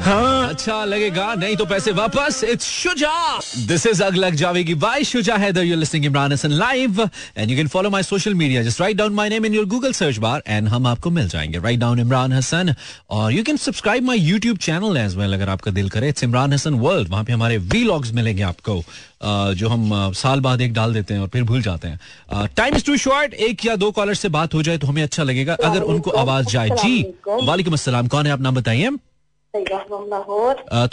हाँ। 0.04 0.48
अच्छा 0.48 0.84
लगेगा 0.84 1.34
नहीं 1.34 1.56
तो 1.56 1.64
पैसे 1.66 1.92
वापस। 1.92 2.42
इट्स 2.44 2.66
शुजा 2.66 3.14
दिस 3.66 3.86
इज़ 3.86 4.02
अग 4.02 4.16
लग 4.16 4.34
जावेगी 4.34 4.74
by 4.76 5.04
Shuja 5.04 5.36
Haider 5.36 5.64
you 5.64 5.76
listening 5.76 6.06
Imran 6.06 6.32
Hasan 6.32 6.50
live 6.50 7.00
and 7.38 7.50
you 7.50 7.56
can 7.56 7.68
follow 7.68 7.90
my 7.90 8.02
social 8.02 8.34
media 8.34 8.62
just 8.62 8.80
write 8.80 8.96
down 8.96 9.12
my 9.14 9.28
name 9.28 9.46
in 9.46 9.54
your 9.54 9.66
Google 9.66 9.92
search 9.92 10.18
bar 10.18 10.42
and 10.46 10.68
हम 10.68 10.86
आपको 10.86 11.10
मिल 11.10 11.28
जाएँगे 11.28 11.58
राइट 11.58 11.80
डाउन 11.80 12.00
इमरान 12.00 12.32
हसन 12.32 12.74
और 13.10 13.32
you 13.32 13.42
can 13.44 13.56
subscribe 13.56 14.04
my 14.04 14.18
YouTube 14.18 14.58
channel 14.58 14.96
as 14.96 15.16
well 15.16 15.34
अगर 15.34 15.48
आपका 15.48 15.70
दिल 15.70 15.88
करे 15.88 16.08
it's 16.08 16.24
Imran 16.24 16.52
Hasan 16.52 16.74
world 16.86 17.08
वहाँ 17.08 17.24
पे 17.24 17.32
हमारे 17.32 17.58
वीलॉग्स 17.74 18.12
मिलेंगे 18.12 18.42
आपको 18.42 18.82
जो 19.54 19.68
हम 19.68 20.12
साल 20.12 20.40
बाद 20.40 20.60
एक 20.60 20.72
डाल 20.74 20.94
देते 20.94 21.14
हैं 21.14 21.20
और 21.20 21.28
फिर 21.28 21.42
भूल 21.42 21.62
जाते 21.62 21.88
हैं 21.88 22.00
टाइम 22.56 22.76
इज़ 22.76 22.84
टू 22.84 22.96
शॉर्ट 22.96 23.34
एक 23.34 23.64
या 23.64 23.76
दो 23.76 23.90
कॉलर 23.90 24.14
से 24.14 24.28
बात 24.28 24.54
हो 24.54 24.62
जाए 24.62 24.78
तो 24.78 24.86
हमें 24.86 25.02
अच्छा 25.02 25.22
लगेगा। 25.22 25.54
अगर 25.64 25.82
उनको 25.82 26.10
आवाज़ 26.10 26.46
जाए। 26.46 26.68
जी 26.70 27.00
वालेकुम। 27.28 27.74
अस्सलाम। 27.74 28.06
कौन 28.08 28.26
है? 28.26 28.32
आप 28.32 28.40
नाम 28.40 28.54
बताइए। 28.54 28.90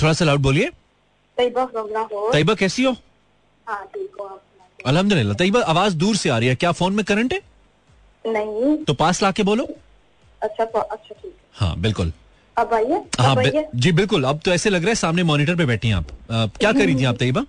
थोड़ा 0.01 0.13
सा 0.13 0.25
लाउड 0.25 0.39
बोलिए। 0.39 0.69
तैयबा 1.37 2.53
कैसी 2.53 2.83
हो? 2.83 2.95
हाँ 3.67 3.87
अल्हम्दुलिल्लाह। 4.85 5.35
तैयबा 5.37 5.59
आवाज़ 5.73 5.95
दूर 5.95 6.15
से 6.15 6.29
आ 6.29 6.37
रही 6.37 6.49
है। 6.49 6.55
क्या 6.55 6.71
फ़ोन 6.71 6.93
में 6.93 7.05
करंट 7.05 7.33
है? 7.33 7.41
नहीं। 8.27 8.75
तो 8.77 8.93
पास 8.93 9.23
लाके 9.23 9.43
बोलो। 9.43 9.67
अच्छा 10.43 10.65
तो 10.65 10.79
अच्छा 10.79 11.15
ठीक 11.21 11.33
हाँ। 11.53 11.75
बिल्कुल। 11.79 12.11
अब 12.57 12.73
आइए 12.73 13.01
हाँ 13.19 13.35
जी 13.75 13.91
बिल्कुल। 13.91 14.23
अब 14.23 14.39
तो 14.45 14.51
ऐसे 14.51 14.69
लग 14.69 14.81
रहा 14.81 14.89
है 14.89 14.95
सामने 14.95 15.23
मॉनिटर 15.23 15.55
पे 15.55 15.65
बैठी 15.65 15.87
हैं 15.87 15.95
आप। 15.95 16.07
अ, 16.29 16.45
क्या 16.59 16.71
करी 16.79 16.95
थी 16.95 17.03
आप 17.03 17.17
तैयबा? 17.17 17.45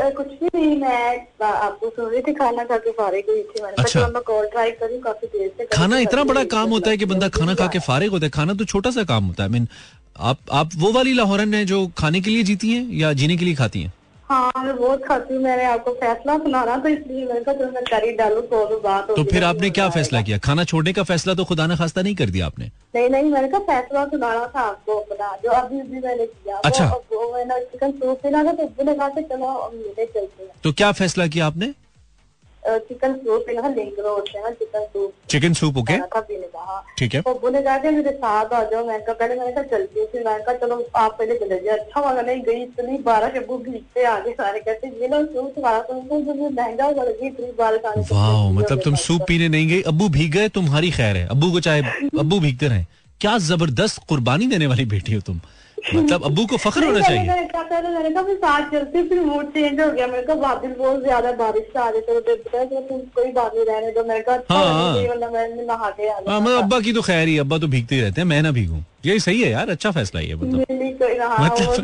कुछ 0.00 0.26
भी 0.26 0.48
नहीं 0.54 0.76
मैं 0.80 1.46
आपको 1.46 1.88
सुन 1.90 2.10
रही 2.10 2.20
थी 2.22 2.32
खाना 2.34 2.64
खा 2.64 2.76
के 2.76 2.90
फारिग 2.90 3.30
हुई 3.30 3.42
थी 3.42 3.62
मैंने 3.62 3.82
अच्छा। 3.82 4.06
मैं 4.08 4.22
कॉल 4.22 4.46
ट्राई 4.46 4.70
करी 4.80 4.98
काफ़ी 5.00 5.28
देर 5.28 5.52
से 5.58 5.66
खाना 5.72 5.98
इतना 5.98 6.24
बड़ा 6.24 6.44
काम 6.52 6.70
होता 6.70 6.90
है 6.90 6.96
कि 6.96 7.04
बंदा 7.04 7.28
खाना 7.28 7.54
खा 7.54 7.66
के 7.66 7.78
फारिग 7.78 8.10
होता 8.10 8.26
है 8.26 8.30
खाना 8.30 8.54
तो 8.54 8.64
छोटा 8.64 8.90
सा 8.90 9.04
काम 9.04 9.24
होता 9.24 9.42
है। 9.42 9.48
मीन 9.48 9.68
आप 10.18 10.38
आप 10.52 10.70
वो 10.76 10.92
वाली 10.92 11.12
लाहौरन 11.14 11.54
है 11.54 11.64
जो 11.64 11.86
खाने 11.98 12.20
के 12.20 12.30
लिए 12.30 12.42
जीती 12.42 12.70
हैं 12.72 12.88
या 12.92 13.12
जीने 13.12 13.36
के 13.36 13.44
लिए 13.44 13.54
खाती 13.54 13.82
हैं? 13.82 13.92
हाँ 14.32 14.52
मैं 14.64 14.76
बहुत 14.76 15.04
खाती 15.04 15.34
हूँ 15.34 15.42
मैंने 15.42 15.64
आपको 15.64 15.90
फैसला 15.92 16.36
सुनाना 16.38 16.76
तो 16.76 16.88
इसलिए 16.88 17.26
मैंने 17.26 17.40
कहा 17.40 17.54
मैं 17.54 17.82
कर 17.84 18.04
ही 18.04 18.12
डालू 18.12 18.40
तो 18.40 18.78
बात 18.78 19.06
तो 19.08 19.24
फिर 19.24 19.44
आपने 19.44 19.70
क्या 19.70 19.88
फैसला 19.88 20.22
किया? 20.22 20.38
खाना 20.38 20.64
छोड़ने 20.64 20.92
का 20.92 21.02
फैसला 21.02 21.34
तो 21.34 21.44
खुदा 21.44 21.66
ना 21.66 21.76
खास्ता 21.76 22.02
नहीं 22.02 22.14
कर 22.14 22.30
दिया 22.30 22.46
आपने? 22.46 22.70
नहीं 22.94 23.08
नहीं 23.08 23.30
मैंने 23.30 23.48
कहा 23.48 23.60
फैसला 23.60 24.04
सुनाना 24.04 24.46
था 24.56 24.60
आपको 24.60 24.96
अपना 24.96 25.36
जो 25.44 25.50
अभी 25.50 25.80
अभी 25.80 26.00
मैंने 26.00 26.26
किया 26.26 26.56
अच्छा। 26.56 26.86
वो 26.86 27.32
मैंने 27.34 27.60
चिकन 27.60 27.90
सूप 27.90 28.26
था 28.26 28.42
तो 28.52 28.62
उसने 28.62 28.84
ने 28.84 28.94
कहा 28.94 29.08
चलो 29.08 29.70
मिले 29.74 30.06
चलते 30.06 30.48
तो 30.64 30.72
क्या 30.72 30.92
फैसला 30.92 31.26
किया 31.26 31.46
आपने? 31.46 31.72
चिकन 32.64 33.14
सूप 33.14 33.44
पीना 33.46 33.62
था 33.62 33.68
लिंक 33.68 33.94
रोड 34.00 34.28
से 34.28 34.50
chicken 34.54 34.84
soup 34.84 35.12
chicken 35.30 35.52
soup 35.54 35.76
okay 35.78 35.92
हाँ 35.92 36.82
ठीक 36.98 37.14
है। 37.14 37.20
तो 37.22 37.30
अब्बू 37.30 37.48
ने 37.50 37.60
कहा 37.62 37.78
कि 37.78 37.90
मेरे 37.90 38.10
साथ 38.12 38.52
आ 38.54 38.62
जाओ। 38.64 38.84
मैंने 38.86 39.04
कहा 39.04 39.14
पहले 39.14 39.34
मैंने 39.34 39.52
कहा 39.52 39.62
चलती 39.70 40.00
हूँ। 40.00 40.06
फिर 40.12 40.24
मैंने 40.26 40.44
कहा 40.44 40.54
चलो 40.56 40.76
आप 40.96 41.16
पहले 41.18 41.34
चले 41.38 41.58
जाए 41.64 41.76
अच्छा 41.76 42.00
वाला 42.00 42.22
नहीं 42.22 42.42
गई 42.42 42.62
इतनी 42.62 42.98
बारह 43.04 43.38
अब्बू 43.40 43.56
भीगते 43.60 44.04
आगे 44.06 44.32
सारे। 44.32 44.60
कहते 44.60 44.88
ये 45.00 45.08
लो 45.08 45.24
सूप 45.26 45.52
तुम्हारा 45.54 45.84
महँगा 45.90 46.90
पड़ 46.90 47.08
गई 47.08 47.26
इतनी 47.26 47.50
बार 47.58 47.76
खाने 47.78 48.02
वाह 48.12 48.50
मतलब 48.52 48.80
तुम 48.84 48.94
सूप 49.04 49.24
पीने 49.28 49.48
नहीं 49.48 49.68
गई। 49.68 49.80
अब्बू 49.92 50.08
भीग 50.10 50.32
गए 50.32 50.48
तुम्हारी 50.56 50.90
खैर 50.90 51.16
है। 51.16 51.26
अब्बू 51.28 51.50
को 51.52 51.60
चाहे 51.60 51.82
अब्बू 52.20 52.40
भीगते 52.40 52.68
रहे। 52.68 52.84
क्या 53.20 53.36
ज़बरदस्त 53.40 54.02
कुर्बानी 54.08 54.46
देने 54.46 54.66
वाली 54.66 54.84
बेटी 54.86 55.14
हो 55.14 55.20
तुम। 55.20 55.40
मतलब 55.94 56.24
अबू 56.24 56.46
को 56.46 56.56
फख्र 56.56 56.84
होना 56.84 57.00
चाहिए। 57.00 57.28
मैंने 57.28 57.46
क्या 57.46 57.62
कहा 57.62 58.34
साथ 58.34 58.70
चलते 58.70 59.08
फिर 59.08 59.20
मूड 59.20 59.46
चेंज 59.46 59.80
हो 59.80 59.92
गया। 59.92 60.06
मैंने 60.06 60.22
कहा 60.22 60.36
बादल 60.36 60.68
बहुत 60.68 61.02
ज़्यादा 61.02 61.32
बारिश 61.32 61.62
से 61.62 61.78
आ 61.78 61.88
रही 61.88 62.00
तो 62.00 62.20
तो 62.20 62.80
तुम 62.80 62.98
कोई 62.98 63.32
बात 63.32 63.54
नहीं 63.54 63.64
रहने 63.64 63.90
दो। 63.90 64.04
मैंने 64.04 64.20
कहा 64.20 64.36
अच्छा 64.36 64.54
हाँ, 64.54 64.96
नहीं, 64.96 65.08
मैं 65.08 65.66
नहा 65.66 65.90
के 65.90 66.08
आ 66.08 66.18
हाँ 66.28 66.40
मतलब 66.40 66.58
अब्बा 66.58 66.80
की 66.80 66.92
तो 66.92 67.02
खैर 67.02 67.28
ही 67.28 67.38
अब्बा 67.38 67.58
तो 67.58 67.66
भीगते 67.66 67.94
ही 67.94 68.00
रहते 68.00 68.20
हैं 68.20 68.28
मैं 68.28 68.42
ना 68.42 68.50
भीगूं। 68.50 68.80
यही 69.06 69.20
सही 69.20 69.42
है 69.42 69.50
यार 69.50 69.70
अच्छा 69.70 69.90
फैसला 69.90 70.20
ये 70.20 70.34
मतलब। 70.34 70.64
हाँ 71.20 71.44
मतलब- 71.44 71.58
तो 71.58 71.64
हो 71.64 71.76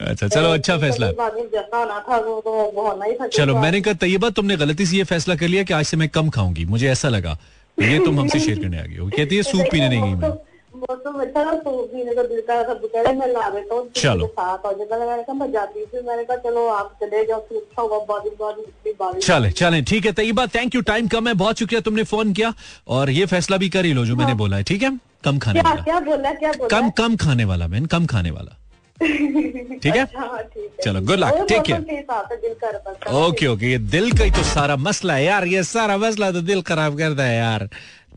अच्छा 0.00 0.28
चलो 0.28 0.48
अच्छा 0.48 0.78
फैसला। 0.78 1.06
है 1.06 1.12
था 1.12 2.18
तो 2.18 3.04
ही 3.04 3.14
था 3.14 3.28
चलो 3.28 3.58
मैंने 3.58 3.80
कहा 3.80 3.94
तैयबा 3.94 4.30
तुमने 4.30 4.56
गलती 4.56 4.86
से 4.86 4.96
ये 4.96 5.04
फैसला 5.04 5.34
कर 5.34 5.48
लिया 5.48 5.62
कि 5.62 5.74
आज 5.74 5.84
से 5.84 5.96
मैं 5.96 6.08
कम 6.08 6.28
खाऊँगी। 6.28 6.64
मुझे 6.64 6.88
ऐसा 6.88 7.08
लगा। 7.08 7.38
ये 7.78 7.98
तुम 7.98 8.20
हमसे 8.20 8.40
शेयर 8.40 8.58
करने 8.58 8.78
आ 8.78 8.82
गई 8.82 8.96
हो। 8.96 9.10
कहती 9.16 9.36
है 9.36 9.42
सूप 9.42 9.66
पीने 9.72 9.88
नहीं 9.88 10.02
गई 10.02 10.08
मैं। 10.08 10.47
मौसम 10.82 11.20
अच्छा 11.22 11.44
था 11.44 11.54
सूप 11.58 11.90
पीने 11.92 12.14
का 12.14 12.22
दिल 12.32 12.40
कर 12.50 12.64
रहा 12.64 13.12
में 13.18 13.26
ला 13.32 13.48
देता 13.50 13.74
हूँ 13.74 13.88
चलो। 13.96 14.26
साथ 14.38 14.66
और 14.66 14.74
जब 14.78 14.92
मैंने 14.98 15.22
कहा 15.22 15.34
मैं 15.42 15.50
जाती 15.52 15.80
हूँ 15.94 16.02
मैंने 16.06 16.24
कहा 16.24 16.36
चलो 16.48 16.66
आप 16.76 16.92
चले 17.02 17.24
जाओ 17.26 17.40
फिर 17.48 17.60
अच्छा 19.00 19.18
चले 19.26 19.50
चले 19.62 19.80
ठीक 19.90 20.06
है 20.06 20.12
तयबा 20.20 20.46
थैंक 20.54 20.74
यू 20.74 20.80
टाइम 20.92 21.08
कम 21.16 21.28
है 21.28 21.34
बहुत 21.42 21.58
शुक्रिया 21.58 21.80
तुमने 21.88 22.02
फ़ोन 22.12 22.32
किया 22.38 22.52
और 22.98 23.10
ये 23.10 23.26
फैसला 23.34 23.56
भी 23.64 23.68
कर 23.76 23.84
ही 23.84 23.92
लो 23.92 24.04
जो 24.06 24.16
मैंने 24.16 24.34
बोला 24.42 24.56
है 24.56 24.62
ठीक 24.70 24.82
है? 24.82 24.90
कम 25.24 25.38
खाने 25.44 25.60
क्या 25.60 25.70
वाला। 25.70 25.82
क्या 25.82 26.00
बोला 26.00 26.32
क्या 26.32 26.52
बोला? 26.52 26.68
कम 26.78 26.90
कम 27.02 27.16
खाने 27.24 27.44
वाला 27.44 27.66
मैन 27.68 27.86
कम 27.94 28.06
खाने 28.14 28.30
वाला। 28.30 28.54
ठीक 29.02 29.94
है? 29.96 30.02
हाँ 30.16 30.42
ठीक 30.42 30.62
है। 30.62 30.84
चलो 30.84 31.00
गुड 31.06 31.18
लक 31.18 31.34
वो 31.38 31.44
टेक 31.48 31.58
मौसम 31.58 31.66
केयर 31.66 31.80
के 31.88 31.92
हिसाब 31.96 32.28
से 32.28 32.36
दिल 32.36 32.54
कर 32.62 32.72
रहा 32.74 32.92
था 32.94 33.26
ओके 33.26 33.46
ओके 33.46 33.70
ये 33.70 33.78
दिल 33.94 34.10
का 34.18 34.24
ही 34.24 34.30
तो 34.38 34.42
सारा 34.52 34.76
मसला 34.86 35.14
है 35.14 35.24
यार 35.24 35.46
ये 35.46 35.62
सारा 35.68 35.96
मसला 36.04 36.30
तो 36.32 36.40
दिल 36.50 36.62
खराब 36.70 36.98
करता 36.98 37.24
है 37.24 37.36
यार। 37.38 37.68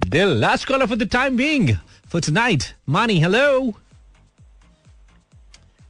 दिल 0.07 0.35
last 0.41 0.67
caller 0.67 0.85
for 0.85 0.97
the 0.97 1.07
time 1.11 1.37
being 1.37 1.69
for 2.11 2.21
tonight 2.21 2.63
Mani 2.89 3.19
hello 3.21 3.45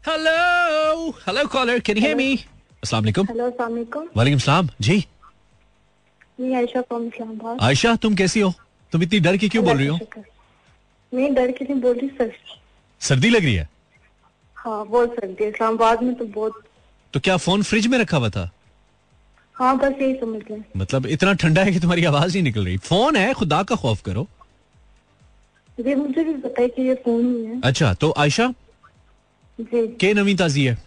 hello 0.08 1.10
hello 1.28 1.48
caller 1.54 1.80
can 1.80 1.98
you 1.98 2.04
hear 2.04 2.16
me 2.16 2.34
अस्सलाम 2.84 3.04
वालेकुम 3.04 3.28
हेलो 3.30 3.50
अस्सलाम 3.50 4.08
वालेकुम 4.18 4.40
सलाम 4.40 4.70
जी 4.82 5.04
आयशा 6.56 6.82
फ्रॉम 6.82 7.06
इस्लामाबाद 7.08 7.58
आयशा 7.62 7.96
तुम 8.04 8.16
कैसी 8.16 8.40
हो? 8.40 8.54
तुम 8.94 9.04
इतनी 9.04 9.20
डर 9.20 9.38
के 9.38 9.50
क्यों 9.50 9.64
बोल 9.66 9.78
रही 9.78 9.88
हो? 9.88 10.00
मैं 11.14 11.34
डर 11.34 11.52
के 11.52 11.66
नहीं 11.66 11.82
बोल 11.82 11.98
रही 11.98 12.08
सर? 12.10 12.32
सर्दी 13.02 13.30
लग 13.30 13.44
रही 13.44 13.54
है? 13.56 13.68
हाँ 14.58 14.86
बहुत 14.88 15.14
सर्दी 15.16 15.44
है। 15.44 15.50
इस्लामाबाद 15.50 16.04
में 16.04 16.14
तो 16.16 16.26
बहुत 16.26 16.64
तो 17.14 17.20
क्या 17.20 17.38
फ़ोन 17.38 17.64
फ्रिज 17.64 17.88
में 17.88 17.98
रखा 18.00 18.18
हुआ 18.18 18.30
था? 18.30 18.50
हाँ 19.62 19.78
बस 19.78 20.02
यही 20.02 20.14
समझ 20.14 20.42
लें 20.52 20.64
मतलब 20.78 21.06
इतना 21.06 21.34
ठंडा 21.34 21.64
है 21.64 21.72
कि 21.72 21.80
तुम्हारी 21.80 22.04
आवाज़ 22.06 22.34
नहीं 22.34 22.44
निकल 22.44 22.66
रही। 22.66 22.78
फ़ोन 22.78 23.16
है 23.16 23.34
खुदा 23.34 23.62
का 23.64 23.76
खौफ 23.76 24.02
करो। 24.02 24.28
जी 25.80 25.96
मुझे 25.96 26.24
भी 26.24 26.34
पता 26.34 26.62
है 26.62 26.68
कि 26.68 26.82
ये 26.82 26.96
फ़ोन 26.96 27.26
ही 27.26 27.46
है। 27.46 27.60
अच्छा 27.64 27.94
तो 27.94 28.14
आयशा? 28.18 28.54
जी। 29.62 29.88
के 29.96 30.14
नवी 30.14 30.36
ताजी 30.36 30.66
है? 30.66 30.78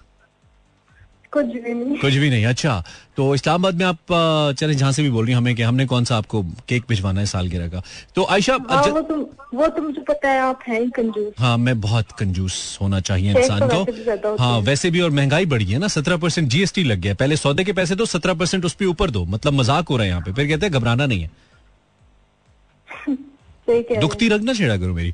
कुछ 1.35 1.47
भी 1.47 1.73
नहीं। 1.75 1.97
कुछ 1.99 2.15
भी 2.15 2.29
नहीं 2.31 2.45
अच्छा। 2.47 2.83
तो 3.17 3.35
इस्लामाबाद 3.35 3.75
में 3.75 3.85
आप 3.87 4.55
चले 4.59 4.75
जहाँ 4.75 4.93
से 4.93 5.03
भी 5.03 5.11
बोल 5.11 5.25
रही 5.25 5.35
हमें 5.35 5.55
कि 5.57 5.63
हमने 5.63 5.87
कौन 5.87 6.05
सा 6.05 6.17
आपको 6.17 6.43
केक 6.69 6.85
भिजवाना 6.89 7.21
है 7.21 7.27
सालगिरह 7.27 7.69
का। 7.69 7.83
तो 8.15 8.25
आयशा 8.25 8.57
हाँ 8.71 8.83
ज- 8.85 8.89
वो 8.89 9.01
तो 9.01 9.17
वो 9.55 9.67
तो 9.69 9.83
मुझे 9.83 10.01
पता 10.09 10.31
है 10.31 10.41
आप 10.41 10.61
हैं 10.69 10.91
कंजूस। 10.91 11.33
हाँ 11.39 11.57
मैं 11.59 11.81
बहुत 11.81 12.13
कंजूस 12.19 12.79
होना 12.83 13.01
चाहिए 13.01 13.35
इंसान 13.41 13.69
तो 13.69 13.85
को। 13.85 14.37
हाँ 14.37 14.59
वैसे 14.61 14.91
भी 14.91 15.01
और 15.01 15.11
महँगाई 15.11 15.47
बढ़ 15.47 15.63
है 15.63 15.79
ना 15.79 15.89
सत्रह 15.89 16.17
परसेंट 16.17 16.49
जीएसटी 16.49 16.85
लग 16.85 17.01
गया 17.01 17.15
पहले 17.15 17.37
सौदे 17.37 17.65
के 17.65 17.73
पैसे 17.73 17.95
दो 17.95 18.07
सत्रह 18.07 18.35
परसेंट 18.35 18.65
उस 18.65 18.73
पर 18.73 18.85
ऊपर 18.85 19.11
दो। 19.11 19.25
मतलब 19.25 19.53
मज़ाक 19.53 19.89
हो 19.89 19.97
रहा 19.97 20.05
है 20.05 20.11
यहाँ 20.11 20.23
पे। 20.23 20.33
फिर 20.33 20.49
कहते 20.49 20.67
हैं 20.67 20.73
घबराना 20.75 21.07
नहीं 21.07 21.21
है। 21.21 21.31
दुखती 24.01 24.29
रख 24.29 24.41
ना 24.41 24.53
छेड़ा 24.53 24.77
करो 24.77 24.95
मेरी। 24.95 25.13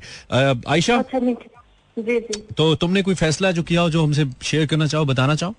आयशा? 0.67 0.97
अच्छा 0.97 1.19
जी 1.19 2.19
जी। 2.19 2.41
तो 2.57 2.75
तुमने 2.75 3.01
कोई 3.01 3.15
फैसला 3.15 3.51
जो 3.51 3.63
किया 3.63 3.81
हो 3.81 3.89
जो 3.89 4.03
हमसे 4.03 4.25
शेयर 4.43 4.65
करना 4.65 4.87
चाहो 4.87 5.05
बताना 5.05 5.35
चाहो? 5.35 5.55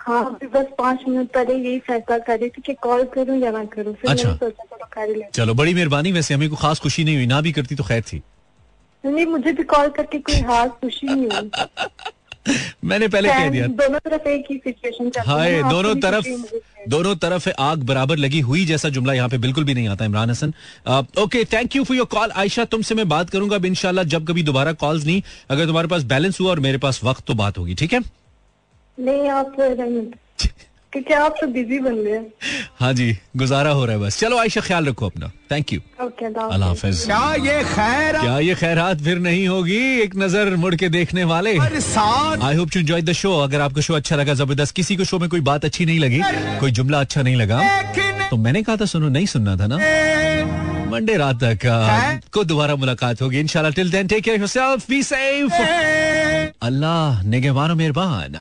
हाँ 0.00 0.24
अभी 0.26 0.46
बस 0.46 0.66
पाँच 0.78 1.00
मिनट 1.08 1.28
पहले 1.32 1.54
यही 1.54 1.78
फैसला 1.86 2.18
कर 2.18 2.38
रही 2.40 2.48
थी 2.50 2.62
कि 2.66 2.74
कॉल 2.82 3.04
करूँ 3.14 3.38
या 3.38 3.50
ना 3.50 3.64
करूँ 3.74 3.94
फिर 3.94 4.10
अच्छा। 4.10 4.28
मैंने 4.28 4.38
सोचा 4.38 4.64
चलो 4.64 4.86
कर 4.92 5.14
ही 5.14 5.22
चलो 5.34 5.54
बड़ी 5.54 5.74
मेहरबानी। 5.74 6.12
वैसे 6.12 6.34
हमें 6.34 6.48
कोई 6.48 6.58
खास 6.60 6.78
खुशी 6.80 7.04
नहीं 7.04 7.16
हुई 7.16 7.26
ना 7.26 7.40
भी 7.40 7.52
करती 7.52 7.74
तो 7.74 7.84
खैर 7.84 8.02
थी। 8.02 8.22
नहीं 9.04 9.26
मुझे 9.26 9.52
भी 9.52 9.62
कॉल 9.64 9.88
करके 9.88 10.18
कोई 10.18 10.42
खास 10.42 10.70
खुशी 10.80 11.06
नहीं 11.06 11.28
हुई। 11.28 11.50
मैंने 12.84 13.08
पहले 13.08 13.28
कह 13.28 13.48
दिया। 13.50 13.66
दोनों 13.66 13.98
तरफ़ 13.98 14.28
एक 14.28 14.44
ही 14.50 14.56
सिचुएशन 14.58 15.10
हाय 15.26 15.62
दोनों 15.62 15.94
तरफ़। 16.00 16.28
दोनों 16.88 17.14
तरफ़ 17.16 17.48
आग 17.60 17.82
बराबर 17.86 18.16
लगी 18.16 18.40
हुई 18.40 18.64
जैसा 18.66 18.88
जुमला 18.88 19.12
यहाँ 19.12 19.28
पे 19.28 19.38
बिल्कुल 19.38 19.64
भी 19.64 19.74
नहीं 19.74 19.88
आता 19.88 20.04
Imran 20.04 20.30
Hasan. 20.30 20.52
Okay 21.22 21.44
thank 21.52 21.76
you 21.76 21.84
for 21.84 21.96
your 21.96 22.06
call 22.12 22.30
Ayesha 22.36 22.64
तुमसे 22.74 22.94
मैं 22.94 23.08
बात 23.08 23.30
करूँगा 23.30 23.56
अब 23.56 23.64
इंशाल्लाह 23.64 24.04
जब 24.14 24.26
कभी 24.28 24.42
दोबारा 24.42 24.72
कॉल्स 24.84 25.04
नहीं 25.06 25.22
अगर 25.50 25.66
तुम्हारे 25.66 25.88
पास 25.88 26.02
बैलेंस 26.14 26.40
हुआ 26.40 26.50
और 26.50 26.60
मेरे 26.60 26.78
पास 26.78 27.00
वक्त 27.04 27.26
तो 27.26 27.34
बात 27.34 27.58
होगी 27.58 27.74
ठीक 27.74 27.92
है? 27.92 28.00
नहीं 29.00 29.28
आप 29.30 29.56
क्योंकि 30.92 31.14
आप 31.14 31.34
तो 31.40 31.46
बिज़ी 31.46 31.78
बन 31.78 31.96
गए 32.04 32.20
हाँ। 32.78 32.92
जी 32.94 33.16
गुजारा 33.36 33.70
हो 33.70 33.84
रहा 33.84 33.96
है 33.96 34.02
बस। 34.02 34.18
चलो 34.20 34.38
आयशा 34.38 34.60
ख्याल 34.60 34.86
रखो 34.86 35.06
अपना। 35.06 35.30
थैंक 35.50 35.72
यू 35.72 35.80
अल्लाह 36.00 36.68
हाफिज। 36.68 37.04
क्या 37.04 37.34
ये 37.44 37.62
खैर 37.64 38.18
क्या 38.18 38.38
ये 38.38 38.54
खैरात 38.54 39.02
फिर 39.04 39.18
नहीं 39.18 39.46
होगी? 39.48 39.78
एक 40.02 40.16
नज़र 40.16 40.56
मुड़ 40.56 40.74
के 40.74 40.88
देखने 40.88 41.24
वाले। 41.24 41.50
I 41.50 42.56
hope 42.56 42.76
you 42.76 42.80
enjoy 42.82 43.02
the 43.02 43.12
show 43.12 43.36
अगर 43.40 43.60
आपको 43.60 43.80
शो 43.80 43.94
अच्छा 43.94 44.16
लगा 44.16 44.34
ज़बरदस्त। 44.42 44.74
किसी 44.76 44.96
को 44.96 45.04
शो 45.04 45.18
में 45.18 45.28
कोई 45.28 45.40
बात 45.50 45.64
अच्छी 45.64 45.86
नहीं 45.86 46.00
लगी 46.00 46.20
कोई 46.60 46.70
जुमला 46.72 47.00
अच्छा 47.00 47.22
नहीं 47.22 47.36
लगा 47.36 47.62
तो 48.30 48.36
मैंने 48.38 48.62
कहा 48.62 48.76
था 48.76 48.84
सुनो 48.86 49.08
नहीं 49.08 49.26
सुनना 49.28 49.56
था 49.56 49.66
ना? 49.66 49.76
मंडे 50.90 51.16
रात 51.16 51.44
तक 51.44 51.58
को 52.34 52.44
दोबारा 52.44 52.76
मुलाकात 52.76 53.22
होगी। 53.22 53.40
इंशाल्लाह 53.40 53.72
till 53.72 53.90
then 53.90 54.06
take 54.08 54.24
care 54.24 54.40
yourself 54.40 54.90
be 54.90 55.02
safe 55.04 55.62
Allah 56.62 57.22
निगहबान 57.24 57.76
मेहरबान। 57.78 58.38